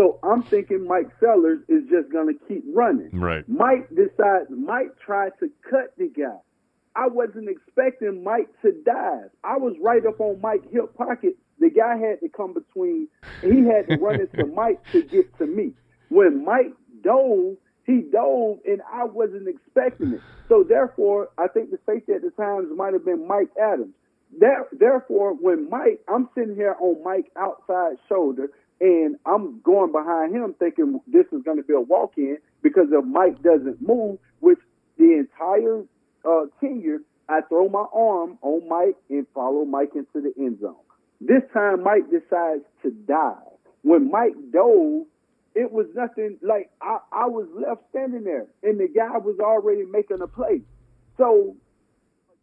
[0.00, 3.10] So I'm thinking Mike Sellers is just gonna keep running.
[3.12, 3.46] Right.
[3.46, 6.38] Mike decides Mike tried to cut the guy.
[6.96, 9.28] I wasn't expecting Mike to dive.
[9.44, 11.36] I was right up on Mike's hip pocket.
[11.58, 13.08] The guy had to come between.
[13.42, 15.72] He had to run into Mike to get to me.
[16.08, 16.72] When Mike
[17.04, 20.20] dove, he dove, and I wasn't expecting it.
[20.48, 23.92] So therefore, I think the safety at the times might have been Mike Adams.
[24.38, 28.50] There, therefore, when Mike, I'm sitting here on Mike's outside shoulder,
[28.80, 32.86] and I'm going behind him thinking this is going to be a walk in because
[32.90, 34.58] if Mike doesn't move, which
[34.98, 35.82] the entire
[36.24, 40.74] uh, tenure, I throw my arm on Mike and follow Mike into the end zone.
[41.20, 43.36] This time, Mike decides to dive.
[43.82, 45.06] When Mike dove,
[45.54, 49.84] it was nothing like I, I was left standing there, and the guy was already
[49.84, 50.62] making a play.
[51.18, 51.56] So,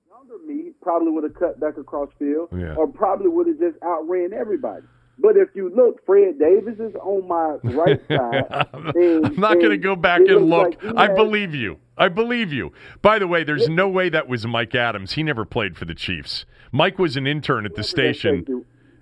[0.09, 2.75] younger me probably would have cut back across field, Yeah.
[2.75, 4.85] or probably would have just outran everybody.
[5.19, 8.67] But if you look, Fred Davis is on my right side.
[8.95, 10.81] and- I'm not going to go back and look.
[10.83, 11.77] like I has- believe you.
[11.97, 12.71] I believe you.
[13.01, 15.13] By the way, there's no way that was Mike Adams.
[15.13, 16.45] He never played for the Chiefs.
[16.71, 18.45] Mike was an intern at the station,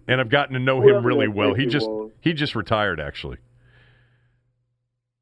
[0.08, 1.54] and I've gotten to know him really well.
[1.54, 2.12] He just was.
[2.22, 3.38] he just retired actually.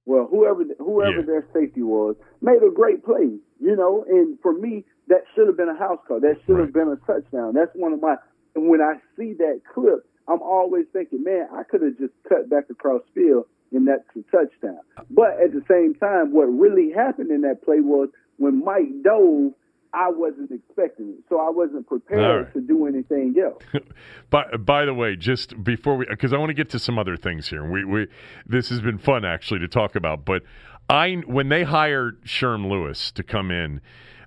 [0.05, 1.25] Well, whoever whoever Yeah.
[1.25, 4.05] their safety was made a great play, you know.
[4.07, 6.19] And for me, that should have been a house call.
[6.19, 6.65] That should Right.
[6.65, 7.53] have been a touchdown.
[7.53, 8.17] That's one of my.
[8.55, 12.49] And when I see that clip, I'm always thinking, man, I could have just cut
[12.49, 14.80] back across field, and that's a touchdown.
[15.09, 19.53] But at the same time, what really happened in that play was when Mike dove,
[19.93, 22.53] I wasn't expecting it, so I wasn't prepared right.
[22.53, 23.61] to do anything else.
[24.32, 27.15] By by the way, just before we, because I want to get to some other
[27.15, 27.69] things here.
[27.69, 28.07] We we
[28.47, 30.26] this has been fun actually to talk about.
[30.26, 30.41] But
[30.89, 33.82] I when they hired Sherm Lewis to come in,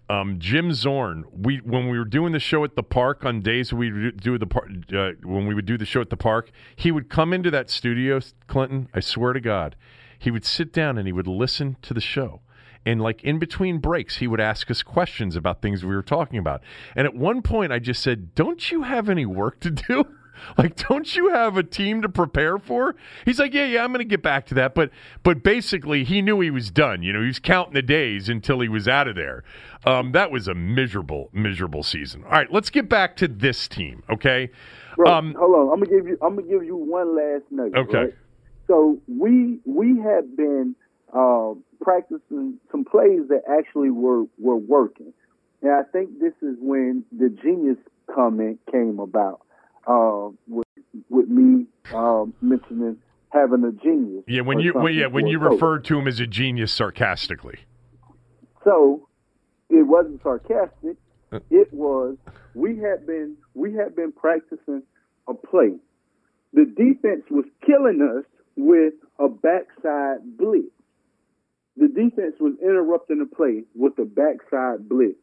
[0.08, 1.24] um, Jim Zorn.
[1.32, 4.46] We when we were doing the show at the park on days we do the
[4.46, 7.50] par- uh, when we would do the show at the park, he would come into
[7.50, 8.88] that studio, Clinton.
[8.94, 9.76] I swear to God,
[10.18, 12.40] he would sit down and he would listen to the show.
[12.84, 16.38] And like in between breaks, he would ask us questions about things we were talking
[16.38, 16.62] about.
[16.94, 20.04] And at one point, I just said, "Don't you have any work to do?
[20.58, 23.98] Like, don't you have a team to prepare for?" He's like, "Yeah, yeah, I'm going
[23.98, 24.90] to get back to that." But
[25.22, 27.02] but basically, he knew he was done.
[27.02, 29.44] You know, he was counting the days until he was out of there.
[29.84, 32.24] Um, that was a miserable, miserable season.
[32.24, 34.02] All right, let's get back to this team.
[34.10, 34.50] Okay.
[34.96, 35.72] Bro, Um, hold on.
[35.72, 36.18] I'm gonna give you.
[36.22, 37.76] I'm gonna give you one last nugget.
[37.76, 37.98] Okay.
[37.98, 38.14] right?
[38.66, 40.74] So we we had been
[41.12, 45.12] uh, practicing some plays that actually were were working,
[45.62, 47.78] and I think this is when the genius
[48.12, 49.42] comment came about.
[49.86, 50.66] Uh, with
[51.08, 52.96] with me um, mentioning
[53.30, 54.24] having a genius.
[54.26, 55.52] yeah, when you when, yeah when you coach.
[55.52, 57.58] referred to him as a genius sarcastically.
[58.64, 59.08] So
[59.68, 60.96] it wasn't sarcastic.
[61.50, 62.16] It was
[62.54, 64.82] we had been we had been practicing
[65.28, 65.74] a play.
[66.52, 68.24] The defense was killing us
[68.56, 70.70] with a backside blitz.
[71.76, 75.18] The defense was interrupting the play with a backside blitz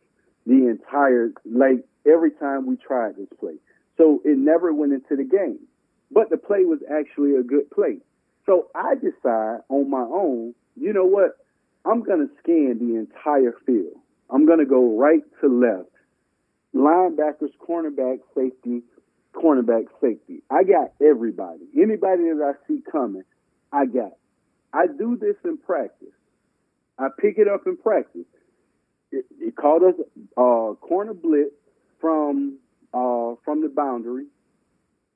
[0.45, 3.55] the entire like every time we tried this play.
[3.97, 5.59] So it never went into the game.
[6.11, 7.97] But the play was actually a good play.
[8.45, 11.37] So I decide on my own, you know what?
[11.85, 13.97] I'm going to scan the entire field.
[14.29, 15.89] I'm going to go right to left.
[16.75, 18.81] Linebackers, cornerback, safety,
[19.33, 20.41] cornerback, safety.
[20.49, 21.61] I got everybody.
[21.75, 23.23] Anybody that I see coming,
[23.71, 24.13] I got.
[24.73, 26.07] I do this in practice.
[26.97, 28.25] I pick it up in practice.
[29.11, 29.95] It, it called us
[30.37, 31.53] uh, corner blitz
[31.99, 32.57] from
[32.93, 34.25] uh, from the boundary,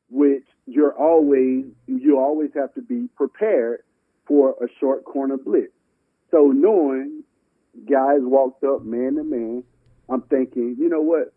[0.09, 3.83] which you're always you always have to be prepared
[4.27, 5.71] for a short corner blitz.
[6.31, 7.23] So knowing
[7.89, 9.63] guys walked up man to man,
[10.09, 11.33] I'm thinking, you know what?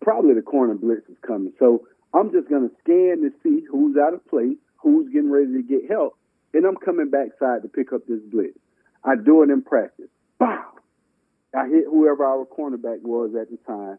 [0.00, 1.52] probably the corner blitz is coming.
[1.58, 5.62] So I'm just to scan to see who's out of place, who's getting ready to
[5.62, 6.16] get help,
[6.54, 8.58] and I'm coming backside to pick up this blitz.
[9.04, 10.08] I do it in practice.
[10.38, 10.64] Bow!
[11.54, 13.98] I hit whoever our cornerback was at the time.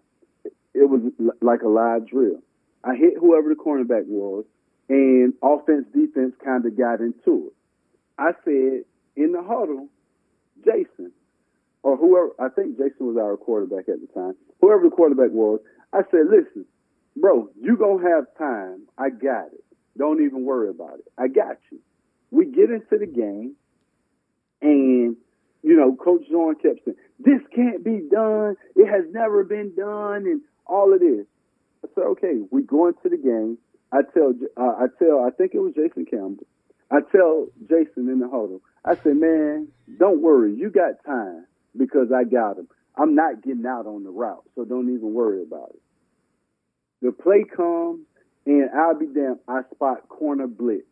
[0.74, 1.02] It was
[1.42, 2.42] like a live drill.
[2.84, 4.46] I hit whoever the cornerback was,
[4.88, 7.54] and offense defense kind of got into it.
[8.18, 8.84] I said
[9.16, 9.88] in the huddle,
[10.64, 11.12] Jason,
[11.84, 15.60] or whoever, I think Jason was our quarterback at the time, whoever the quarterback was,
[15.94, 16.66] I said, listen,
[17.16, 18.84] bro, you to have time.
[18.98, 19.64] I got it.
[19.98, 21.12] Don't even worry about it.
[21.18, 21.80] I got you.
[22.32, 23.56] We get into the game,
[24.62, 25.16] and,
[25.64, 28.56] you know, Coach Zorn kept saying, this can't be done.
[28.76, 31.26] It has never been done, and all of this.
[31.84, 33.58] I said, okay, we go into the game.
[33.92, 36.46] I tell, uh, I tell, I think it was Jason Campbell.
[36.92, 39.68] I tell Jason in the huddle, I said, man,
[39.98, 41.46] don't worry, you got time
[41.78, 42.68] because I got him.
[42.96, 45.82] I'm not getting out on the route, so don't even worry about it.
[47.02, 48.06] The play comes,
[48.46, 50.86] and I'll be damned, I spot corner blitz.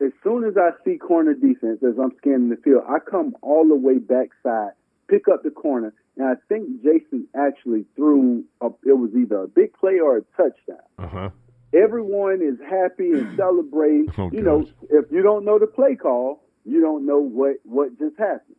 [0.00, 3.66] As soon as I see corner defense, as I'm scanning the field, I come all
[3.66, 4.72] the way backside,
[5.08, 9.48] pick up the corner, and I think Jason actually threw, a, it was either a
[9.48, 10.84] big play or a touchdown.
[10.98, 11.30] Uh-huh.
[11.74, 14.08] Everyone is happy and celebrating.
[14.18, 17.98] Oh, you know, if you don't know the play call, you don't know what, what
[17.98, 18.56] just happened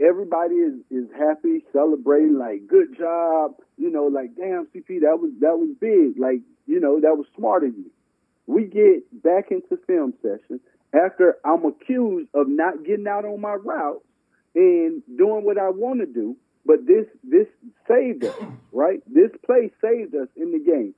[0.00, 3.54] everybody is is happy, celebrating, like good job.
[3.76, 6.18] You know, like damn CP, that was that was big.
[6.18, 7.90] Like you know, that was smart of you.
[8.46, 10.60] We get back into film session
[10.92, 14.02] after I'm accused of not getting out on my route
[14.54, 16.36] and doing what I want to do.
[16.66, 17.46] But this this
[17.88, 18.36] saved us,
[18.72, 19.00] right?
[19.06, 20.94] This play saved us in the game.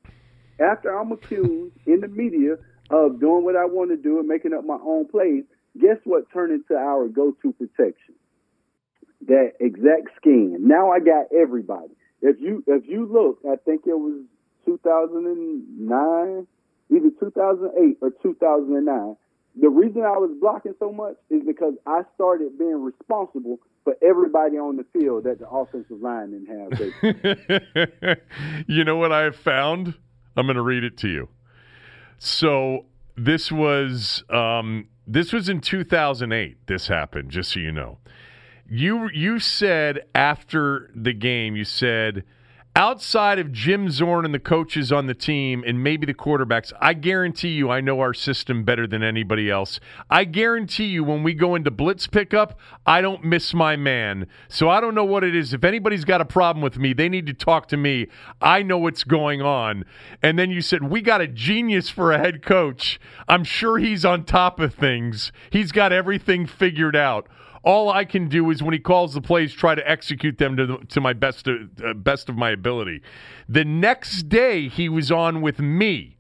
[0.61, 2.57] After I'm accused in the media
[2.91, 5.45] of doing what I want to do and making up my own plays,
[5.79, 8.15] guess what turned into our go-to protection?
[9.27, 10.57] that exact scheme.
[10.61, 11.95] Now I got everybody.
[12.23, 14.25] If you if you look, I think it was
[14.65, 16.47] 2009,
[16.91, 19.17] either 2008 or 2009.
[19.59, 24.59] The reason I was blocking so much is because I started being responsible for everybody
[24.59, 26.49] on the field that the offensive line didn't
[27.03, 28.19] have.
[28.69, 29.95] you know what I have found?
[30.37, 31.29] I'm going to read it to you.
[32.19, 32.85] So
[33.17, 36.67] this was um, this was in 2008.
[36.67, 37.99] This happened, just so you know.
[38.69, 42.25] You you said after the game, you said
[42.77, 46.93] outside of Jim Zorn and the coaches on the team and maybe the quarterbacks, I
[46.93, 49.81] guarantee you I know our system better than anybody else.
[50.11, 54.27] I guarantee you when we go into blitz pickup, I don't miss my man.
[54.49, 55.55] So I don't know what it is.
[55.55, 58.09] If anybody's got a problem with me, they need to talk to me.
[58.43, 59.87] I know what's going on.
[60.23, 63.01] And then you said, We got a genius for a head coach.
[63.27, 65.33] I'm sure he's on top of things.
[65.49, 67.27] He's got everything figured out.
[67.63, 70.67] All I can do is when he calls the plays, try to execute them to,
[70.67, 73.03] the, to my best uh, best of my ability.
[73.49, 76.17] The next day, he was on with me,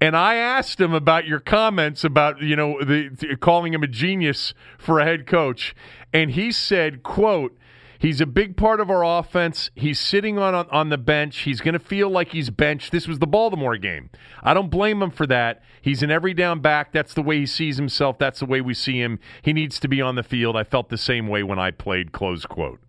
[0.00, 3.88] and I asked him about your comments about you know the, the calling him a
[3.88, 5.74] genius for a head coach,
[6.12, 7.56] and he said, "quote."
[8.02, 9.70] He's a big part of our offense.
[9.76, 11.42] He's sitting on on, on the bench.
[11.42, 12.90] He's going to feel like he's benched.
[12.90, 14.10] This was the Baltimore game.
[14.42, 15.62] I don't blame him for that.
[15.80, 16.90] He's an every down back.
[16.90, 18.18] That's the way he sees himself.
[18.18, 19.20] That's the way we see him.
[19.42, 20.56] He needs to be on the field.
[20.56, 22.10] I felt the same way when I played.
[22.10, 22.80] Close quote.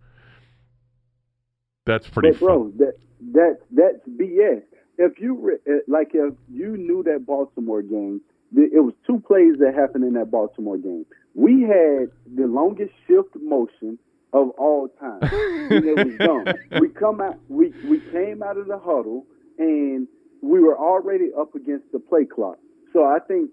[1.86, 2.32] That's pretty.
[2.32, 2.78] But bro, fun.
[2.78, 2.94] that
[3.34, 4.62] that that's BS.
[4.98, 8.20] If you re- uh, like, if you knew that Baltimore game,
[8.56, 11.06] it was two plays that happened in that Baltimore game.
[11.34, 14.00] We had the longest shift motion
[14.34, 16.80] of all time, and it was dumb.
[16.80, 19.24] We come out, we we came out of the huddle,
[19.58, 20.08] and
[20.42, 22.58] we were already up against the play clock.
[22.92, 23.50] So I think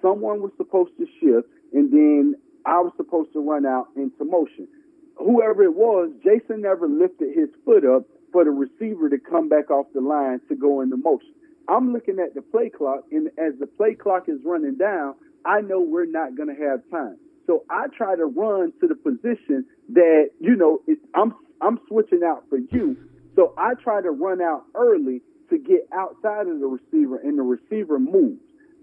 [0.00, 4.68] someone was supposed to shift, and then I was supposed to run out into motion.
[5.16, 9.70] Whoever it was, Jason never lifted his foot up for the receiver to come back
[9.70, 11.34] off the line to go into motion.
[11.68, 15.60] I'm looking at the play clock, and as the play clock is running down, I
[15.60, 17.18] know we're not going to have time.
[17.46, 22.22] So I try to run to the position that you know it's, I'm I'm switching
[22.24, 22.96] out for you.
[23.36, 27.42] So I try to run out early to get outside of the receiver, and the
[27.42, 28.40] receiver moves.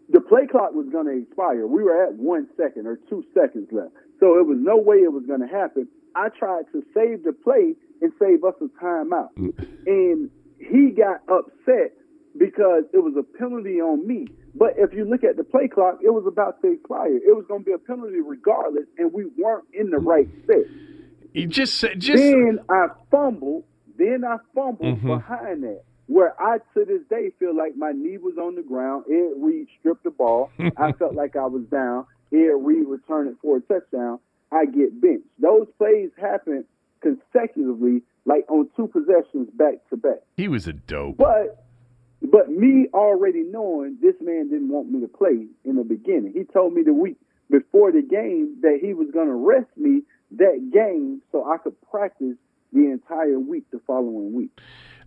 [0.09, 1.67] The play clock was going to expire.
[1.67, 5.11] We were at one second or two seconds left, so it was no way it
[5.11, 5.87] was going to happen.
[6.15, 9.53] I tried to save the play and save us a timeout, mm.
[9.85, 10.29] and
[10.59, 11.93] he got upset
[12.37, 14.27] because it was a penalty on me.
[14.55, 17.15] But if you look at the play clock, it was about to expire.
[17.15, 20.65] It was going to be a penalty regardless, and we weren't in the right set.
[21.33, 23.63] You just said just Then I fumbled.
[23.97, 25.07] Then I fumbled Mhm.
[25.17, 29.05] behind that, where I to this day feel like my knee was on the ground.
[29.09, 30.49] Ed Reed stripped the ball.
[30.77, 32.05] I felt like I was down.
[32.33, 34.19] Ed Reed returned it for a touchdown.
[34.51, 35.27] I get benched.
[35.39, 36.65] Those plays happen
[37.01, 40.19] consecutively like on two possessions back to back.
[40.35, 41.17] He was a dope.
[41.17, 41.65] But
[42.21, 46.33] but me already knowing this man didn't want me to play in the beginning.
[46.33, 47.17] He told me the week
[47.49, 51.75] before the game that he was going to rest me that game so I could
[51.89, 52.35] practice
[52.73, 54.51] the entire week the following week.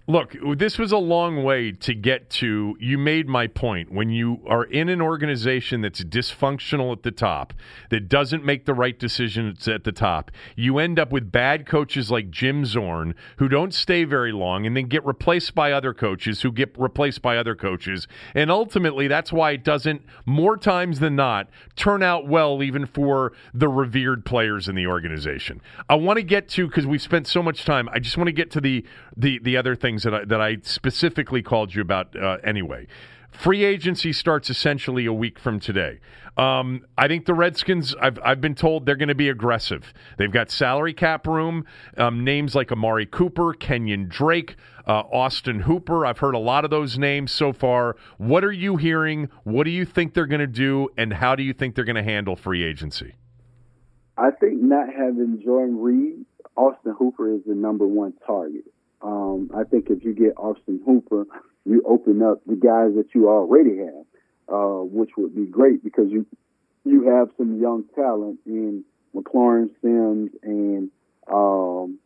[0.06, 2.76] Look, this was a long way to get to.
[2.80, 3.92] You made my point.
[3.92, 7.52] When you are in an organization that's dysfunctional at the top,
[7.90, 12.10] that doesn't make the right decisions at the top, you end up with bad coaches
[12.10, 16.42] like Jim Zorn who don't stay very long and then get replaced by other coaches
[16.42, 18.08] who get replaced by other coaches.
[18.34, 23.32] And ultimately, that's why it doesn't, more times than not, turn out well even for
[23.54, 25.60] the revered players in the organization.
[25.88, 28.32] I want to get to, because we've spent so much time, I just want to
[28.32, 28.84] get to the,
[29.16, 32.86] the, the other things that I, that I specifically called you about uh, anyway.
[33.32, 36.00] Free agency starts essentially a week from today.
[36.36, 39.92] Um, I think the Redskins, I've, I've been told they're going to be aggressive.
[40.16, 41.64] They've got salary cap room,
[41.96, 44.56] um, names like Amari Cooper, Kenyon Drake,
[44.86, 46.06] uh, Austin Hooper.
[46.06, 47.96] I've heard a lot of those names so far.
[48.18, 49.28] What are you hearing?
[49.44, 50.88] What do you think they're going to do?
[50.96, 53.14] And how do you think they're going to handle free agency?
[54.16, 56.26] I think not having Jordan Reed,
[56.56, 58.64] Austin Hooper is the number one target.
[59.02, 61.26] Um, I think if you get Austin Hooper,
[61.64, 64.04] you open up the guys that you already have,
[64.48, 66.26] uh, which would be great because you
[66.84, 70.90] you have some young talent in McLaurin Sims and
[71.30, 71.98] um,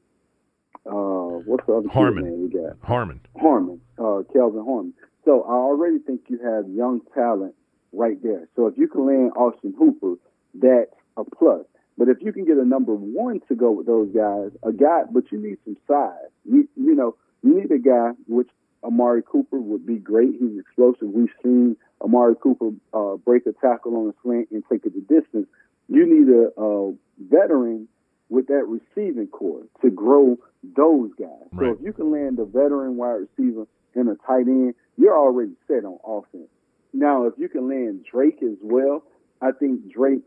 [0.86, 2.24] uh, what's the other Harmon.
[2.24, 2.76] name we got?
[2.82, 3.20] Harmon.
[3.40, 4.92] Harmon, uh, Kelvin Harmon.
[5.24, 7.54] So I already think you have young talent
[7.92, 8.48] right there.
[8.56, 10.16] So if you can land Austin Hooper,
[10.54, 11.64] that's a plus.
[11.96, 15.02] But if you can get a number one to go with those guys, a guy,
[15.10, 16.30] but you need some size.
[16.44, 18.48] You, you know, you need a guy, which
[18.82, 20.32] Amari Cooper would be great.
[20.38, 21.08] He's explosive.
[21.08, 25.00] We've seen Amari Cooper uh, break a tackle on a slant and take it the
[25.00, 25.46] distance.
[25.88, 27.88] You need a, a veteran
[28.28, 30.36] with that receiving corps to grow
[30.76, 31.28] those guys.
[31.52, 31.68] Right.
[31.68, 35.52] So if you can land a veteran wide receiver and a tight end, you're already
[35.68, 36.48] set on offense.
[36.92, 39.04] Now, if you can land Drake as well,
[39.40, 40.22] I think Drake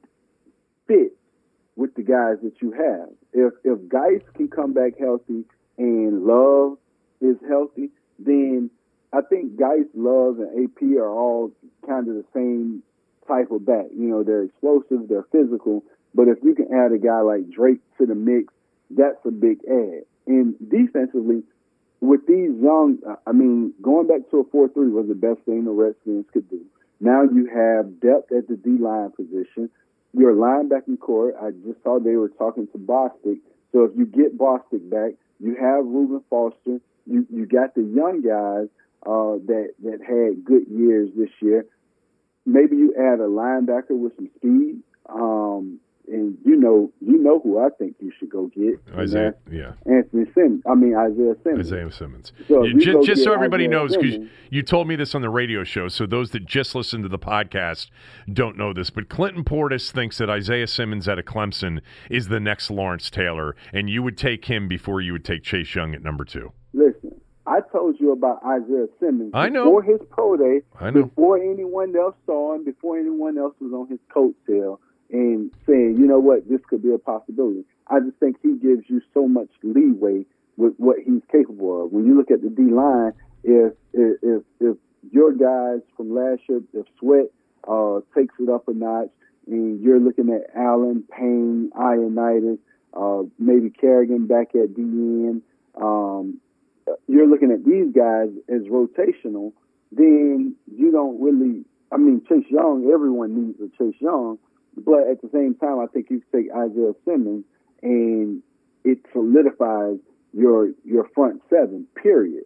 [0.88, 1.15] fits
[1.78, 3.10] with the guys that you have.
[3.32, 5.45] If if Guice can come back healthy
[5.78, 6.78] and Love
[7.22, 8.70] is healthy, then
[9.14, 11.54] I think Guice, Love, and AP are all
[11.88, 12.84] kind of the same
[13.28, 13.86] type of back.
[13.95, 15.84] You know, they're explosive, they're physical,
[16.14, 18.54] but if you can add a guy like Drake to the mix,
[18.90, 20.04] that's a big add.
[20.26, 21.44] And defensively,
[22.02, 25.64] with these young, I mean, going back to a 4 3 was the best thing
[25.64, 26.66] the Redskins could do.
[26.99, 29.70] Now you have depth at the D line position.
[30.14, 33.40] Your linebacking corps, I just saw they were talking to Bostic.
[33.72, 36.80] So if you get Bostic back, you have Reuben Foster.
[37.06, 38.68] You you got the young guys
[39.06, 41.66] uh, that that had good years this year.
[42.46, 44.82] Maybe you add a linebacker with some speed.
[45.10, 48.80] Um, and you know, you know who I think you should go get.
[48.98, 49.74] Isaiah, yeah.
[49.86, 50.62] Anthony Simmons.
[50.66, 51.68] I mean Isaiah Simmons.
[51.68, 52.32] Isaiah Simmons.
[52.48, 54.18] So You- if you ju- go just, so everybody Isaiah knows, because
[54.50, 57.20] you told me this on the radio show, so those that just listen to the
[57.20, 57.90] podcast
[58.32, 62.40] don't know this, but Clinton Portis thinks that Isaiah Simmons out of Clemson is the
[62.40, 66.02] next Lawrence Taylor, and you would take him before you would take Chase Young at
[66.04, 66.52] number two.
[66.74, 69.64] Listen, I told you about Isaiah Simmons I know.
[69.66, 71.04] before his pro day, I know.
[71.04, 74.80] before anyone else saw him, before anyone else was on his coattail,
[75.12, 77.64] and saying, you know what, this could be a possibility.
[77.88, 80.26] I just think he gives you so much leeway
[80.58, 81.92] with what he's capable of.
[81.92, 83.14] When you look at the D line,
[83.44, 84.78] if if if,
[85.12, 87.32] your guys from last year, if Sweat
[87.68, 89.10] uh, takes it up a notch,
[89.48, 92.60] and you're looking at Allen, Payne, Ioannidis,
[92.94, 95.42] uh, maybe Kerrigan back at DN,
[95.80, 96.42] um,
[97.08, 99.54] you're looking at these guys as rotational,
[99.92, 101.64] then you don't really.
[101.90, 102.90] I mean, Chase Young.
[102.94, 104.40] Everyone needs a Chase Young,
[104.84, 107.45] but at the same time, I think you take Isaiah Simmons,
[107.82, 108.44] and
[108.84, 109.98] it solidifies
[110.34, 111.88] your your front seven.
[112.02, 112.44] Period.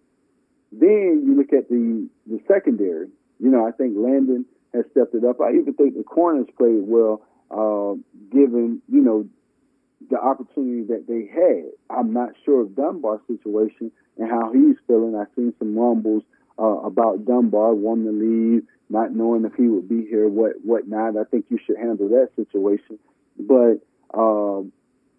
[0.71, 3.09] Then you look at the the secondary.
[3.39, 5.41] You know, I think Landon has stepped it up.
[5.41, 7.99] I even think the corners played well, uh,
[8.31, 9.27] given you know
[10.09, 11.71] the opportunity that they had.
[11.89, 15.15] I'm not sure of Dunbar's situation and how he's feeling.
[15.15, 16.23] I've seen some rumbles
[16.61, 20.87] uh, about Dunbar wanting to leave, not knowing if he would be here, what what
[20.87, 21.17] not.
[21.17, 22.99] I think you should handle that situation.
[23.39, 23.81] But
[24.13, 24.71] um,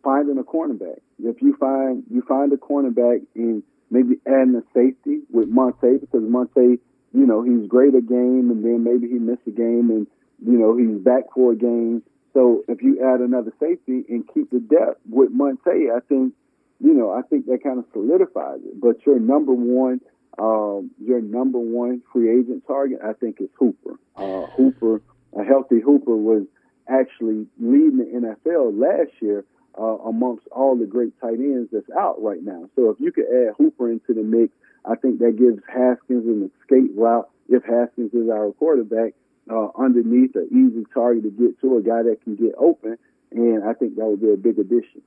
[0.05, 5.20] finding a cornerback, if you find you find a cornerback and maybe adding a safety
[5.31, 6.78] with Montae because Montae,
[7.12, 10.06] you know, he's great a game and then maybe he missed a game and
[10.44, 12.02] you know he's back for a game.
[12.35, 16.32] So if you add another safety and keep the depth with Montae, I think,
[16.81, 18.81] you know, I think that kind of solidifies it.
[18.81, 20.01] But your number one,
[20.38, 23.98] um, your number one free agent target, I think, is Hooper.
[24.16, 25.02] Uh, Hooper,
[25.38, 26.44] a healthy Hooper was
[26.88, 29.44] actually leading the NFL last year
[29.78, 32.68] uh, amongst all the great tight ends that's out right now.
[32.76, 34.52] So if you could add Hooper into the mix,
[34.84, 39.14] I think that gives Haskins an escape route if Haskins is our quarterback
[39.50, 42.96] uh, underneath an easy target to get to, a guy that can get open,
[43.30, 45.02] and I think that would be a big addition.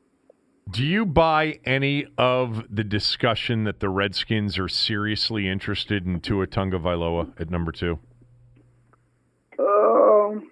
[0.75, 6.47] Do you buy any of the discussion that the Redskins are seriously interested in Tua
[6.47, 7.97] Tagovailoa at number two?
[9.57, 10.51] Um,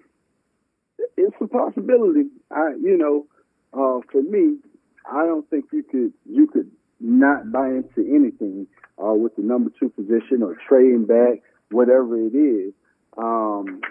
[1.18, 2.30] it's a possibility.
[2.50, 3.26] I, you know,
[3.74, 4.56] uh, for me,
[5.04, 6.70] I don't think you could you could
[7.00, 12.34] not buy into anything uh, with the number two position or trading back, whatever it
[12.34, 12.72] is.
[13.18, 13.82] Um,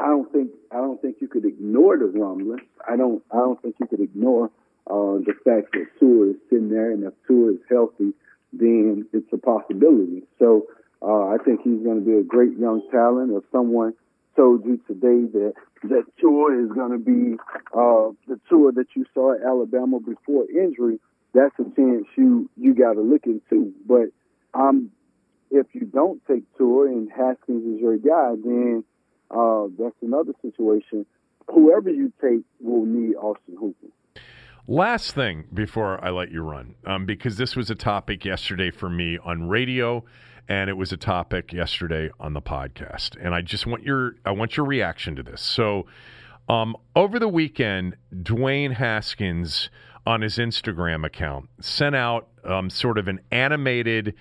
[0.00, 2.62] I don't think I don't think you could ignore the rumblings.
[2.88, 4.50] I don't I don't think you could ignore
[4.86, 8.12] uh, the fact that Tua is sitting there, and if Tua is healthy,
[8.52, 10.22] then it's a possibility.
[10.38, 10.66] So
[11.02, 13.32] uh, I think he's going to be a great young talent.
[13.32, 13.94] If someone
[14.36, 15.54] told you today that
[15.84, 17.36] that Tua is going to be
[17.72, 20.98] uh, the Tua that you saw at Alabama before injury,
[21.32, 23.72] that's a chance you you got to look into.
[23.86, 24.08] But
[24.54, 24.90] um,
[25.50, 28.84] if you don't take Tua and Haskins is your guy, then
[29.30, 31.06] uh, that's another situation.
[31.48, 33.88] Whoever you take will need Austin Hooper.
[34.70, 38.88] Last thing before I let you run, um, because this was a topic yesterday for
[38.88, 40.04] me on radio
[40.48, 43.16] and it was a topic yesterday on the podcast.
[43.20, 45.42] And I just want your I want your reaction to this.
[45.42, 45.86] So,
[46.48, 49.70] um, over the weekend, Dwayne Haskins
[50.06, 54.14] on his Instagram account sent out um, sort of an animated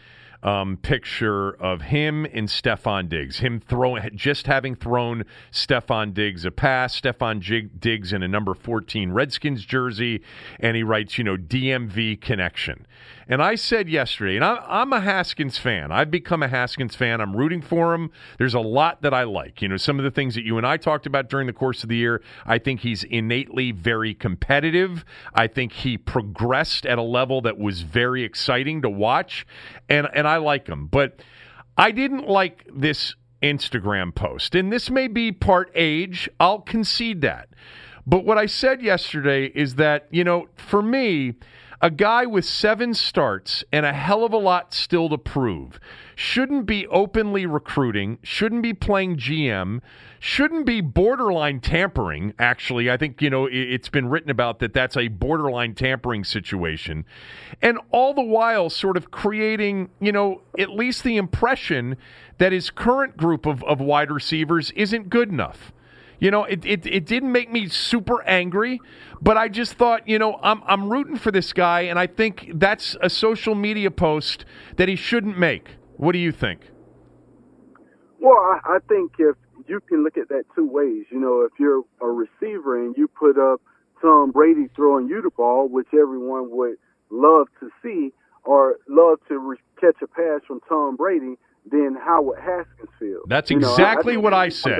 [0.43, 3.39] um, picture of him and Stefon Diggs.
[3.39, 6.99] Him throwing, just having thrown Stefon Diggs a pass.
[6.99, 7.41] Stefon
[7.79, 10.21] Diggs in a number 14 Redskins jersey,
[10.59, 12.85] and he writes, you know, DMV connection.
[13.27, 15.91] And I said yesterday, and I'm a Haskins fan.
[15.91, 17.21] I've become a Haskins fan.
[17.21, 18.09] I'm rooting for him.
[18.39, 19.61] There's a lot that I like.
[19.61, 21.83] You know, some of the things that you and I talked about during the course
[21.83, 22.23] of the year.
[22.47, 25.05] I think he's innately very competitive.
[25.35, 29.45] I think he progressed at a level that was very exciting to watch,
[29.87, 30.87] and and I like him.
[30.87, 31.21] But
[31.77, 36.29] I didn't like this Instagram post, and this may be part age.
[36.39, 37.49] I'll concede that.
[38.07, 41.35] But what I said yesterday is that you know, for me
[41.81, 45.79] a guy with seven starts and a hell of a lot still to prove
[46.15, 49.79] shouldn't be openly recruiting, shouldn't be playing GM,
[50.19, 52.33] shouldn't be borderline tampering.
[52.37, 57.05] Actually, I think, you know, it's been written about that that's a borderline tampering situation.
[57.61, 61.95] And all the while, sort of creating, you know, at least the impression
[62.37, 65.71] that his current group of, of wide receivers isn't good enough.
[66.19, 68.81] You know, it, it, it didn't make me super angry,
[69.21, 72.51] but I just thought, you know, I'm, I'm rooting for this guy, and I think
[72.55, 74.43] that's a social media post
[74.75, 75.75] that he shouldn't make.
[75.95, 76.71] What do you think?
[78.19, 79.35] Well, I, I think if
[79.69, 81.05] you can look at that two ways.
[81.11, 83.61] You know, if you're a receiver and you put up
[84.01, 86.75] Tom Brady throwing you the ball, which everyone would
[87.09, 88.11] love to see,
[88.43, 91.37] or love to re- catch a pass from Tom Brady,
[91.69, 93.21] then how would Haskins feel?
[93.27, 94.79] That's exactly know, I, I what I said.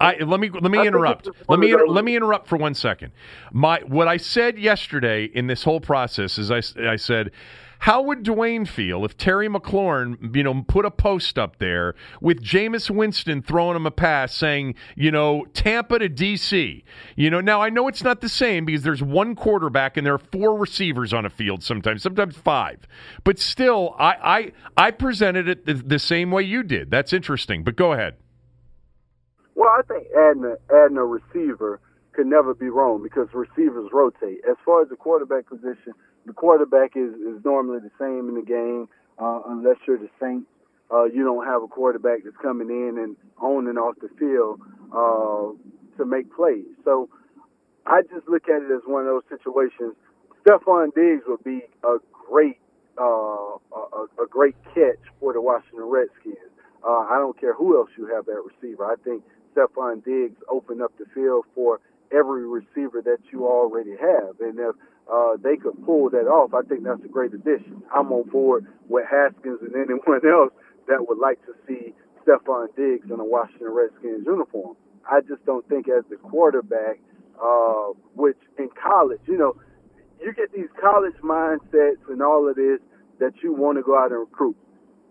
[0.00, 1.28] I, let me let me interrupt.
[1.48, 3.12] Let me inter- let me interrupt for one second.
[3.52, 7.32] My what I said yesterday in this whole process is I, I said,
[7.80, 12.42] how would Dwayne feel if Terry McLaurin, you know, put a post up there with
[12.42, 16.82] Jameis Winston throwing him a pass saying, you know, Tampa to DC.
[17.16, 20.14] You know, now I know it's not the same because there's one quarterback and there
[20.14, 22.80] are four receivers on a field sometimes, sometimes five.
[23.24, 26.90] But still, I I, I presented it the, the same way you did.
[26.90, 27.62] That's interesting.
[27.62, 28.14] But go ahead.
[29.56, 31.80] Well, I think adding a, adding a receiver
[32.12, 34.40] could never be wrong because receivers rotate.
[34.48, 35.92] As far as the quarterback position,
[36.26, 38.88] the quarterback is, is normally the same in the game
[39.18, 40.46] uh, unless you're the Saints.
[40.92, 44.60] Uh, you don't have a quarterback that's coming in and on and off the field
[44.94, 45.50] uh,
[45.98, 46.64] to make plays.
[46.84, 47.08] So
[47.86, 49.94] I just look at it as one of those situations.
[50.46, 51.96] Stefon Diggs would be a
[52.30, 52.58] great
[52.98, 56.38] uh, a, a great catch for the Washington Redskins.
[56.86, 58.84] Uh, I don't care who else you have at receiver.
[58.86, 59.22] I think
[59.56, 61.80] Stefon Diggs open up the field for
[62.12, 64.40] every receiver that you already have.
[64.40, 64.76] And if
[65.10, 67.82] uh, they could pull that off, I think that's a great addition.
[67.94, 70.52] I'm on board with Haskins and anyone else
[70.88, 71.94] that would like to see
[72.26, 74.76] Stefon Diggs in a Washington Redskins uniform.
[75.08, 76.98] I just don't think as the quarterback,
[77.42, 79.54] uh, which in college, you know,
[80.20, 82.80] you get these college mindsets and all of this
[83.20, 84.56] that you want to go out and recruit.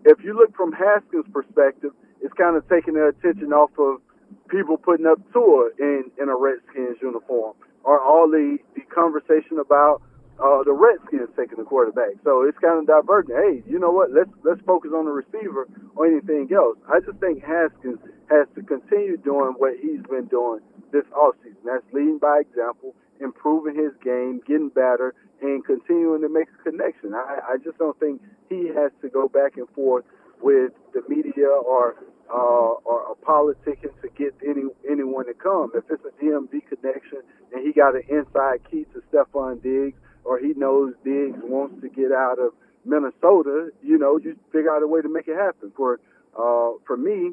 [0.04, 4.00] If you look from Haskins' perspective, it's kind of taking their attention off of
[4.48, 7.54] people putting up Tua in in a Redskins uniform,
[7.84, 10.02] or all the the conversation about
[10.38, 12.20] uh, the Redskins taking the quarterback.
[12.24, 13.36] So it's kind of diverting.
[13.36, 14.12] Hey, you know what?
[14.12, 16.78] Let's let's focus on the receiver or anything else.
[16.88, 17.98] I just think Haskins
[18.28, 20.60] has to continue doing what he's been doing
[20.92, 21.64] this offseason.
[21.64, 27.14] That's leading by example improving his game, getting better, and continuing to make a connection.
[27.14, 30.04] I, I just don't think he has to go back and forth
[30.40, 31.96] with the media or
[32.30, 35.70] uh, or a politicking to get any anyone to come.
[35.74, 37.22] If it's a DMV connection
[37.52, 41.88] and he got an inside key to Stefon Diggs, or he knows Diggs wants to
[41.88, 42.52] get out of
[42.84, 45.72] Minnesota, you know, you figure out a way to make it happen.
[45.76, 46.00] For
[46.38, 47.32] uh, for me,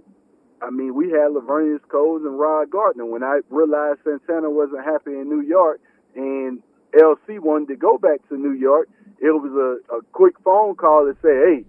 [0.62, 3.06] I mean, we had Laveranues Coles and Rod Gardner.
[3.06, 5.82] When I realized Santana wasn't happy in New York
[6.16, 6.62] and
[6.94, 8.88] LC wanted to go back to New York,
[9.20, 9.52] it was
[9.90, 11.66] a, a quick phone call to say, "Hey,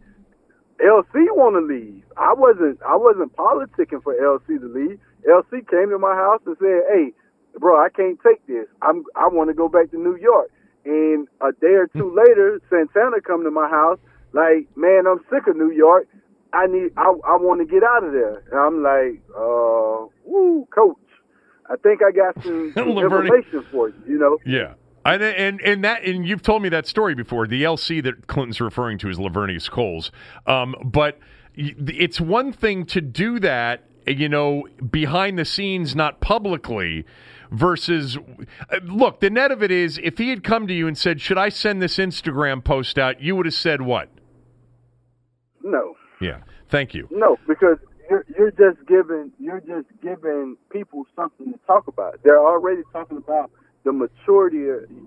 [0.80, 4.98] LC want to leave." I wasn't I wasn't politicking for LC to leave.
[5.28, 7.12] LC came to my house and said, "Hey,
[7.58, 8.66] bro, I can't take this.
[8.82, 10.50] I'm I want to go back to New York."
[10.84, 13.98] And a day or two later, Santana come to my house
[14.32, 16.08] like, "Man, I'm sick of New York.
[16.52, 20.66] I need I I want to get out of there." And I'm like, "Uh, woo,
[20.74, 20.96] coach.
[21.70, 23.94] I think I got some, some information for you.
[24.06, 24.74] You know." Yeah.
[25.04, 27.46] And, and and that and you've told me that story before.
[27.46, 30.10] The LC that Clinton's referring to is Laveranues Coles.
[30.46, 31.18] Um, but
[31.54, 37.04] it's one thing to do that, you know, behind the scenes, not publicly,
[37.50, 38.18] versus
[38.82, 39.20] look.
[39.20, 41.48] The net of it is, if he had come to you and said, "Should I
[41.50, 44.08] send this Instagram post out?" You would have said what?
[45.62, 45.96] No.
[46.20, 46.40] Yeah.
[46.70, 47.08] Thank you.
[47.10, 47.78] No, because
[48.10, 52.20] you're you're just giving you're just giving people something to talk about.
[52.24, 53.50] They're already talking about
[53.84, 54.58] the maturity,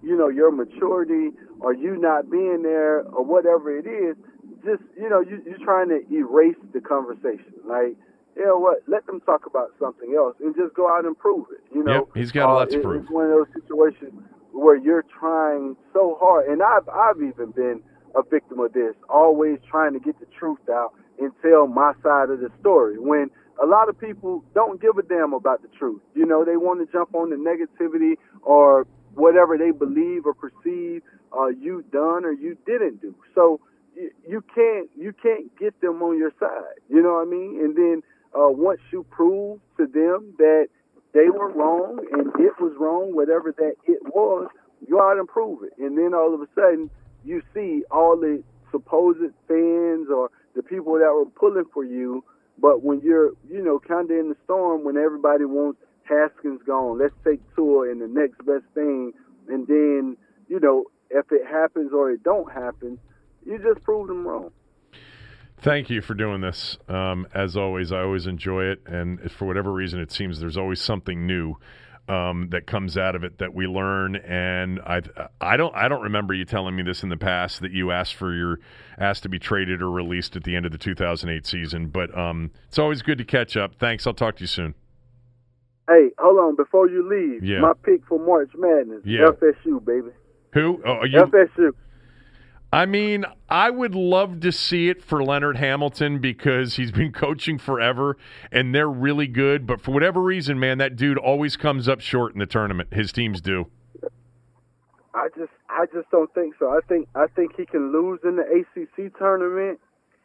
[0.03, 4.15] you know, your maturity or you not being there or whatever it is,
[4.63, 7.53] just, you know, you, you're trying to erase the conversation.
[7.65, 7.95] Like,
[8.35, 11.47] you know what, let them talk about something else and just go out and prove
[11.51, 11.93] it, you know.
[11.93, 13.03] Yep, he's got a lot to uh, prove.
[13.03, 14.13] It's one of those situations
[14.51, 17.81] where you're trying so hard, and I've, I've even been
[18.15, 22.29] a victim of this, always trying to get the truth out and tell my side
[22.29, 23.31] of the story when–
[23.61, 26.01] a lot of people don't give a damn about the truth.
[26.13, 31.01] You know, they want to jump on the negativity or whatever they believe or perceive
[31.37, 33.15] uh, you done or you didn't do.
[33.33, 33.59] So
[33.95, 36.79] you, you can't you can't get them on your side.
[36.89, 37.59] You know what I mean?
[37.63, 38.03] And then
[38.33, 40.67] uh, once you prove to them that
[41.13, 44.49] they were wrong and it was wrong, whatever that it was,
[44.87, 45.73] you out and prove it.
[45.79, 46.89] And then all of a sudden
[47.25, 52.23] you see all the supposed fans or the people that were pulling for you
[52.59, 56.99] but when you're, you know, kind of in the storm, when everybody wants Haskins gone,
[56.99, 59.13] let's take Tua and the next best thing,
[59.47, 60.17] and then,
[60.47, 62.99] you know, if it happens or it don't happen,
[63.45, 64.51] you just prove them wrong.
[65.59, 66.77] Thank you for doing this.
[66.87, 70.79] Um, as always, I always enjoy it, and for whatever reason, it seems there's always
[70.79, 71.55] something new
[72.07, 74.15] um, that comes out of it that we learn.
[74.15, 75.01] And I,
[75.41, 78.15] I don't, I don't remember you telling me this in the past that you asked
[78.15, 78.59] for your
[78.97, 81.87] asked to be traded or released at the end of the 2008 season.
[81.87, 83.75] But um, it's always good to catch up.
[83.79, 84.07] Thanks.
[84.07, 84.73] I'll talk to you soon.
[85.87, 87.43] Hey, hold on before you leave.
[87.43, 87.59] Yeah.
[87.59, 89.01] My pick for March Madness.
[89.05, 89.27] Yeah.
[89.27, 90.09] FSU, baby.
[90.53, 90.81] Who?
[90.85, 91.71] Oh, you, FSU.
[92.73, 97.57] I mean, I would love to see it for Leonard Hamilton because he's been coaching
[97.57, 98.17] forever
[98.51, 99.65] and they're really good.
[99.65, 102.93] But for whatever reason, man, that dude always comes up short in the tournament.
[102.93, 103.67] His teams do.
[105.13, 106.69] I just, I just don't think so.
[106.69, 109.79] I think, I think he can lose in the ACC tournament,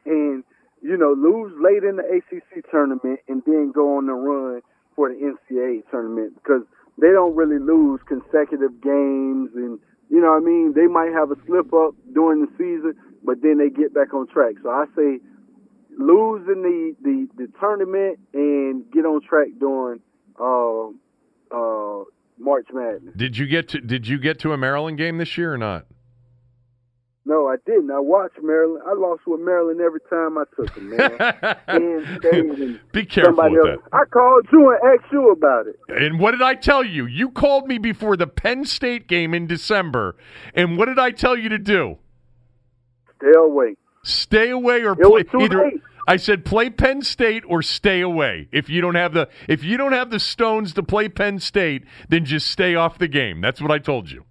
[0.04, 0.44] and
[0.82, 4.60] you know, lose late in the ACC tournament, and then go on the run
[4.94, 6.62] for the NCAA tournament because
[7.00, 9.78] they don't really lose consecutive games and
[10.10, 10.74] you know what I mean?
[10.76, 12.92] They might have a slip up during the season,
[13.24, 14.54] but then they get back on track.
[14.62, 15.20] So I say
[15.98, 20.00] losing the, the, the tournament and get on track during
[20.40, 20.88] uh,
[21.54, 22.04] uh,
[22.38, 23.14] March Madness.
[23.16, 25.86] Did you get to Did you get to a Maryland game this year or not?
[27.24, 27.90] No, I didn't.
[27.92, 28.82] I watched Maryland.
[28.84, 32.80] I lost with Maryland every time I took them, man.
[32.92, 33.80] Be careful with else.
[33.80, 33.96] that.
[33.96, 35.76] I called you and asked you about it.
[35.88, 37.06] And what did I tell you?
[37.06, 40.16] You called me before the Penn State game in December.
[40.52, 41.98] And what did I tell you to do?
[43.22, 43.76] Stay away.
[44.02, 45.64] Stay away or it play either.
[45.64, 45.82] Late.
[46.08, 48.48] I said play Penn State or stay away.
[48.50, 51.84] If you don't have the if you don't have the stones to play Penn State,
[52.08, 53.40] then just stay off the game.
[53.40, 54.24] That's what I told you.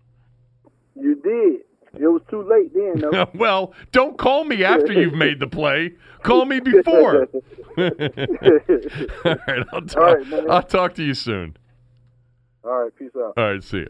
[0.95, 1.61] You did.
[2.01, 3.29] It was too late then, though.
[3.35, 5.93] well, don't call me after you've made the play.
[6.23, 7.27] Call me before.
[7.77, 7.83] All
[9.47, 11.57] right, I'll talk, All right, I'll talk to you soon.
[12.63, 13.33] All right, peace out.
[13.37, 13.89] All right, see you.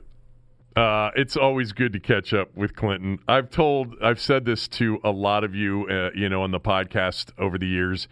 [0.76, 3.19] Uh, it's always good to catch up with Clinton.
[3.27, 6.60] I've told, I've said this to a lot of you, uh, you know, on the
[6.60, 8.07] podcast over the years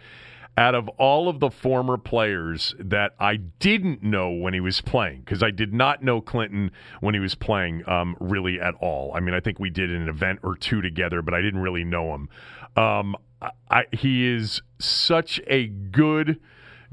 [0.56, 5.20] out of all of the former players that I didn't know when he was playing,
[5.20, 6.70] because I did not know Clinton
[7.00, 9.12] when he was playing um, really at all.
[9.14, 11.84] I mean, I think we did an event or two together, but I didn't really
[11.84, 12.28] know him.
[12.76, 13.16] Um,
[13.70, 16.38] I, he is such a good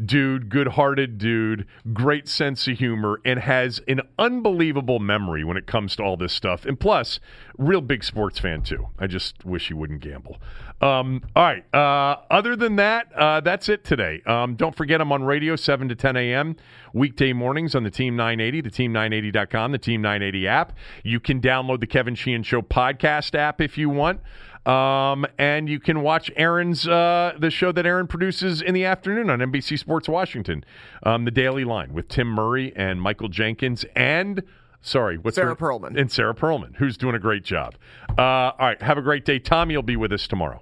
[0.03, 5.65] dude, good hearted dude, great sense of humor, and has an unbelievable memory when it
[5.65, 6.65] comes to all this stuff.
[6.65, 7.19] And plus,
[7.57, 8.87] real big sports fan, too.
[8.99, 10.37] I just wish he wouldn't gamble.
[10.79, 11.73] Um, all right.
[11.73, 14.21] Uh, other than that, uh, that's it today.
[14.27, 16.55] Um, don't forget, I'm on radio 7 to 10 a.m.
[16.93, 20.73] weekday mornings on the Team 980, the Team980.com, the Team 980 app.
[21.03, 24.21] You can download the Kevin Sheehan Show podcast app if you want.
[24.68, 29.30] Um, and you can watch Aaron's uh, the show that Aaron produces in the afternoon
[29.30, 30.65] on NBC Sports Washington,
[31.03, 34.44] um, the Daily Line with Tim Murray and Michael Jenkins and
[34.81, 35.98] sorry, what's Sarah her- Perlman.
[35.99, 37.76] and Sarah Perlman, who's doing a great job.
[38.18, 39.39] Uh, all right, have a great day.
[39.39, 40.61] Tommy will be with us tomorrow.